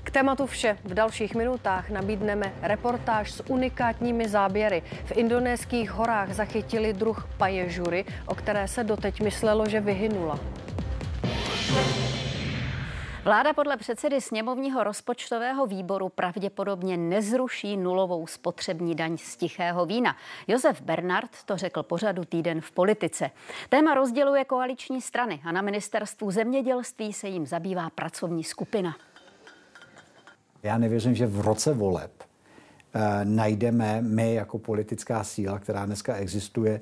K 0.08 0.12
tématu 0.12 0.46
vše. 0.46 0.78
V 0.84 0.94
dalších 0.94 1.36
minutách 1.36 1.90
nabídneme 1.90 2.54
reportáž 2.62 3.32
s 3.32 3.44
unikátními 3.50 4.30
záběry. 4.30 4.84
V 5.06 5.12
indonéských 5.18 5.92
horách 5.92 6.34
zachytili 6.34 6.94
druh 6.94 7.28
paježury, 7.38 8.06
o 8.26 8.36
které 8.36 8.68
se 8.68 8.84
doteď 8.84 9.22
myslelo, 9.22 9.70
že 9.70 9.80
vyhynula. 9.80 10.40
Vláda 13.24 13.54
podle 13.54 13.78
předsedy 13.78 14.22
sněmovního 14.22 14.84
rozpočtového 14.84 15.66
výboru 15.66 16.10
pravděpodobně 16.10 16.98
nezruší 16.98 17.78
nulovou 17.78 18.28
spotřební 18.28 18.96
daň 18.96 19.18
z 19.18 19.38
tichého 19.38 19.86
vína. 19.86 20.16
Josef 20.48 20.82
Bernard 20.82 21.30
to 21.46 21.58
řekl 21.58 21.84
pořadu 21.84 22.26
týden 22.26 22.62
v 22.62 22.72
politice. 22.72 23.32
Téma 23.70 23.94
rozděluje 23.94 24.46
koaliční 24.46 25.02
strany 25.02 25.42
a 25.46 25.52
na 25.52 25.62
ministerstvu 25.62 26.32
zemědělství 26.32 27.14
se 27.14 27.28
jim 27.28 27.46
zabývá 27.46 27.90
pracovní 27.90 28.44
skupina. 28.44 28.96
Já 30.64 30.78
nevěřím, 30.78 31.16
že 31.16 31.28
v 31.28 31.42
roce 31.42 31.74
voleb 31.74 32.12
eh, 32.94 33.26
najdeme 33.26 34.02
my 34.02 34.34
jako 34.34 34.58
politická 34.58 35.24
síla, 35.24 35.60
která 35.60 35.86
dneska 35.86 36.16
existuje, 36.16 36.82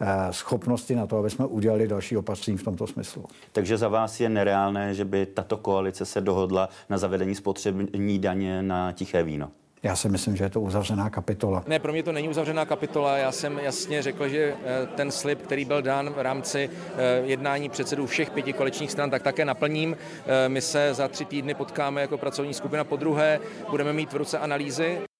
eh, 0.00 0.06
schopnosti 0.30 0.94
na 0.94 1.06
to, 1.06 1.18
aby 1.18 1.30
jsme 1.30 1.46
udělali 1.46 1.88
další 1.88 2.16
opatření 2.16 2.56
v 2.56 2.62
tomto 2.62 2.86
smyslu. 2.86 3.24
Takže 3.52 3.76
za 3.76 3.88
vás 3.88 4.20
je 4.20 4.28
nereálné, 4.28 4.94
že 4.94 5.04
by 5.04 5.26
tato 5.26 5.56
koalice 5.56 6.04
se 6.04 6.20
dohodla 6.20 6.68
na 6.90 6.98
zavedení 6.98 7.34
spotřební 7.34 8.18
daně 8.18 8.62
na 8.62 8.92
tiché 8.92 9.22
víno? 9.22 9.50
Já 9.84 9.96
si 9.96 10.08
myslím, 10.08 10.36
že 10.36 10.44
je 10.44 10.50
to 10.50 10.60
uzavřená 10.60 11.10
kapitola. 11.10 11.64
Ne, 11.66 11.78
pro 11.78 11.92
mě 11.92 12.02
to 12.02 12.12
není 12.12 12.28
uzavřená 12.28 12.64
kapitola. 12.64 13.16
Já 13.16 13.32
jsem 13.32 13.58
jasně 13.58 14.02
řekl, 14.02 14.28
že 14.28 14.54
eh, 14.64 14.86
ten 14.86 15.10
slib, 15.10 15.42
který 15.42 15.64
byl 15.64 15.82
dán 15.82 16.10
v 16.10 16.20
rámci 16.20 16.70
eh, 16.96 17.22
jednání 17.24 17.68
předsedů 17.68 18.06
všech 18.06 18.30
pěti 18.30 18.52
koaličních 18.52 18.90
stran, 18.90 19.10
tak 19.10 19.22
také 19.22 19.44
naplním. 19.44 19.96
Eh, 20.26 20.48
my 20.48 20.60
se 20.60 20.94
za 20.94 21.08
tři 21.08 21.24
týdny 21.24 21.54
potkáme 21.54 22.00
jako 22.00 22.18
pracovní 22.18 22.54
skupina 22.54 22.84
po 22.84 22.96
druhé, 22.96 23.40
budeme 23.70 23.92
mít 23.92 24.12
v 24.12 24.16
ruce 24.16 24.38
analýzy. 24.38 25.13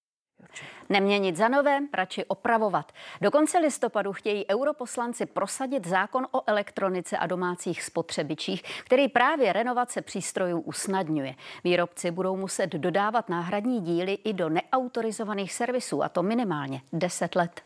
Neměnit 0.88 1.36
za 1.36 1.48
nové, 1.48 1.80
radši 1.94 2.24
opravovat. 2.24 2.92
Do 3.20 3.30
konce 3.30 3.58
listopadu 3.58 4.12
chtějí 4.12 4.44
europoslanci 4.50 5.26
prosadit 5.26 5.86
zákon 5.86 6.26
o 6.30 6.42
elektronice 6.46 7.18
a 7.18 7.26
domácích 7.26 7.82
spotřebičích, 7.82 8.62
který 8.84 9.08
právě 9.08 9.52
renovace 9.52 10.02
přístrojů 10.02 10.60
usnadňuje. 10.60 11.34
Výrobci 11.64 12.10
budou 12.10 12.36
muset 12.36 12.70
dodávat 12.70 13.28
náhradní 13.28 13.80
díly 13.80 14.18
i 14.24 14.32
do 14.32 14.48
neautorizovaných 14.48 15.52
servisů, 15.52 16.02
a 16.02 16.08
to 16.08 16.22
minimálně 16.22 16.82
10 16.92 17.36
let. 17.36 17.60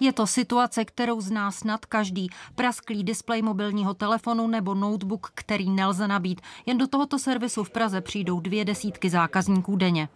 Je 0.00 0.12
to 0.12 0.26
situace, 0.26 0.84
kterou 0.84 1.20
zná 1.20 1.50
snad 1.50 1.86
každý. 1.86 2.28
Prasklý 2.54 3.04
displej 3.04 3.42
mobilního 3.42 3.94
telefonu 3.94 4.46
nebo 4.46 4.74
notebook, 4.74 5.30
který 5.34 5.70
nelze 5.70 6.08
nabít. 6.08 6.40
Jen 6.66 6.78
do 6.78 6.86
tohoto 6.86 7.18
servisu 7.18 7.64
v 7.64 7.70
Praze 7.70 8.00
přijdou 8.00 8.40
dvě 8.40 8.64
desítky 8.64 9.10
zákazníků 9.10 9.76
denně. 9.76 10.08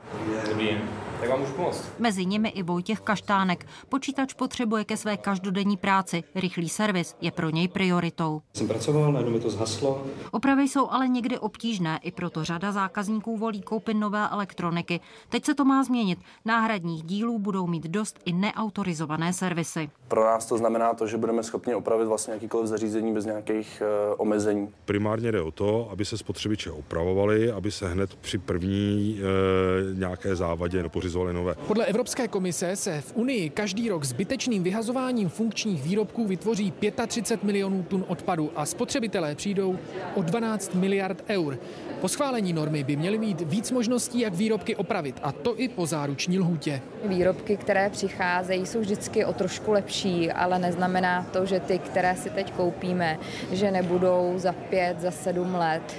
Jak 1.24 1.30
vám 1.30 1.40
můžu 1.40 1.52
pomoct? 1.52 1.92
Mezi 1.98 2.26
nimi 2.26 2.48
i 2.48 2.62
Vojtěch 2.62 3.00
Kaštánek. 3.00 3.66
Počítač 3.88 4.34
potřebuje 4.34 4.84
ke 4.84 4.96
své 4.96 5.16
každodenní 5.16 5.76
práci. 5.76 6.24
Rychlý 6.34 6.68
servis 6.68 7.16
je 7.20 7.30
pro 7.30 7.50
něj 7.50 7.68
prioritou. 7.68 8.42
Jsem 8.52 8.68
pracoval, 8.68 9.12
najednou 9.12 9.32
mi 9.32 9.40
to 9.40 9.50
zhaslo. 9.50 10.06
Opravy 10.30 10.62
jsou 10.62 10.90
ale 10.90 11.08
někdy 11.08 11.38
obtížné, 11.38 12.00
i 12.02 12.10
proto 12.10 12.44
řada 12.44 12.72
zákazníků 12.72 13.36
volí 13.36 13.62
koupit 13.62 13.94
nové 13.94 14.28
elektroniky. 14.28 15.00
Teď 15.28 15.44
se 15.44 15.54
to 15.54 15.64
má 15.64 15.84
změnit. 15.84 16.18
Náhradních 16.44 17.02
dílů 17.02 17.38
budou 17.38 17.66
mít 17.66 17.84
dost 17.84 18.20
i 18.24 18.32
neautorizované 18.32 19.32
servisy. 19.32 19.90
Pro 20.08 20.24
nás 20.24 20.46
to 20.46 20.58
znamená 20.58 20.94
to, 20.94 21.06
že 21.06 21.16
budeme 21.16 21.42
schopni 21.42 21.74
opravit 21.74 22.04
vlastně 22.04 22.34
jakýkoliv 22.34 22.66
zařízení 22.66 23.14
bez 23.14 23.24
nějakých 23.24 23.82
uh, 24.08 24.14
omezení. 24.18 24.68
Primárně 24.84 25.32
jde 25.32 25.40
o 25.40 25.50
to, 25.50 25.88
aby 25.90 26.04
se 26.04 26.18
spotřebiče 26.18 26.70
opravovaly, 26.70 27.52
aby 27.52 27.70
se 27.70 27.88
hned 27.88 28.14
při 28.14 28.38
první 28.38 29.20
uh, 29.20 29.98
nějaké 29.98 30.36
závadě 30.36 30.82
nepořizovaly 30.82 31.13
nové. 31.32 31.54
Podle 31.66 31.84
Evropské 31.84 32.28
komise 32.28 32.76
se 32.76 33.00
v 33.00 33.16
Unii 33.16 33.50
každý 33.50 33.88
rok 33.88 34.04
zbytečným 34.04 34.62
vyhazováním 34.62 35.28
funkčních 35.28 35.82
výrobků 35.82 36.26
vytvoří 36.26 36.72
35 37.06 37.46
milionů 37.46 37.82
tun 37.82 38.04
odpadu 38.08 38.50
a 38.56 38.66
spotřebitelé 38.66 39.34
přijdou 39.34 39.78
o 40.14 40.22
12 40.22 40.74
miliard 40.74 41.24
eur. 41.28 41.58
Po 42.04 42.08
schválení 42.08 42.52
normy 42.52 42.84
by 42.84 42.96
měly 42.96 43.18
mít 43.18 43.40
víc 43.40 43.70
možností, 43.70 44.20
jak 44.20 44.34
výrobky 44.34 44.76
opravit, 44.76 45.20
a 45.22 45.32
to 45.32 45.60
i 45.60 45.68
po 45.68 45.86
záruční 45.86 46.38
lhůtě. 46.38 46.82
Výrobky, 47.04 47.56
které 47.56 47.90
přicházejí, 47.90 48.66
jsou 48.66 48.80
vždycky 48.80 49.24
o 49.24 49.32
trošku 49.32 49.72
lepší, 49.72 50.32
ale 50.32 50.58
neznamená 50.58 51.22
to, 51.32 51.46
že 51.46 51.60
ty, 51.60 51.78
které 51.78 52.16
si 52.16 52.30
teď 52.30 52.52
koupíme, 52.52 53.18
že 53.52 53.70
nebudou 53.70 54.34
za 54.36 54.52
pět, 54.52 55.00
za 55.00 55.10
sedm 55.10 55.54
let 55.54 55.96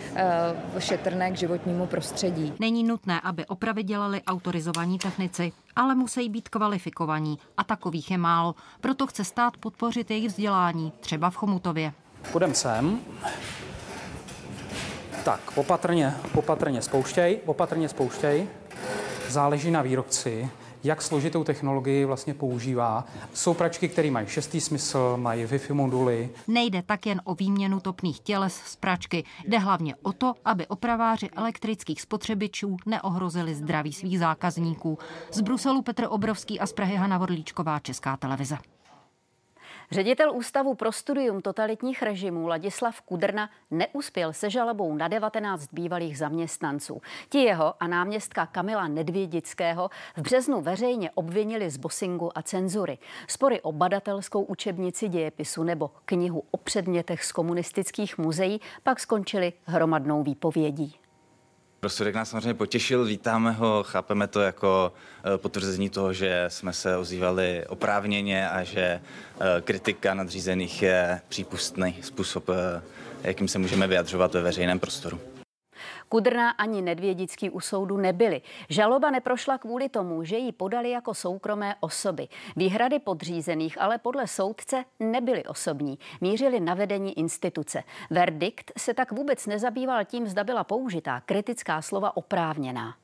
uh, 0.73 0.79
šetrné 0.79 1.31
k 1.31 1.37
životnímu 1.37 1.85
prostředí. 1.85 2.53
Není 2.59 2.83
nutné, 2.83 3.21
aby 3.21 3.45
opravy 3.45 3.83
dělali 3.83 4.21
autorizovaní 4.23 4.97
technici, 4.97 5.51
ale 5.75 5.95
musí 5.95 6.29
být 6.29 6.49
kvalifikovaní 6.49 7.39
a 7.57 7.63
takových 7.63 8.11
je 8.11 8.17
málo. 8.17 8.55
Proto 8.81 9.07
chce 9.07 9.23
stát 9.23 9.57
podpořit 9.57 10.11
jejich 10.11 10.27
vzdělání, 10.27 10.91
třeba 10.99 11.29
v 11.29 11.35
Chomutově. 11.35 11.93
Půjdem 12.31 12.53
sem. 12.53 12.99
Tak, 15.25 15.57
opatrně, 15.57 16.15
opatrně 16.35 16.81
spouštěj, 16.81 17.39
opatrně 17.45 17.89
spouštěj. 17.89 18.47
Záleží 19.29 19.71
na 19.71 19.81
výrobci, 19.81 20.49
jak 20.83 21.01
složitou 21.01 21.43
technologii 21.43 22.05
vlastně 22.05 22.33
používá. 22.33 23.05
Jsou 23.33 23.53
pračky, 23.53 23.89
které 23.89 24.11
mají 24.11 24.27
šestý 24.27 24.61
smysl, 24.61 25.17
mají 25.17 25.45
Wi-Fi 25.45 25.73
moduly. 25.73 26.29
Nejde 26.47 26.81
tak 26.81 27.05
jen 27.05 27.21
o 27.23 27.35
výměnu 27.35 27.79
topných 27.79 28.19
těles 28.19 28.55
z 28.65 28.75
pračky. 28.75 29.23
Jde 29.47 29.59
hlavně 29.59 29.95
o 29.95 30.13
to, 30.13 30.33
aby 30.45 30.67
opraváři 30.67 31.29
elektrických 31.29 32.01
spotřebičů 32.01 32.77
neohrozili 32.85 33.55
zdraví 33.55 33.93
svých 33.93 34.19
zákazníků. 34.19 34.97
Z 35.31 35.41
Bruselu 35.41 35.81
Petr 35.81 36.05
Obrovský 36.09 36.59
a 36.59 36.65
z 36.65 36.73
Prahy 36.73 36.95
Hana 36.95 37.17
Vodlíčková, 37.17 37.79
Česká 37.79 38.17
televize. 38.17 38.57
Ředitel 39.91 40.31
Ústavu 40.35 40.73
pro 40.73 40.91
studium 40.91 41.41
totalitních 41.41 42.03
režimů 42.03 42.47
Ladislav 42.47 43.01
Kudrna 43.01 43.49
neuspěl 43.71 44.33
se 44.33 44.49
žalobou 44.49 44.95
na 44.95 45.07
19 45.07 45.67
bývalých 45.73 46.17
zaměstnanců. 46.17 47.01
Ti 47.29 47.37
jeho 47.37 47.73
a 47.79 47.87
náměstka 47.87 48.45
Kamila 48.45 48.87
Nedvědického 48.87 49.89
v 50.17 50.21
březnu 50.21 50.61
veřejně 50.61 51.11
obvinili 51.11 51.69
z 51.69 51.77
bosingu 51.77 52.37
a 52.37 52.41
cenzury. 52.41 52.97
Spory 53.27 53.61
o 53.61 53.71
badatelskou 53.71 54.43
učebnici 54.43 55.09
dějepisu 55.09 55.63
nebo 55.63 55.91
knihu 56.05 56.43
o 56.51 56.57
předmětech 56.57 57.23
z 57.23 57.31
komunistických 57.31 58.17
muzeí 58.17 58.61
pak 58.83 58.99
skončily 58.99 59.53
hromadnou 59.65 60.23
výpovědí. 60.23 61.04
Rozsudek 61.85 62.15
nás 62.15 62.29
samozřejmě 62.29 62.53
potěšil, 62.53 63.05
vítáme 63.05 63.51
ho, 63.51 63.83
chápeme 63.83 64.27
to 64.27 64.41
jako 64.41 64.93
eh, 65.23 65.37
potvrzení 65.37 65.89
toho, 65.89 66.13
že 66.13 66.45
jsme 66.47 66.73
se 66.73 66.97
ozývali 66.97 67.63
oprávněně 67.67 68.49
a 68.49 68.63
že 68.63 68.81
eh, 68.81 69.61
kritika 69.61 70.13
nadřízených 70.13 70.81
je 70.81 71.21
přípustný 71.29 71.95
způsob, 72.01 72.49
eh, 72.49 72.81
jakým 73.23 73.47
se 73.47 73.59
můžeme 73.59 73.87
vyjadřovat 73.87 74.33
ve 74.33 74.41
veřejném 74.41 74.79
prostoru. 74.79 75.19
Kudrna 76.09 76.49
ani 76.49 76.81
Nedvědický 76.81 77.49
u 77.49 77.59
soudu 77.59 77.97
nebyli. 77.97 78.41
Žaloba 78.69 79.11
neprošla 79.11 79.57
kvůli 79.57 79.89
tomu, 79.89 80.23
že 80.23 80.37
ji 80.37 80.51
podali 80.51 80.89
jako 80.89 81.13
soukromé 81.13 81.75
osoby. 81.79 82.27
Výhrady 82.55 82.99
podřízených 82.99 83.81
ale 83.81 83.97
podle 83.97 84.27
soudce 84.27 84.85
nebyly 84.99 85.43
osobní. 85.43 85.99
Mířili 86.21 86.59
na 86.59 86.73
vedení 86.73 87.19
instituce. 87.19 87.83
Verdikt 88.09 88.71
se 88.77 88.93
tak 88.93 89.11
vůbec 89.11 89.45
nezabýval 89.45 90.05
tím, 90.05 90.27
zda 90.27 90.43
byla 90.43 90.63
použitá 90.63 91.21
kritická 91.21 91.81
slova 91.81 92.17
oprávněná. 92.17 92.95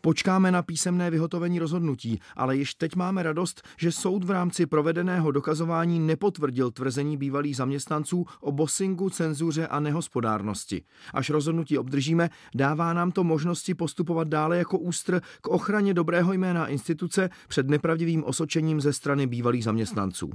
Počkáme 0.00 0.52
na 0.52 0.62
písemné 0.62 1.10
vyhotovení 1.10 1.58
rozhodnutí, 1.58 2.20
ale 2.36 2.56
již 2.56 2.74
teď 2.74 2.96
máme 2.96 3.22
radost, 3.22 3.62
že 3.78 3.92
soud 3.92 4.24
v 4.24 4.30
rámci 4.30 4.66
provedeného 4.66 5.30
dokazování 5.30 6.00
nepotvrdil 6.00 6.70
tvrzení 6.70 7.16
bývalých 7.16 7.56
zaměstnanců 7.56 8.26
o 8.40 8.52
bosingu, 8.52 9.10
cenzuře 9.10 9.66
a 9.66 9.80
nehospodárnosti. 9.80 10.82
Až 11.14 11.30
rozhodnutí 11.30 11.78
obdržíme, 11.78 12.30
dává 12.54 12.92
nám 12.92 13.12
to 13.12 13.24
možnosti 13.24 13.74
postupovat 13.74 14.28
dále 14.28 14.58
jako 14.58 14.78
ústr 14.78 15.20
k 15.40 15.48
ochraně 15.48 15.94
dobrého 15.94 16.32
jména 16.32 16.66
instituce 16.66 17.30
před 17.48 17.68
nepravdivým 17.68 18.24
osočením 18.24 18.80
ze 18.80 18.92
strany 18.92 19.26
bývalých 19.26 19.64
zaměstnanců. 19.64 20.30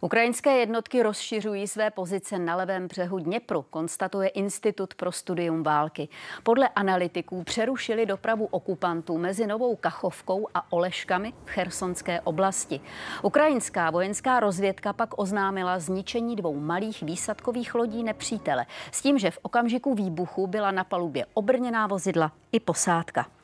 Ukrajinské 0.00 0.56
jednotky 0.56 1.02
rozšiřují 1.02 1.68
své 1.68 1.90
pozice 1.90 2.38
na 2.38 2.56
levém 2.56 2.88
břehu 2.88 3.18
Dněpru, 3.18 3.62
konstatuje 3.70 4.28
Institut 4.28 4.94
pro 4.94 5.12
studium 5.12 5.62
války. 5.62 6.08
Podle 6.42 6.68
analytiků 6.68 7.42
přerušili 7.42 8.06
dopravu 8.06 8.46
okupantů 8.50 9.18
mezi 9.18 9.46
Novou 9.46 9.76
Kachovkou 9.76 10.48
a 10.54 10.72
Oleškami 10.72 11.32
v 11.44 11.50
Chersonské 11.50 12.20
oblasti. 12.20 12.80
Ukrajinská 13.22 13.90
vojenská 13.90 14.40
rozvědka 14.40 14.92
pak 14.92 15.18
oznámila 15.18 15.78
zničení 15.78 16.36
dvou 16.36 16.60
malých 16.60 17.02
výsadkových 17.02 17.74
lodí 17.74 18.04
nepřítele 18.04 18.66
s 18.92 19.02
tím, 19.02 19.18
že 19.18 19.30
v 19.30 19.38
okamžiku 19.42 19.94
výbuchu 19.94 20.46
byla 20.46 20.70
na 20.70 20.84
palubě 20.84 21.26
obrněná 21.34 21.86
vozidla 21.86 22.32
i 22.52 22.60
posádka. 22.60 23.39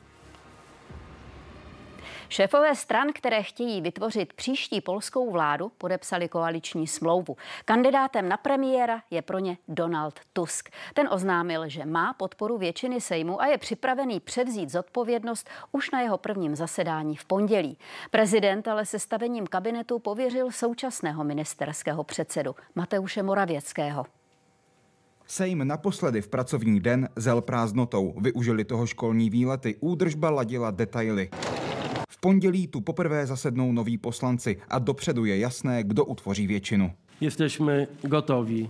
Šéfové 2.29 2.75
stran, 2.75 3.07
které 3.13 3.43
chtějí 3.43 3.81
vytvořit 3.81 4.33
příští 4.33 4.81
polskou 4.81 5.31
vládu, 5.31 5.71
podepsali 5.77 6.29
koaliční 6.29 6.87
smlouvu. 6.87 7.37
Kandidátem 7.65 8.29
na 8.29 8.37
premiéra 8.37 9.01
je 9.11 9.21
pro 9.21 9.39
ně 9.39 9.57
Donald 9.67 10.19
Tusk. 10.33 10.69
Ten 10.93 11.07
oznámil, 11.11 11.69
že 11.69 11.85
má 11.85 12.13
podporu 12.13 12.57
většiny 12.57 13.01
Sejmu 13.01 13.41
a 13.41 13.45
je 13.45 13.57
připravený 13.57 14.19
převzít 14.19 14.69
zodpovědnost 14.69 15.49
už 15.71 15.91
na 15.91 16.01
jeho 16.01 16.17
prvním 16.17 16.55
zasedání 16.55 17.15
v 17.15 17.25
pondělí. 17.25 17.77
Prezident 18.11 18.67
ale 18.67 18.85
sestavením 18.85 19.47
kabinetu 19.47 19.99
pověřil 19.99 20.51
současného 20.51 21.23
ministerského 21.23 22.03
předsedu 22.03 22.55
Mateuše 22.75 23.23
Moravěckého. 23.23 24.05
Sejm 25.27 25.67
naposledy 25.67 26.21
v 26.21 26.27
pracovní 26.27 26.79
den 26.79 27.09
zel 27.15 27.41
prázdnotou. 27.41 28.13
Využili 28.21 28.63
toho 28.63 28.87
školní 28.87 29.29
výlety. 29.29 29.75
Údržba 29.79 30.29
ladila 30.29 30.71
detaily. 30.71 31.29
Pondělí 32.19 32.67
tu 32.67 32.81
poprvé 32.81 33.25
zasednou 33.25 33.71
noví 33.71 33.97
poslanci 33.97 34.57
a 34.69 34.79
dopředu 34.79 35.25
je 35.25 35.37
jasné, 35.37 35.83
kdo 35.83 36.05
utvoří 36.05 36.47
většinu. 36.47 36.91
Jesteśmy 37.21 37.87
gotowi 38.03 38.69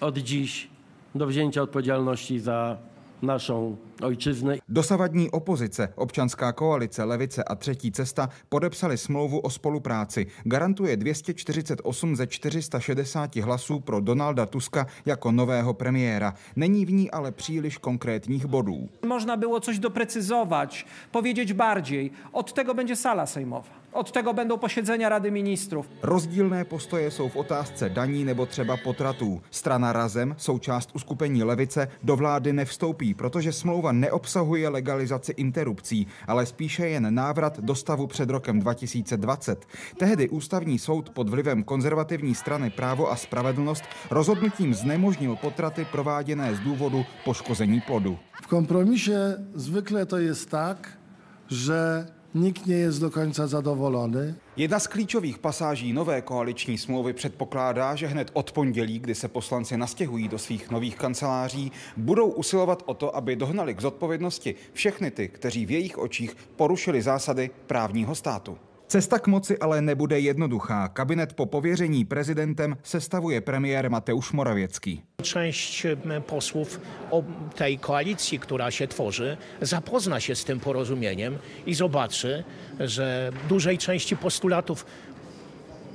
od 0.00 0.18
dziś 0.18 0.70
do 1.14 1.26
wzięcia 1.26 1.62
odpowiedzialności 1.62 2.40
za 2.40 2.78
naszą 3.22 3.76
ojczyznę. 4.02 4.56
Dosavadní 4.68 5.30
opozice, 5.30 5.88
občanská 5.96 6.52
koalice, 6.52 7.04
levice 7.04 7.44
a 7.44 7.54
třetí 7.54 7.92
cesta 7.92 8.28
podepsali 8.48 8.98
smlouvu 8.98 9.38
o 9.38 9.50
spolupráci. 9.50 10.26
Garantuje 10.44 10.96
248 10.96 12.16
ze 12.16 12.26
460 12.26 13.36
hlasů 13.36 13.80
pro 13.80 14.00
Donalda 14.00 14.46
Tuska 14.46 14.86
jako 15.06 15.32
nového 15.32 15.74
premiéra. 15.74 16.34
Není 16.56 16.86
v 16.86 16.92
ní 16.92 17.10
ale 17.10 17.32
příliš 17.32 17.78
konkrétních 17.78 18.46
bodů. 18.46 18.88
Można 19.06 19.36
było 19.36 19.60
coś 19.60 19.78
doprecyzować, 19.78 20.86
powiedzieć 21.12 21.52
bardziej. 21.52 22.10
Od 22.32 22.52
tego 22.52 22.74
będzie 22.74 22.96
sala 22.96 23.26
sejmowa. 23.26 23.78
Od 23.92 24.12
tego 24.12 24.34
będą 24.34 24.58
posiedzenia 24.58 25.08
Rady 25.08 25.30
Ministrów. 25.30 25.88
Rozdílné 26.02 26.64
postoje 26.64 27.10
jsou 27.10 27.28
v 27.28 27.36
otázce 27.36 27.88
daní 27.88 28.24
nebo 28.24 28.46
třeba 28.46 28.76
potratů. 28.76 29.42
Strana 29.50 29.92
Razem, 29.92 30.34
součást 30.38 30.90
uskupení 30.94 31.42
levice, 31.42 31.88
do 32.02 32.16
vlády 32.16 32.52
nevstoupí, 32.52 33.14
protože 33.14 33.52
smlouva 33.52 33.92
neobsahuje 33.92 34.68
legalizaci 34.68 35.32
interrupcí, 35.32 36.06
ale 36.26 36.46
spíše 36.46 36.88
jen 36.88 37.14
návrat 37.14 37.60
do 37.60 37.74
stavu 37.74 38.06
před 38.06 38.30
rokem 38.30 38.60
2020. 38.60 39.66
Tehdy 39.96 40.28
ústavní 40.28 40.78
soud 40.78 41.10
pod 41.10 41.28
vlivem 41.28 41.62
konzervativní 41.64 42.34
strany 42.34 42.70
Právo 42.70 43.10
a 43.10 43.16
spravedlnost 43.16 43.84
rozhodnutím 44.10 44.74
znemožnil 44.74 45.36
potraty 45.36 45.86
prováděné 45.92 46.54
z 46.54 46.60
důvodu 46.60 47.04
poškození 47.24 47.80
plodu. 47.80 48.18
W 48.42 48.46
kompromisie 48.46 49.36
zwykle 49.54 50.06
to 50.06 50.16
jest 50.16 50.50
tak, 50.50 50.98
że 51.48 52.06
nikt 52.34 52.66
nie 52.66 52.76
jest 52.76 53.00
do 53.00 53.10
końca 53.10 53.46
zadowolony. 53.46 54.34
Jedna 54.56 54.78
z 54.78 54.86
klíčových 54.86 55.38
pasáží 55.38 55.92
nové 55.92 56.20
koaliční 56.22 56.78
smlouvy 56.78 57.12
předpokládá, 57.12 57.94
že 57.94 58.06
hned 58.06 58.30
od 58.32 58.52
pondělí, 58.52 58.98
kdy 58.98 59.14
se 59.14 59.28
poslanci 59.28 59.76
nastěhují 59.76 60.28
do 60.28 60.38
svých 60.38 60.70
nových 60.70 60.96
kanceláří, 60.96 61.72
budou 61.96 62.26
usilovat 62.26 62.82
o 62.86 62.94
to, 62.94 63.16
aby 63.16 63.36
dohnali 63.36 63.74
k 63.74 63.80
zodpovědnosti 63.80 64.54
všechny 64.72 65.10
ty, 65.10 65.28
kteří 65.28 65.66
v 65.66 65.70
jejich 65.70 65.98
očích 65.98 66.36
porušili 66.56 67.02
zásady 67.02 67.50
právního 67.66 68.14
státu. 68.14 68.58
Cesta 68.88 69.18
k 69.18 69.26
moci 69.26 69.58
ale 69.58 69.82
nebude 69.82 70.20
jednoduchá. 70.20 70.88
Kabinet 70.88 71.32
po 71.32 71.46
pověření 71.46 72.04
prezidentem 72.04 72.76
sestavuje 72.82 73.40
premiér 73.40 73.90
Mateusz 73.90 74.32
Morawiecki. 74.32 75.02
Część 75.22 75.86
m, 75.86 76.22
posłów 76.26 76.80
tej 77.54 77.78
koalicji, 77.78 78.38
która 78.38 78.70
się 78.70 78.88
tworzy, 78.88 79.36
zapozna 79.60 80.20
się 80.20 80.34
z 80.34 80.44
tym 80.44 80.60
porozumieniem 80.60 81.38
i 81.66 81.74
zobaczy, 81.74 82.44
że 82.80 83.32
dużej 83.48 83.78
części 83.78 84.16
postulatów, 84.16 84.86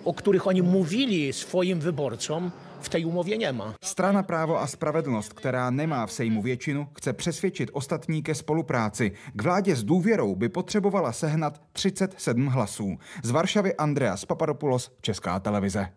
o 0.05 0.13
których 0.13 0.47
oni 0.47 0.61
mówili 0.61 1.33
swoim 1.33 1.79
wyborcom, 1.79 2.51
v 2.83 2.89
té 2.89 3.05
umově 3.05 3.37
nemá. 3.37 3.75
Strana 3.83 4.23
Právo 4.23 4.61
a 4.61 4.67
spravedlnost, 4.67 5.33
která 5.33 5.69
nemá 5.69 6.05
v 6.05 6.11
Sejmu 6.11 6.41
většinu, 6.41 6.87
chce 6.97 7.13
přesvědčit 7.13 7.69
ostatní 7.73 8.23
ke 8.23 8.35
spolupráci. 8.35 9.11
K 9.33 9.41
vládě 9.41 9.75
s 9.75 9.83
důvěrou 9.83 10.35
by 10.35 10.49
potřebovala 10.49 11.11
sehnat 11.11 11.61
37 11.71 12.47
hlasů. 12.47 12.97
Z 13.23 13.31
Varšavy 13.31 13.75
Andreas 13.75 14.25
Papadopoulos, 14.25 14.91
Česká 15.01 15.39
televize. 15.39 15.89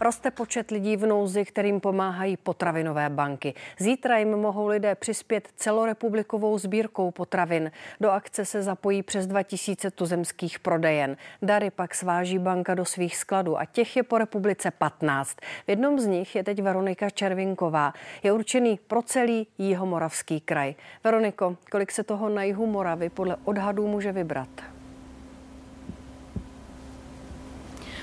Roste 0.00 0.30
počet 0.30 0.70
lidí 0.70 0.96
v 0.96 1.06
nouzi, 1.06 1.44
kterým 1.44 1.80
pomáhají 1.80 2.36
potravinové 2.36 3.10
banky. 3.10 3.54
Zítra 3.78 4.18
jim 4.18 4.36
mohou 4.36 4.66
lidé 4.66 4.94
přispět 4.94 5.48
celorepublikovou 5.56 6.58
sbírkou 6.58 7.10
potravin. 7.10 7.70
Do 8.00 8.10
akce 8.10 8.44
se 8.44 8.62
zapojí 8.62 9.02
přes 9.02 9.26
2000 9.26 9.90
tuzemských 9.90 10.58
prodejen. 10.58 11.16
Dary 11.42 11.70
pak 11.70 11.94
sváží 11.94 12.38
banka 12.38 12.74
do 12.74 12.84
svých 12.84 13.16
skladů 13.16 13.58
a 13.58 13.64
těch 13.64 13.96
je 13.96 14.02
po 14.02 14.18
republice 14.18 14.70
15. 14.70 15.36
V 15.66 15.68
jednom 15.68 15.98
z 15.98 16.06
nich 16.06 16.36
je 16.36 16.44
teď 16.44 16.62
Veronika 16.62 17.10
Červinková. 17.10 17.92
Je 18.22 18.32
určený 18.32 18.80
pro 18.86 19.02
celý 19.02 19.46
jihomoravský 19.58 20.40
kraj. 20.40 20.74
Veroniko, 21.04 21.56
kolik 21.70 21.92
se 21.92 22.04
toho 22.04 22.28
na 22.28 22.42
jihu 22.42 22.66
Moravy 22.66 23.08
podle 23.08 23.36
odhadů 23.44 23.88
může 23.88 24.12
vybrat? 24.12 24.75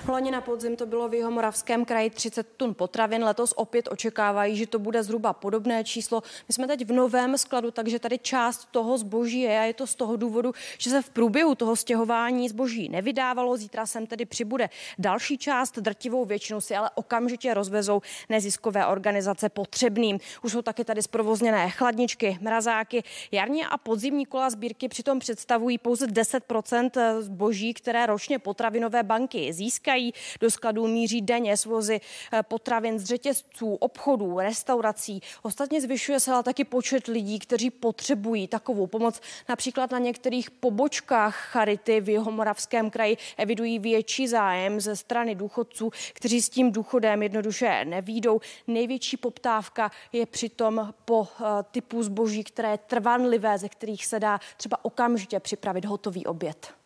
Loni 0.08 0.32
na 0.32 0.42
podzim 0.42 0.76
to 0.76 0.86
bylo 0.86 1.10
v 1.10 1.14
Jihomoravském 1.14 1.86
kraji 1.86 2.10
30 2.10 2.48
tun 2.58 2.74
potravin. 2.74 3.24
Letos 3.24 3.54
opět 3.56 3.88
očekávají, 3.92 4.56
že 4.56 4.68
to 4.68 4.80
bude 4.80 5.04
zhruba 5.04 5.34
podobné 5.34 5.84
číslo. 5.84 6.24
My 6.48 6.54
jsme 6.54 6.68
teď 6.68 6.86
v 6.86 6.92
novém 6.92 7.38
skladu, 7.38 7.72
takže 7.72 8.00
tady 8.00 8.20
část 8.20 8.68
toho 8.72 8.98
zboží 8.98 9.40
je 9.40 9.60
a 9.60 9.64
je 9.64 9.74
to 9.74 9.88
z 9.88 9.96
toho 9.96 10.16
důvodu, 10.16 10.54
že 10.78 10.90
se 10.90 11.02
v 11.02 11.10
průběhu 11.10 11.56
toho 11.56 11.76
stěhování 11.76 12.50
zboží 12.50 12.90
nevydávalo. 12.90 13.58
Zítra 13.58 13.86
sem 13.86 14.08
tedy 14.08 14.26
přibude 14.26 14.70
další 15.00 15.38
část, 15.38 15.80
drtivou 15.80 16.26
většinu 16.26 16.62
si 16.62 16.76
ale 16.76 16.90
okamžitě 16.96 17.54
rozvezou 17.54 18.02
neziskové 18.30 18.86
organizace 18.86 19.50
potřebným. 19.50 20.20
Už 20.44 20.52
jsou 20.52 20.62
taky 20.62 20.86
tady 20.86 21.02
zprovozněné 21.02 21.70
chladničky, 21.70 22.38
mrazáky. 22.42 23.04
Jarní 23.32 23.66
a 23.66 23.78
podzimní 23.78 24.26
kola 24.26 24.50
sbírky 24.50 24.88
přitom 24.88 25.20
představují 25.20 25.78
pouze 25.78 26.08
10% 26.08 27.22
zboží, 27.22 27.74
které 27.74 28.06
ročně 28.06 28.40
potravinové 28.40 29.04
banky 29.04 29.54
získají 29.54 29.93
říkají. 29.94 30.14
Do 30.40 30.52
skladů 30.52 30.88
míří 30.88 31.22
denně 31.22 31.58
svozy 31.58 32.02
eh, 32.34 32.44
potravin 32.44 33.00
z 33.00 33.06
řetězců, 33.06 33.76
obchodů, 33.76 34.40
restaurací. 34.40 35.22
Ostatně 35.42 35.82
zvyšuje 35.82 36.20
se 36.20 36.32
ale 36.32 36.44
taky 36.44 36.64
počet 36.64 37.08
lidí, 37.08 37.40
kteří 37.40 37.70
potřebují 37.70 38.48
takovou 38.48 38.88
pomoc. 38.88 39.22
Například 39.50 39.92
na 39.92 40.00
některých 40.00 40.52
pobočkách 40.52 41.36
Charity 41.52 42.02
v 42.02 42.10
Jihomoravském 42.10 42.90
kraji 42.90 43.18
evidují 43.38 43.80
větší 43.80 44.28
zájem 44.28 44.82
ze 44.82 44.96
strany 44.96 45.36
důchodců, 45.36 45.92
kteří 46.14 46.42
s 46.42 46.50
tím 46.50 46.72
důchodem 46.72 47.24
jednoduše 47.24 47.86
nevídou. 47.86 48.42
Největší 48.68 49.18
poptávka 49.18 49.92
je 50.12 50.26
přitom 50.26 50.94
po 51.06 51.28
eh, 51.28 51.44
typu 51.72 52.04
zboží, 52.04 52.44
které 52.44 52.72
je 52.72 52.78
trvanlivé, 52.78 53.58
ze 53.58 53.70
kterých 53.70 54.06
se 54.06 54.20
dá 54.20 54.40
třeba 54.58 54.86
okamžitě 54.86 55.40
připravit 55.40 55.86
hotový 55.86 56.26
oběd. 56.26 56.83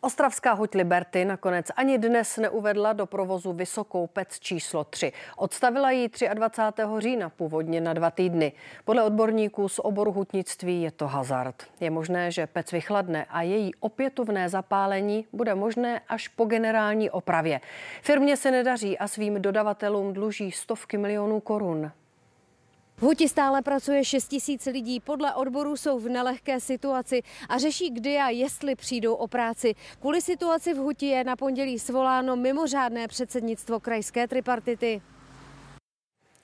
Ostravská 0.00 0.56
huť 0.56 0.80
Liberty 0.80 1.28
nakonec 1.28 1.76
ani 1.76 2.00
dnes 2.00 2.40
neuvedla 2.40 2.96
do 2.96 3.04
provozu 3.06 3.52
vysokou 3.52 4.06
pec 4.06 4.40
číslo 4.40 4.84
3. 4.84 5.12
Odstavila 5.36 5.90
ji 5.90 6.08
23. 6.34 6.82
října, 6.98 7.28
původně 7.28 7.80
na 7.80 7.92
dva 7.92 8.10
týdny. 8.10 8.52
Podle 8.84 9.02
odborníků 9.02 9.68
z 9.68 9.78
oboru 9.78 10.12
hutnictví 10.12 10.82
je 10.82 10.90
to 10.90 11.06
hazard. 11.06 11.64
Je 11.80 11.90
možné, 11.90 12.30
že 12.30 12.46
pec 12.46 12.72
vychladne 12.72 13.24
a 13.24 13.42
její 13.42 13.74
opětovné 13.80 14.48
zapálení 14.48 15.26
bude 15.32 15.54
možné 15.54 16.00
až 16.08 16.28
po 16.28 16.44
generální 16.44 17.10
opravě. 17.10 17.60
Firmě 18.02 18.36
se 18.36 18.50
nedaří 18.50 18.98
a 18.98 19.08
svým 19.08 19.42
dodavatelům 19.42 20.12
dluží 20.12 20.52
stovky 20.52 20.98
milionů 20.98 21.40
korun. 21.40 21.92
V 23.00 23.02
Huti 23.02 23.28
stále 23.28 23.62
pracuje 23.62 24.04
6 24.04 24.28
tisíc 24.28 24.66
lidí. 24.66 25.00
Podle 25.00 25.34
odboru 25.34 25.76
jsou 25.76 25.98
v 25.98 26.08
nelehké 26.08 26.60
situaci 26.60 27.22
a 27.48 27.58
řeší, 27.58 27.90
kdy 27.90 28.18
a 28.18 28.28
jestli 28.28 28.74
přijdou 28.74 29.14
o 29.14 29.28
práci. 29.28 29.74
Kvůli 30.00 30.20
situaci 30.20 30.74
v 30.74 30.76
Huti 30.76 31.06
je 31.06 31.24
na 31.24 31.36
pondělí 31.36 31.78
svoláno 31.78 32.36
mimořádné 32.36 33.08
předsednictvo 33.08 33.80
krajské 33.80 34.28
tripartity. 34.28 35.02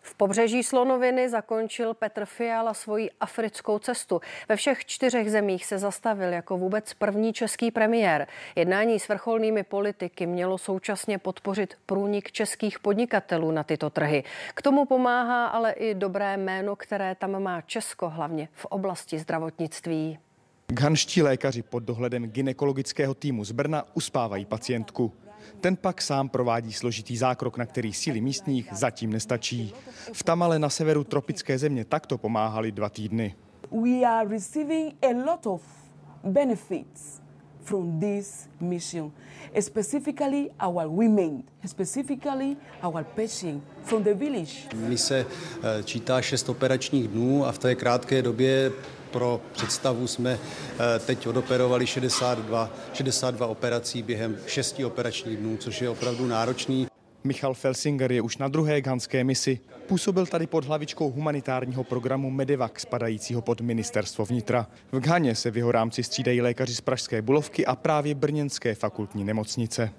V 0.06 0.14
pobřeží 0.14 0.62
Slonoviny 0.62 1.28
zakončil 1.28 1.94
Petr 1.94 2.24
Fiala 2.24 2.74
svoji 2.74 3.10
africkou 3.20 3.78
cestu. 3.78 4.20
Ve 4.48 4.56
všech 4.56 4.84
čtyřech 4.84 5.30
zemích 5.30 5.66
se 5.66 5.78
zastavil 5.78 6.32
jako 6.32 6.58
vůbec 6.58 6.94
první 6.94 7.32
český 7.32 7.70
premiér. 7.70 8.26
Jednání 8.56 9.00
s 9.00 9.08
vrcholnými 9.08 9.62
politiky 9.62 10.26
mělo 10.26 10.58
současně 10.58 11.18
podpořit 11.18 11.74
průnik 11.86 12.32
českých 12.32 12.78
podnikatelů 12.78 13.50
na 13.50 13.64
tyto 13.64 13.90
trhy. 13.90 14.24
K 14.54 14.62
tomu 14.62 14.84
pomáhá 14.84 15.46
ale 15.46 15.72
i 15.72 15.94
dobré 15.94 16.36
jméno, 16.36 16.76
které 16.76 17.14
tam 17.14 17.42
má 17.42 17.60
Česko, 17.60 18.08
hlavně 18.08 18.48
v 18.52 18.64
oblasti 18.64 19.18
zdravotnictví. 19.18 20.18
Ghanští 20.66 21.22
lékaři 21.22 21.62
pod 21.62 21.82
dohledem 21.82 22.30
ginekologického 22.30 23.14
týmu 23.14 23.44
z 23.44 23.52
Brna 23.52 23.84
uspávají 23.94 24.44
pacientku. 24.44 25.12
Ten 25.60 25.76
pak 25.76 26.02
sám 26.02 26.28
provádí 26.28 26.72
složitý 26.72 27.16
zákrok, 27.16 27.58
na 27.58 27.66
který 27.66 27.92
síly 27.92 28.20
místních 28.20 28.68
zatím 28.72 29.12
nestačí. 29.12 29.72
V 30.12 30.22
Tamale 30.22 30.58
na 30.58 30.68
severu 30.70 31.04
tropické 31.04 31.58
země 31.58 31.84
takto 31.84 32.18
pomáhali 32.18 32.72
dva 32.72 32.88
týdny. 32.88 33.34
We 33.70 34.06
are 34.06 34.28
receiving 34.28 34.94
a 35.02 35.30
lot 35.30 35.46
of 35.46 35.62
benefits 36.24 37.20
from 37.66 38.00
this 38.00 38.48
mission, 38.60 39.12
specifically 39.60 40.50
our 40.66 40.88
women, 40.88 41.42
specifically 41.66 42.56
our 42.82 43.04
patients 43.04 43.64
from 43.82 44.02
the 44.02 44.14
village. 44.14 44.52
Mise 44.74 45.26
eh, 45.62 45.82
čítá 45.82 46.22
šest 46.22 46.48
operačních 46.48 47.08
dnů 47.08 47.46
a 47.46 47.52
v 47.52 47.58
té 47.58 47.74
krátké 47.74 48.22
době 48.22 48.72
pro 49.16 49.40
představu 49.52 50.06
jsme 50.06 50.38
eh, 50.38 50.98
teď 50.98 51.26
odoperovali 51.26 51.86
62, 51.86 52.70
62 52.92 53.46
operací 53.46 54.02
během 54.02 54.36
šesti 54.46 54.84
operačních 54.84 55.36
dnů, 55.36 55.56
což 55.56 55.82
je 55.82 55.88
opravdu 55.88 56.26
náročný. 56.26 56.86
Michal 57.24 57.54
Felsinger 57.54 58.12
je 58.12 58.22
už 58.22 58.38
na 58.38 58.48
druhé 58.48 58.80
ghanské 58.80 59.24
misi. 59.24 59.60
Působil 59.86 60.26
tady 60.26 60.46
pod 60.46 60.64
hlavičkou 60.64 61.10
humanitárního 61.10 61.84
programu 61.84 62.30
Medivac, 62.30 62.72
spadajícího 62.76 63.42
pod 63.42 63.60
ministerstvo 63.60 64.24
vnitra. 64.24 64.66
V 64.92 65.00
Ghaně 65.00 65.34
se 65.34 65.50
v 65.50 65.56
jeho 65.56 65.72
rámci 65.72 66.02
střídají 66.02 66.40
lékaři 66.40 66.74
z 66.74 66.80
Pražské 66.80 67.22
Bulovky 67.22 67.66
a 67.66 67.76
právě 67.76 68.14
Brněnské 68.14 68.74
fakultní 68.74 69.24
nemocnice. 69.24 69.90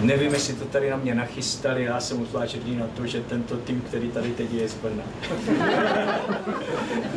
Nevím, 0.00 0.32
jestli 0.32 0.54
to 0.54 0.64
tady 0.64 0.90
na 0.90 0.96
mě 0.96 1.14
nachystali, 1.14 1.84
já 1.84 2.00
jsem 2.00 2.20
utláčený 2.20 2.76
na 2.76 2.86
to, 2.86 3.06
že 3.06 3.20
tento 3.20 3.56
tým, 3.56 3.80
který 3.80 4.10
tady 4.10 4.30
teď 4.30 4.52
je 4.52 4.68
z 4.68 4.74
Brna. 4.74 5.02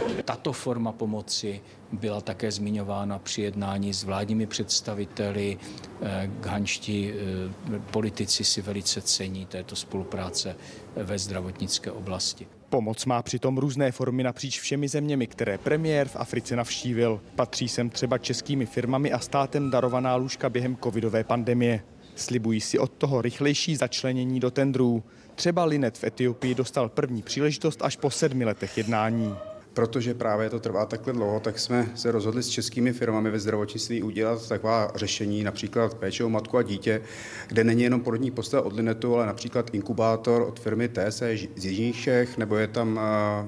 Tato 0.28 0.54
forma 0.54 0.92
pomoci 0.92 1.62
byla 1.92 2.22
také 2.22 2.52
zmiňována 2.52 3.20
při 3.20 3.42
jednání 3.42 3.94
s 3.94 4.04
vládními 4.04 4.46
představiteli. 4.46 5.58
Eh, 6.02 6.30
Ghanští 6.40 7.12
eh, 7.12 7.80
politici 7.92 8.44
si 8.44 8.62
velice 8.62 9.02
cení 9.02 9.46
této 9.46 9.76
spolupráce 9.76 10.56
ve 10.96 11.20
zdravotnické 11.20 11.92
oblasti. 11.92 12.48
Pomoc 12.70 13.06
má 13.06 13.22
přitom 13.22 13.58
různé 13.58 13.92
formy 13.92 14.24
napříč 14.24 14.60
všemi 14.60 14.88
zeměmi, 14.88 15.28
které 15.28 15.58
premiér 15.58 16.08
v 16.08 16.16
Africe 16.16 16.56
navštívil. 16.56 17.22
Patří 17.36 17.68
sem 17.68 17.90
třeba 17.90 18.18
českými 18.18 18.66
firmami 18.66 19.12
a 19.12 19.20
státem 19.20 19.70
darovaná 19.70 20.16
lůžka 20.16 20.50
během 20.50 20.78
covidové 20.84 21.24
pandemie. 21.24 21.84
Slibují 22.16 22.62
si 22.62 22.80
od 22.80 22.92
toho 22.92 23.22
rychlejší 23.22 23.76
začlenění 23.76 24.40
do 24.40 24.52
tendrů. 24.52 25.04
Třeba 25.36 25.66
Linet 25.66 25.98
v 25.98 26.04
Etiopii 26.04 26.56
dostal 26.56 26.90
první 26.90 27.22
příležitost 27.22 27.82
až 27.82 27.96
po 27.96 28.10
sedmi 28.10 28.46
letech 28.46 28.78
jednání. 28.78 29.36
Protože 29.78 30.14
právě 30.14 30.50
to 30.50 30.60
trvá 30.60 30.86
takhle 30.86 31.14
dlouho, 31.14 31.40
tak 31.40 31.60
jsme 31.60 31.90
se 31.96 32.12
rozhodli 32.12 32.44
s 32.44 32.50
českými 32.50 32.94
firmami 32.94 33.32
ve 33.32 33.40
zdravotnictví 33.40 34.04
udělat 34.04 34.50
taková 34.50 34.92
řešení, 34.96 35.44
například 35.44 35.94
péče 35.94 36.24
o 36.24 36.30
matku 36.30 36.58
a 36.58 36.64
dítě, 36.64 37.02
kde 37.48 37.64
není 37.64 37.84
jenom 37.84 38.02
porodní 38.02 38.32
postel 38.32 38.60
od 38.60 38.74
Linetu, 38.74 39.16
ale 39.16 39.26
například 39.26 39.74
inkubátor 39.74 40.42
od 40.42 40.60
firmy 40.60 40.90
TSE 40.90 41.38
z 41.56 41.66
Jižních 41.66 42.02
Čech, 42.02 42.38
nebo 42.38 42.56
je 42.56 42.68
tam, 42.68 43.00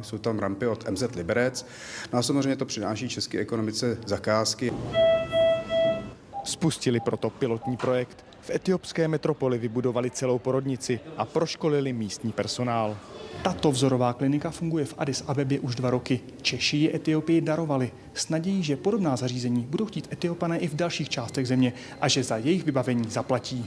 jsou 0.01 0.17
tam 0.17 0.39
rampy 0.39 0.67
od 0.67 0.89
MZ 0.89 1.03
Liberec. 1.15 1.65
No 2.13 2.19
a 2.19 2.21
samozřejmě 2.23 2.55
to 2.55 2.65
přináší 2.65 3.09
české 3.09 3.39
ekonomice 3.39 3.97
zakázky. 4.05 4.73
Spustili 6.43 6.99
proto 6.99 7.29
pilotní 7.29 7.77
projekt. 7.77 8.25
V 8.41 8.49
etiopské 8.49 9.07
metropoli 9.07 9.57
vybudovali 9.57 10.11
celou 10.11 10.39
porodnici 10.39 10.99
a 11.17 11.25
proškolili 11.25 11.93
místní 11.93 12.31
personál. 12.31 12.97
Tato 13.43 13.71
vzorová 13.71 14.13
klinika 14.13 14.51
funguje 14.51 14.85
v 14.85 14.93
Addis 14.97 15.23
Abebě 15.27 15.59
už 15.59 15.75
dva 15.75 15.89
roky. 15.89 16.19
Češi 16.41 16.77
ji 16.77 16.95
Etiopii 16.95 17.41
darovali 17.41 17.91
s 18.13 18.29
nadějí, 18.29 18.63
že 18.63 18.75
podobná 18.75 19.15
zařízení 19.15 19.61
budou 19.69 19.85
chtít 19.85 20.07
Etiopané 20.13 20.57
i 20.57 20.67
v 20.67 20.75
dalších 20.75 21.09
částech 21.09 21.47
země 21.47 21.73
a 22.01 22.07
že 22.07 22.23
za 22.23 22.37
jejich 22.37 22.63
vybavení 22.63 23.09
zaplatí. 23.09 23.65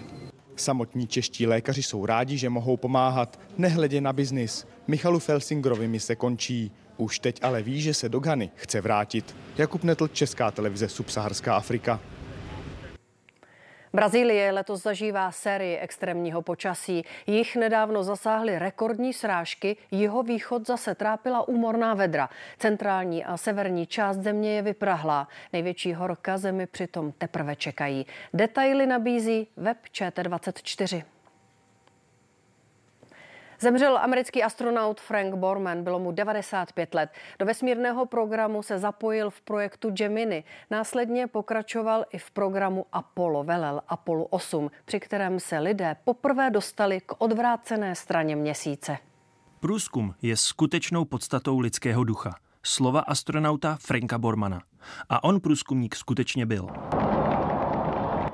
Samotní 0.56 1.06
čeští 1.06 1.46
lékaři 1.46 1.82
jsou 1.82 2.06
rádi, 2.06 2.38
že 2.38 2.48
mohou 2.50 2.76
pomáhat, 2.76 3.40
nehledě 3.58 4.00
na 4.00 4.12
biznis. 4.12 4.66
Michalu 4.86 5.18
Felsingrovi 5.18 5.88
mi 5.88 6.00
se 6.00 6.16
končí. 6.16 6.72
Už 6.96 7.18
teď 7.18 7.38
ale 7.42 7.62
ví, 7.62 7.80
že 7.80 7.94
se 7.94 8.08
do 8.08 8.20
Gany 8.20 8.50
chce 8.54 8.80
vrátit. 8.80 9.36
Jakub 9.58 9.84
Netl, 9.84 10.08
Česká 10.08 10.50
televize 10.50 10.88
Subsaharská 10.88 11.56
Afrika. 11.56 12.00
Brazílie 13.94 14.52
letos 14.52 14.82
zažívá 14.82 15.32
sérii 15.32 15.76
extrémního 15.76 16.42
počasí. 16.42 17.04
Jich 17.26 17.56
nedávno 17.56 18.04
zasáhly 18.04 18.58
rekordní 18.58 19.12
srážky, 19.12 19.76
jeho 19.90 20.22
východ 20.22 20.66
zase 20.66 20.94
trápila 20.94 21.48
úmorná 21.48 21.94
vedra. 21.94 22.28
Centrální 22.58 23.24
a 23.24 23.36
severní 23.36 23.86
část 23.86 24.16
země 24.16 24.54
je 24.54 24.62
vyprahlá. 24.62 25.28
Největší 25.52 25.94
horka 25.94 26.38
zemi 26.38 26.66
přitom 26.66 27.12
teprve 27.12 27.56
čekají. 27.56 28.06
Detaily 28.34 28.86
nabízí 28.86 29.48
web 29.56 29.78
ČT24. 29.92 31.02
Zemřel 33.62 33.98
americký 33.98 34.42
astronaut 34.42 35.00
Frank 35.00 35.34
Borman, 35.34 35.84
bylo 35.84 35.98
mu 35.98 36.12
95 36.12 36.94
let. 36.94 37.10
Do 37.38 37.46
vesmírného 37.46 38.06
programu 38.06 38.62
se 38.62 38.78
zapojil 38.78 39.30
v 39.30 39.40
projektu 39.40 39.90
Gemini. 39.90 40.44
Následně 40.70 41.26
pokračoval 41.26 42.04
i 42.12 42.18
v 42.18 42.30
programu 42.30 42.86
Apollo, 42.92 43.44
velel 43.44 43.80
Apollo 43.88 44.24
8, 44.24 44.70
při 44.84 45.00
kterém 45.00 45.40
se 45.40 45.58
lidé 45.58 45.96
poprvé 46.04 46.50
dostali 46.50 47.00
k 47.00 47.12
odvrácené 47.18 47.94
straně 47.94 48.36
měsíce. 48.36 48.98
Průzkum 49.60 50.14
je 50.22 50.36
skutečnou 50.36 51.04
podstatou 51.04 51.58
lidského 51.58 52.04
ducha. 52.04 52.34
Slova 52.62 53.00
astronauta 53.00 53.78
Franka 53.80 54.18
Bormana. 54.18 54.62
A 55.08 55.24
on 55.24 55.40
průzkumník 55.40 55.96
skutečně 55.96 56.46
byl. 56.46 56.68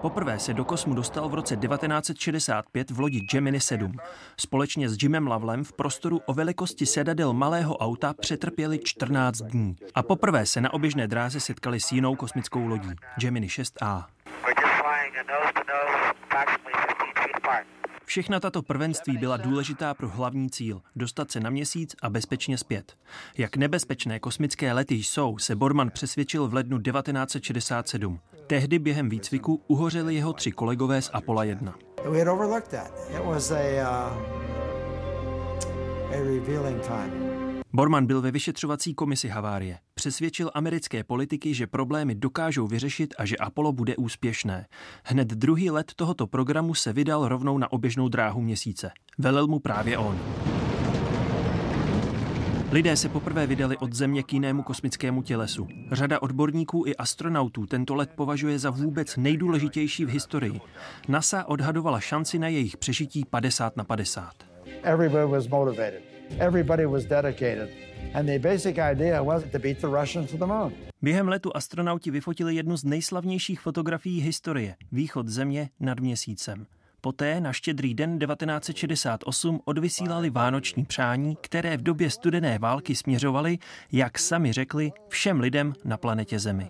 Poprvé 0.02 0.38
se 0.38 0.54
do 0.54 0.64
kosmu 0.64 0.94
dostal 0.94 1.28
v 1.28 1.34
roce 1.34 1.56
1965 1.56 2.90
v 2.90 3.00
lodi 3.00 3.20
Gemini 3.20 3.60
7. 3.60 3.92
Společně 4.36 4.88
s 4.88 5.02
Jimem 5.02 5.26
Lavlem 5.26 5.64
v 5.64 5.72
prostoru 5.72 6.20
o 6.26 6.34
velikosti 6.34 6.86
sedadel 6.86 7.32
malého 7.32 7.76
auta 7.76 8.14
přetrpěli 8.20 8.78
14 8.84 9.38
dní. 9.38 9.76
A 9.94 10.02
poprvé 10.02 10.46
se 10.46 10.60
na 10.60 10.72
oběžné 10.72 11.08
dráze 11.08 11.40
setkali 11.40 11.80
s 11.80 11.92
jinou 11.92 12.16
kosmickou 12.16 12.66
lodí, 12.66 12.90
Gemini 13.20 13.46
6A. 13.46 14.04
Všechna 18.04 18.40
tato 18.40 18.62
prvenství 18.62 19.18
byla 19.18 19.36
důležitá 19.36 19.94
pro 19.94 20.08
hlavní 20.08 20.50
cíl 20.50 20.82
dostat 20.96 21.30
se 21.30 21.40
na 21.40 21.50
měsíc 21.50 21.96
a 22.02 22.10
bezpečně 22.10 22.58
zpět. 22.58 22.96
Jak 23.38 23.56
nebezpečné 23.56 24.20
kosmické 24.20 24.72
lety 24.72 24.94
jsou, 24.94 25.38
se 25.38 25.56
Borman 25.56 25.90
přesvědčil 25.90 26.48
v 26.48 26.54
lednu 26.54 26.78
1967. 26.78 28.20
Tehdy 28.48 28.78
během 28.78 29.08
výcviku 29.08 29.62
uhořeli 29.66 30.14
jeho 30.14 30.32
tři 30.32 30.52
kolegové 30.52 31.02
z 31.02 31.10
Apollo 31.12 31.42
1. 31.42 31.74
We 32.10 32.18
had 32.18 32.28
overlooked 32.28 32.70
that. 32.70 32.92
It 33.10 33.24
was 33.24 33.50
a, 33.50 33.56
uh, 33.56 34.16
a 36.12 36.16
revealing 36.16 36.82
time. 36.82 37.12
Borman 37.72 38.06
byl 38.06 38.22
ve 38.22 38.30
vyšetřovací 38.30 38.94
komisi 38.94 39.28
havárie. 39.28 39.78
Přesvědčil 39.94 40.50
americké 40.54 41.04
politiky, 41.04 41.54
že 41.54 41.66
problémy 41.66 42.14
dokážou 42.14 42.66
vyřešit 42.66 43.14
a 43.18 43.24
že 43.24 43.36
Apollo 43.36 43.72
bude 43.72 43.96
úspěšné. 43.96 44.66
Hned 45.04 45.28
druhý 45.28 45.70
let 45.70 45.92
tohoto 45.96 46.26
programu 46.26 46.74
se 46.74 46.92
vydal 46.92 47.28
rovnou 47.28 47.58
na 47.58 47.72
oběžnou 47.72 48.08
dráhu 48.08 48.40
měsíce. 48.40 48.90
Velel 49.18 49.46
mu 49.46 49.58
právě 49.58 49.98
on. 49.98 50.18
Lidé 52.72 52.96
se 52.96 53.08
poprvé 53.08 53.46
vydali 53.46 53.76
od 53.76 53.92
Země 53.92 54.22
k 54.22 54.32
jinému 54.32 54.62
kosmickému 54.62 55.22
tělesu. 55.22 55.68
Řada 55.92 56.22
odborníků 56.22 56.84
i 56.86 56.96
astronautů 56.96 57.66
tento 57.66 57.94
let 57.94 58.10
považuje 58.14 58.58
za 58.58 58.70
vůbec 58.70 59.16
nejdůležitější 59.16 60.04
v 60.04 60.08
historii. 60.08 60.60
NASA 61.08 61.44
odhadovala 61.44 62.00
šanci 62.00 62.38
na 62.38 62.48
jejich 62.48 62.76
přežití 62.76 63.24
50 63.24 63.76
na 63.76 63.84
50. 63.84 64.32
Everybody 64.82 65.32
was 65.32 65.48
motivated. 65.48 66.02
Everybody 66.38 66.86
was 66.86 67.04
dedicated. 67.04 67.70
And 68.14 68.26
the 68.26 68.38
basic 68.38 68.76
idea 68.92 69.22
was 69.22 69.42
to 69.52 69.58
beat 69.58 69.78
the 69.78 70.00
Russians 70.00 70.30
to 70.30 70.36
the 70.36 70.46
moon. 70.46 70.72
Během 71.02 71.28
letu 71.28 71.56
astronauti 71.56 72.10
vyfotili 72.10 72.54
jednu 72.54 72.76
z 72.76 72.84
nejslavnějších 72.84 73.60
fotografií 73.60 74.20
historie– 74.20 74.76
východ 74.92 75.28
Země 75.28 75.70
nad 75.80 76.00
měsícem. 76.00 76.66
Poté 77.00 77.40
na 77.40 77.52
štědrý 77.52 77.94
den 77.94 78.18
1968 78.18 79.60
odvysílali 79.64 80.30
vánoční 80.30 80.84
přání, 80.84 81.36
které 81.40 81.76
v 81.76 81.82
době 81.82 82.10
studené 82.10 82.58
války 82.58 82.94
směřovaly, 82.94 83.58
jak 83.92 84.18
sami 84.18 84.52
řekli, 84.52 84.92
všem 85.08 85.40
lidem 85.40 85.72
na 85.84 85.96
planetě 85.96 86.38
Zemi. 86.38 86.68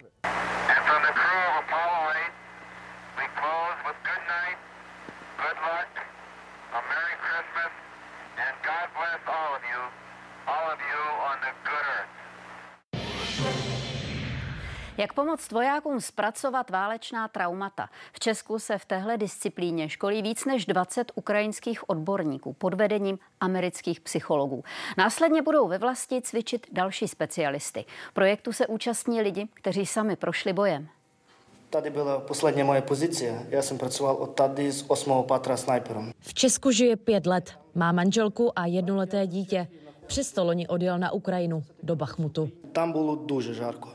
Jak 15.00 15.12
pomoct 15.12 15.52
vojákům 15.52 16.00
zpracovat 16.00 16.70
válečná 16.70 17.28
traumata? 17.28 17.88
V 18.12 18.20
Česku 18.20 18.58
se 18.58 18.78
v 18.78 18.84
téhle 18.84 19.16
disciplíně 19.16 19.88
školí 19.88 20.22
víc 20.22 20.44
než 20.44 20.66
20 20.66 21.12
ukrajinských 21.14 21.90
odborníků 21.90 22.52
pod 22.52 22.74
vedením 22.74 23.18
amerických 23.40 24.00
psychologů. 24.00 24.64
Následně 24.96 25.42
budou 25.42 25.68
ve 25.68 25.78
vlasti 25.78 26.22
cvičit 26.22 26.66
další 26.72 27.08
specialisty. 27.08 27.84
Projektu 28.14 28.52
se 28.52 28.66
účastní 28.66 29.22
lidi, 29.22 29.48
kteří 29.54 29.86
sami 29.86 30.16
prošli 30.16 30.52
bojem. 30.52 30.88
Tady 31.70 31.90
byla 31.90 32.20
poslední 32.20 32.62
moje 32.62 32.82
pozice. 32.82 33.46
Já 33.48 33.62
jsem 33.62 33.78
pracoval 33.78 34.16
od 34.16 34.34
tady 34.34 34.72
z 34.72 34.84
8. 34.88 35.24
patra 35.28 35.56
snajperem. 35.56 36.12
V 36.20 36.34
Česku 36.34 36.70
žije 36.70 36.96
pět 36.96 37.26
let. 37.26 37.58
Má 37.74 37.92
manželku 37.92 38.58
a 38.58 38.66
jednoleté 38.66 39.26
dítě. 39.26 39.68
Přesto 40.06 40.44
loni 40.44 40.68
odjel 40.68 40.98
na 40.98 41.12
Ukrajinu, 41.12 41.64
do 41.82 41.96
Bachmutu. 41.96 42.50
Tam 42.72 42.92
bylo 42.92 43.16
duže 43.16 43.54
žárko. 43.54 43.88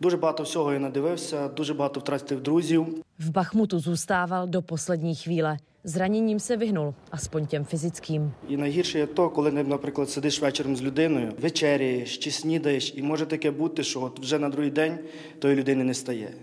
Дуже 0.00 0.16
багато 0.16 0.42
всього 0.42 0.72
я 0.72 0.78
надивився, 0.78 1.48
дуже 1.48 1.74
багато 1.74 2.00
втратив 2.00 2.42
друзів. 2.42 2.86
V 3.20 3.30
Bachmutu 3.30 3.78
zůstával 3.78 4.48
do 4.48 4.62
poslední 4.62 5.14
chvíle. 5.14 5.58
Zraněním 5.84 6.40
se 6.40 6.56
vyhnul, 6.56 6.94
aspoň 7.10 7.46
těm 7.46 7.64
fyzickým. 7.64 8.32
І 8.48 8.56
найгірше 8.56 8.98
є 8.98 9.06
то, 9.06 9.30
коли, 9.30 9.52
наприклад, 9.52 10.10
сидиш 10.10 10.40
вечором 10.40 10.76
з 10.76 10.82
людиною, 10.82 11.32
вечеряєш 11.40 12.18
чи 12.18 12.30
снідаєш, 12.30 12.92
і 12.96 13.02
може 13.02 13.26
таке 13.26 13.50
бути, 13.50 13.82
що 13.82 14.02
от 14.02 14.20
вже 14.20 14.38
на 14.38 14.48
другий 14.48 14.70
день 14.70 14.98
тої 15.38 15.56
людини 15.56 15.84
не 15.84 15.94
стає. 15.94 16.34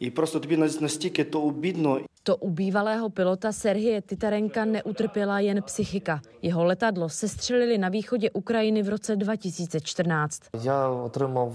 І 0.00 0.10
просто 0.10 0.40
тобі 0.40 0.56
настільки 0.56 1.24
то 1.24 1.42
обідно. 1.42 2.00
To 2.23 2.35
u 2.35 2.49
bývalého 2.49 3.09
pilota 3.09 3.51
Serhije 3.51 4.01
Titarenka 4.01 4.65
neutrpěla 4.65 5.39
jen 5.39 5.61
psychika. 5.63 6.21
Jeho 6.41 6.63
letadlo 6.63 7.09
sestřelili 7.09 7.77
na 7.77 7.89
východě 7.89 8.31
Ukrajiny 8.31 8.83
v 8.83 8.89
roce 8.89 9.15
2014. 9.15 10.41
Я 10.63 10.89
отримав 10.89 11.53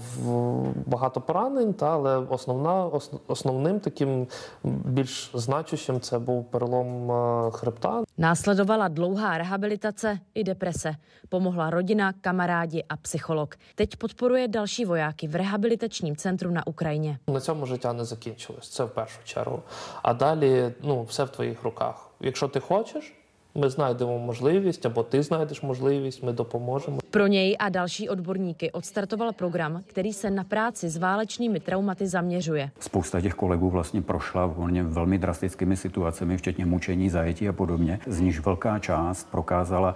багато 0.87 1.21
поранень, 1.21 1.73
та 1.73 1.93
але 1.93 2.17
основна 2.17 2.89
основним 3.27 3.79
таким 3.79 4.27
більш 4.63 5.31
значущим 5.33 5.99
це 5.99 6.19
був 6.19 6.45
перелом 6.45 7.11
хребта. 7.51 8.03
Následovala 8.17 8.87
dlouhá 8.87 9.37
rehabilitace 9.37 10.19
i 10.35 10.43
deprese. 10.43 10.95
Pomohla 11.29 11.69
rodina, 11.69 12.13
kamarádi 12.21 12.83
a 12.89 12.97
psycholog. 12.97 13.55
Teď 13.75 13.95
podporuje 13.95 14.47
další 14.47 14.85
vojáky 14.85 15.27
v 15.27 15.35
rehabilitačním 15.35 16.15
centru 16.15 16.51
na 16.51 16.67
Ukrajině. 16.67 17.19
На 17.27 17.39
цьому 17.39 17.65
життя 17.65 17.93
не 17.93 18.05
закінчилось. 18.05 18.69
Це 18.69 18.83
в 18.83 18.89
першу 18.89 19.19
чергу. 19.23 19.61
А 20.03 20.13
далі 20.13 20.58
ну 20.83 21.03
все 21.03 21.23
в 21.23 21.29
твоїх 21.29 21.63
руках. 21.63 22.09
Якщо 22.19 22.47
ти 22.47 22.59
хочеш, 22.59 23.13
ми 23.55 23.69
знайдемо 23.69 24.19
можливість, 24.19 24.85
або 24.85 25.03
ти 25.03 25.23
знайдеш 25.23 25.63
можливість, 25.63 26.23
ми 26.23 26.33
допоможемо. 26.33 26.99
Pro 27.11 27.27
něj 27.27 27.55
a 27.59 27.69
další 27.69 28.09
odborníky 28.09 28.71
odstartoval 28.71 29.33
program, 29.33 29.83
který 29.87 30.13
se 30.13 30.31
na 30.31 30.43
práci 30.43 30.89
s 30.89 30.97
válečnými 30.97 31.59
traumaty 31.59 32.07
zaměřuje. 32.07 32.69
Spousta 32.79 33.21
těch 33.21 33.33
kolegů 33.33 33.69
vlastně 33.69 34.01
prošla 34.01 34.45
volně 34.45 34.83
velmi 34.83 35.17
drastickými 35.17 35.77
situacemi, 35.77 36.37
včetně 36.37 36.65
mučení, 36.65 37.09
zajetí 37.09 37.49
a 37.49 37.53
podobně, 37.53 37.99
z 38.07 38.19
níž 38.19 38.39
velká 38.39 38.79
část 38.79 39.31
prokázala 39.31 39.95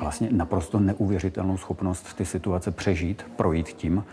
vlastně 0.00 0.28
naprosto 0.30 0.80
neuvěřitelnou 0.80 1.56
schopnost 1.56 2.16
ty 2.16 2.24
situace 2.24 2.70
přežít, 2.70 3.24
projít 3.36 3.68
tím 3.68 4.04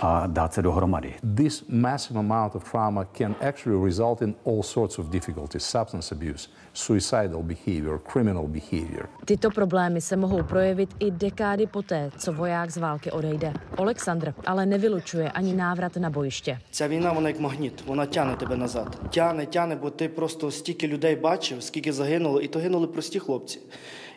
a 0.00 0.26
dát 0.26 0.54
se 0.54 0.62
dohromady. 0.62 1.14
This 1.36 1.64
massive 1.68 2.18
amount 2.18 2.54
of 2.54 2.70
trauma 2.70 3.04
can 3.18 3.34
actually 3.40 3.84
result 3.84 4.22
in 4.22 4.34
all 4.44 4.62
sorts 4.62 4.98
of 4.98 5.06
difficulties, 5.10 5.64
substance 5.64 6.14
abuse, 6.14 6.48
suicidal 6.72 7.42
behavior, 7.42 8.00
criminal 8.12 8.46
behavior. 8.48 9.08
Tyto 9.24 9.50
problémy 9.50 10.00
se 10.00 10.16
mohou 10.16 10.42
projevit 10.42 10.90
i 10.98 11.10
dekády 11.10 11.66
poté, 11.66 12.10
co 12.18 12.32
voják 12.32 12.70
z 12.70 12.76
války 12.76 13.10
odejde. 13.10 13.52
Oleksandr 13.76 14.34
ale 14.46 14.66
nevylučuje 14.66 15.30
ani 15.30 15.54
návrat 15.54 15.96
na 15.96 16.10
bojiště. 16.10 16.58
Ця 16.70 16.88
війна, 16.88 17.12
вона 17.12 17.28
як 17.28 17.40
магніт, 17.40 17.82
вона 17.86 18.06
тягне 18.06 18.36
тебе 18.36 18.56
назад. 18.56 19.00
Тягне, 19.10 19.46
тягне, 19.46 19.76
бо 19.76 19.90
ти 19.90 20.08
просто 20.08 20.50
стільки 20.50 20.88
людей 20.88 21.16
бачив, 21.16 21.62
скільки 21.62 21.92
загинуло, 21.92 22.40
і 22.40 22.48
то 22.48 22.58
гинули 22.58 22.86
прості 22.86 23.18
хлопці. 23.18 23.60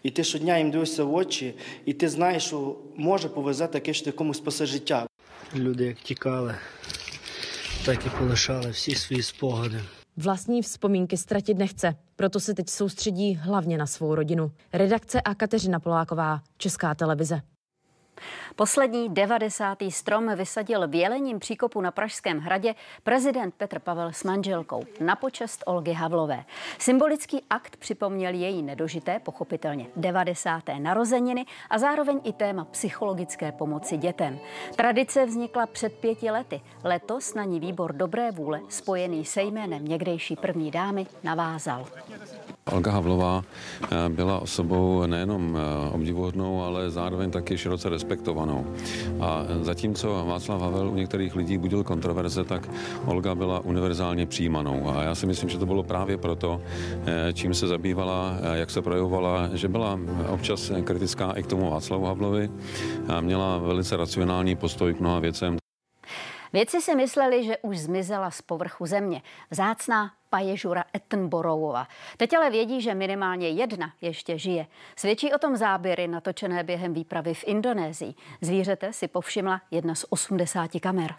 І 0.04 0.10
ти 0.10 0.24
щодня 0.24 0.58
їм 0.58 0.72
дивишся 0.72 1.04
в 1.04 1.14
очі, 1.14 1.56
і 1.86 1.94
ти 1.94 2.10
знаєш, 2.10 2.44
що 2.44 2.76
може 2.96 3.30
повезе 3.30 3.68
таке, 3.68 3.94
що 3.94 4.06
ти 4.06 4.12
комусь 4.12 4.38
спасе 4.38 4.66
життя. 4.66 5.08
Люди 5.55 5.85
як 5.85 5.97
тікали, 5.97 6.55
так 7.87 8.07
і 8.07 8.11
полишали 8.11 8.71
всі 8.71 8.95
свої 8.95 9.23
спогади. 9.23 9.81
Vlastní 10.17 10.62
vzpomínky 10.62 11.17
ztratit 11.17 11.59
nechce, 11.59 11.95
proto 12.17 12.41
se 12.41 12.55
teď 12.55 12.69
soustředí 12.71 13.35
hlavně 13.35 13.79
na 13.79 13.87
svou 13.87 14.15
rodinu. 14.15 14.53
Redakce 14.73 15.21
a 15.21 15.35
Kateřina 15.35 15.81
Poláková, 15.81 16.43
Česká 16.57 16.95
televize. 16.95 17.43
Poslední 18.60 19.10
90. 19.10 19.78
strom 19.89 20.36
vysadil 20.36 20.88
v 20.88 20.95
Jelením 20.95 21.39
příkopu 21.39 21.82
na 21.82 21.91
Pražském 21.91 22.39
hradě 22.39 22.76
prezident 23.03 23.53
Petr 23.57 23.80
Pavel 23.80 24.12
s 24.12 24.24
manželkou 24.24 24.84
na 24.99 25.16
počest 25.16 25.64
Olgy 25.66 25.93
Havlové. 25.93 26.43
Symbolický 26.80 27.41
akt 27.49 27.78
připomněl 27.78 28.34
její 28.34 28.64
nedožité, 28.64 29.20
pochopitelně 29.20 29.88
90. 29.95 30.64
narozeniny 30.80 31.45
a 31.70 31.78
zároveň 31.78 32.20
i 32.24 32.34
téma 32.34 32.66
psychologické 32.66 33.51
pomoci 33.51 33.97
dětem. 33.97 34.39
Tradice 34.76 35.26
vznikla 35.26 35.66
před 35.66 35.93
pěti 35.93 36.32
lety. 36.32 36.62
Letos 36.84 37.34
na 37.34 37.43
ní 37.43 37.60
výbor 37.60 37.93
dobré 37.93 38.32
vůle 38.32 38.62
spojený 38.70 39.26
se 39.26 39.41
jménem 39.41 39.86
někdejší 39.86 40.36
první 40.36 40.72
dámy 40.72 41.07
navázal. 41.24 41.86
Olga 42.72 42.91
Havlová 42.91 43.41
byla 44.10 44.39
osobou 44.39 45.05
nejenom 45.05 45.57
obdivuhodnou, 45.91 46.64
ale 46.64 46.89
zároveň 46.89 47.32
taky 47.32 47.57
široce 47.57 47.89
respektovanou. 47.89 48.49
A 49.20 49.45
zatímco 49.62 50.26
Václav 50.28 50.62
Havel 50.62 50.89
u 50.89 50.95
některých 50.95 51.36
lidí 51.36 51.58
budil 51.58 51.84
kontroverze, 51.84 52.43
tak 52.43 52.70
Olga 53.06 53.36
byla 53.36 53.60
univerzálně 53.60 54.26
přijímanou. 54.26 54.89
A 54.89 55.04
já 55.04 55.16
si 55.16 55.26
myslím, 55.26 55.50
že 55.50 55.58
to 55.58 55.66
bylo 55.66 55.84
právě 55.84 56.18
proto, 56.18 56.62
čím 57.34 57.54
se 57.54 57.68
zabývala, 57.68 58.38
jak 58.54 58.70
se 58.70 58.82
projevovala, 58.82 59.50
že 59.54 59.68
byla 59.68 60.00
občas 60.30 60.72
kritická 60.84 61.32
i 61.32 61.43
k 61.43 61.47
tomu 61.47 61.72
Václavu 61.72 62.06
Havlovi. 62.06 62.50
A 63.08 63.22
měla 63.22 63.58
velice 63.58 63.97
racionální 63.97 64.56
postoj 64.56 64.93
k 64.93 65.00
mnoha 65.00 65.20
věcem. 65.20 65.58
Vědci 66.54 66.82
si 66.82 66.95
mysleli, 66.95 67.43
že 67.43 67.58
už 67.58 67.80
zmizela 67.80 68.32
z 68.32 68.41
povrchu 68.41 68.86
země. 68.86 69.22
Vzácná 69.52 70.12
paježura 70.30 70.84
Ettenborova. 70.95 71.88
Teď 72.18 72.34
ale 72.34 72.50
vědí, 72.50 72.82
že 72.82 72.95
minimálně 72.95 73.50
jedna 73.50 73.93
ještě 74.02 74.38
žije. 74.38 74.68
Svědčí 74.95 75.34
o 75.34 75.38
tom 75.38 75.56
záběry 75.58 76.08
natočené 76.08 76.64
během 76.64 76.93
výpravy 76.93 77.34
v 77.34 77.43
Indonésii. 77.47 78.14
Zvířete 78.41 78.93
si 78.93 79.08
povšimla 79.08 79.62
jedna 79.72 79.95
z 79.95 80.06
80 80.10 80.72
kamer. 80.82 81.16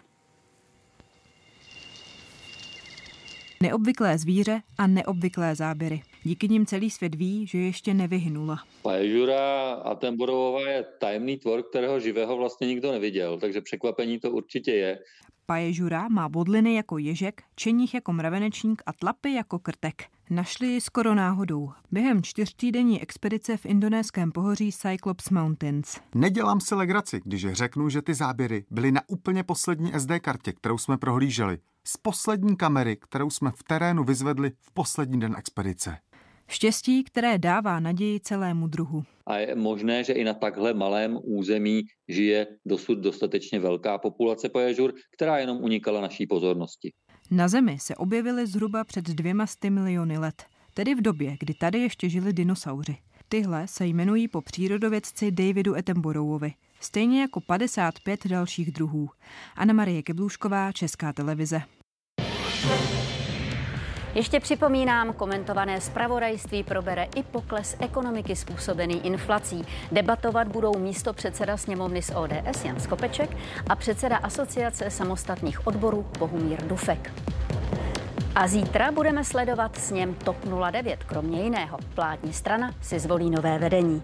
Neobvyklé 3.61 4.17
zvíře 4.17 4.61
a 4.77 4.87
neobvyklé 4.87 5.55
záběry. 5.55 6.01
Díky 6.23 6.47
nim 6.49 6.65
celý 6.65 6.89
svět 6.89 7.15
ví, 7.15 7.47
že 7.47 7.57
ještě 7.57 7.93
nevyhynula. 7.93 8.63
Paježura 8.81 9.71
Attenborová 9.73 10.61
je 10.61 10.85
tajemný 10.99 11.37
tvor, 11.37 11.63
kterého 11.63 11.99
živého 11.99 12.37
vlastně 12.37 12.67
nikdo 12.67 12.91
neviděl, 12.91 13.39
takže 13.39 13.61
překvapení 13.61 14.19
to 14.19 14.31
určitě 14.31 14.71
je. 14.71 14.99
Paježura 15.45 16.07
má 16.07 16.29
bodliny 16.29 16.75
jako 16.75 16.97
ježek, 16.97 17.41
čeních 17.55 17.93
jako 17.93 18.13
mravenečník 18.13 18.81
a 18.85 18.93
tlapy 18.93 19.33
jako 19.33 19.59
krtek. 19.59 20.03
Našli 20.29 20.67
ji 20.67 20.81
skoro 20.81 21.15
náhodou. 21.15 21.69
Během 21.91 22.23
čtyřtýdenní 22.23 23.01
expedice 23.01 23.57
v 23.57 23.65
indonéském 23.65 24.31
pohoří 24.31 24.71
Cyclops 24.71 25.29
Mountains. 25.29 25.99
Nedělám 26.15 26.61
si 26.61 26.75
legraci, 26.75 27.21
když 27.23 27.51
řeknu, 27.51 27.89
že 27.89 28.01
ty 28.01 28.13
záběry 28.13 28.65
byly 28.69 28.91
na 28.91 29.01
úplně 29.07 29.43
poslední 29.43 29.91
SD 29.99 30.11
kartě, 30.21 30.53
kterou 30.53 30.77
jsme 30.77 30.97
prohlíželi. 30.97 31.57
Z 31.87 31.97
poslední 31.97 32.57
kamery, 32.57 32.97
kterou 32.97 33.29
jsme 33.29 33.51
v 33.51 33.63
terénu 33.63 34.03
vyzvedli 34.03 34.51
v 34.59 34.73
poslední 34.73 35.19
den 35.19 35.35
expedice. 35.37 35.97
Štěstí, 36.51 37.03
které 37.03 37.37
dává 37.37 37.79
naději 37.79 38.19
celému 38.19 38.67
druhu. 38.67 39.03
A 39.25 39.37
je 39.37 39.55
možné, 39.55 40.03
že 40.03 40.13
i 40.13 40.23
na 40.23 40.33
takhle 40.33 40.73
malém 40.73 41.19
území 41.23 41.81
žije 42.07 42.47
dosud 42.65 42.95
dostatečně 42.95 43.59
velká 43.59 43.97
populace 43.97 44.49
paježur, 44.49 44.93
která 45.15 45.37
jenom 45.37 45.57
unikala 45.63 46.01
naší 46.01 46.27
pozornosti. 46.27 46.91
Na 47.31 47.47
Zemi 47.47 47.77
se 47.79 47.95
objevily 47.95 48.47
zhruba 48.47 48.83
před 48.83 49.05
dvěma 49.05 49.47
sty 49.47 49.69
miliony 49.69 50.17
let, 50.17 50.43
tedy 50.73 50.95
v 50.95 51.01
době, 51.01 51.35
kdy 51.39 51.53
tady 51.53 51.79
ještě 51.79 52.09
žili 52.09 52.33
dinosauři. 52.33 52.97
Tyhle 53.29 53.67
se 53.67 53.85
jmenují 53.85 54.27
po 54.27 54.41
přírodovědci 54.41 55.31
Davidu 55.31 55.75
Attenboroughovi, 55.75 56.53
stejně 56.79 57.21
jako 57.21 57.41
55 57.41 58.27
dalších 58.27 58.71
druhů. 58.71 59.09
Anna 59.55 59.73
Marie 59.73 60.03
Keblůšková, 60.03 60.71
Česká 60.71 61.13
televize. 61.13 61.61
Ještě 64.15 64.39
připomínám, 64.39 65.13
komentované 65.13 65.81
zpravodajství 65.81 66.63
probere 66.63 67.07
i 67.15 67.23
pokles 67.23 67.75
ekonomiky 67.79 68.35
způsobený 68.35 69.05
inflací. 69.05 69.65
Debatovat 69.91 70.47
budou 70.47 70.79
místo 70.79 71.13
předseda 71.13 71.57
sněmovny 71.57 72.01
z 72.01 72.11
ODS 72.15 72.65
Jan 72.65 72.79
Skopeček 72.79 73.37
a 73.69 73.75
předseda 73.75 74.17
asociace 74.17 74.89
samostatných 74.89 75.67
odborů 75.67 76.05
Bohumír 76.19 76.63
Dufek. 76.63 77.13
A 78.35 78.47
zítra 78.47 78.91
budeme 78.91 79.23
sledovat 79.23 79.77
sněm 79.77 80.13
TOP 80.13 80.37
09. 80.71 81.03
Kromě 81.03 81.41
jiného, 81.41 81.77
vládní 81.95 82.33
strana 82.33 82.71
si 82.81 82.99
zvolí 82.99 83.29
nové 83.29 83.59
vedení. 83.59 84.01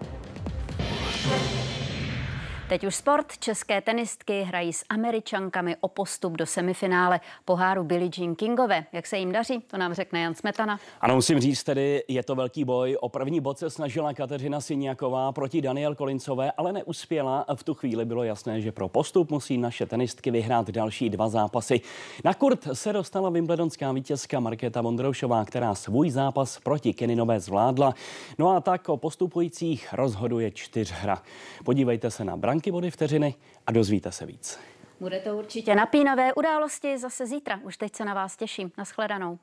Teď 2.68 2.86
už 2.86 2.94
sport. 2.94 3.38
České 3.38 3.80
tenistky 3.80 4.42
hrají 4.42 4.72
s 4.72 4.84
američankami 4.88 5.76
o 5.80 5.88
postup 5.88 6.32
do 6.32 6.46
semifinále 6.46 7.20
poháru 7.44 7.84
Billie 7.84 8.10
Jean 8.18 8.34
Kingové. 8.34 8.84
Jak 8.92 9.06
se 9.06 9.18
jim 9.18 9.32
daří, 9.32 9.60
to 9.66 9.76
nám 9.76 9.94
řekne 9.94 10.20
Jan 10.20 10.34
Smetana. 10.34 10.78
Ano, 11.00 11.14
musím 11.14 11.40
říct 11.40 11.64
tedy, 11.64 12.04
je 12.08 12.22
to 12.22 12.34
velký 12.34 12.64
boj. 12.64 12.96
O 13.00 13.08
první 13.08 13.40
bod 13.40 13.58
se 13.58 13.70
snažila 13.70 14.14
Kateřina 14.14 14.60
Siniaková 14.60 15.32
proti 15.32 15.62
Daniel 15.62 15.94
Kolincové, 15.94 16.52
ale 16.52 16.72
neuspěla. 16.72 17.44
V 17.54 17.64
tu 17.64 17.74
chvíli 17.74 18.04
bylo 18.04 18.24
jasné, 18.24 18.60
že 18.60 18.72
pro 18.72 18.88
postup 18.88 19.30
musí 19.30 19.58
naše 19.58 19.86
tenistky 19.86 20.30
vyhrát 20.30 20.70
další 20.70 21.10
dva 21.10 21.28
zápasy. 21.28 21.80
Na 22.24 22.34
kurt 22.34 22.68
se 22.72 22.92
dostala 22.92 23.30
wimbledonská 23.30 23.92
vítězka 23.92 24.40
Markéta 24.40 24.80
Vondroušová, 24.80 25.44
která 25.44 25.74
svůj 25.74 26.10
zápas 26.10 26.60
proti 26.60 26.94
Keninové 26.94 27.40
zvládla. 27.40 27.94
No 28.38 28.50
a 28.50 28.60
tak 28.60 28.88
o 28.88 28.96
postupujících 28.96 29.92
rozhoduje 29.92 30.50
čtyřhra. 30.50 31.22
Podívejte 31.64 32.10
se 32.10 32.24
na 32.24 32.36
branky 32.58 32.72
body 32.72 32.90
vteřiny 32.90 33.34
a 33.66 33.72
dozvíte 33.72 34.12
se 34.12 34.26
víc. 34.26 34.58
Bude 35.00 35.20
to 35.20 35.36
určitě 35.38 35.74
napínavé 35.74 36.34
události 36.34 36.98
zase 36.98 37.26
zítra. 37.26 37.60
Už 37.62 37.76
teď 37.76 37.96
se 37.96 38.04
na 38.04 38.14
vás 38.14 38.36
těším. 38.36 38.72
Naschledanou. 38.78 39.38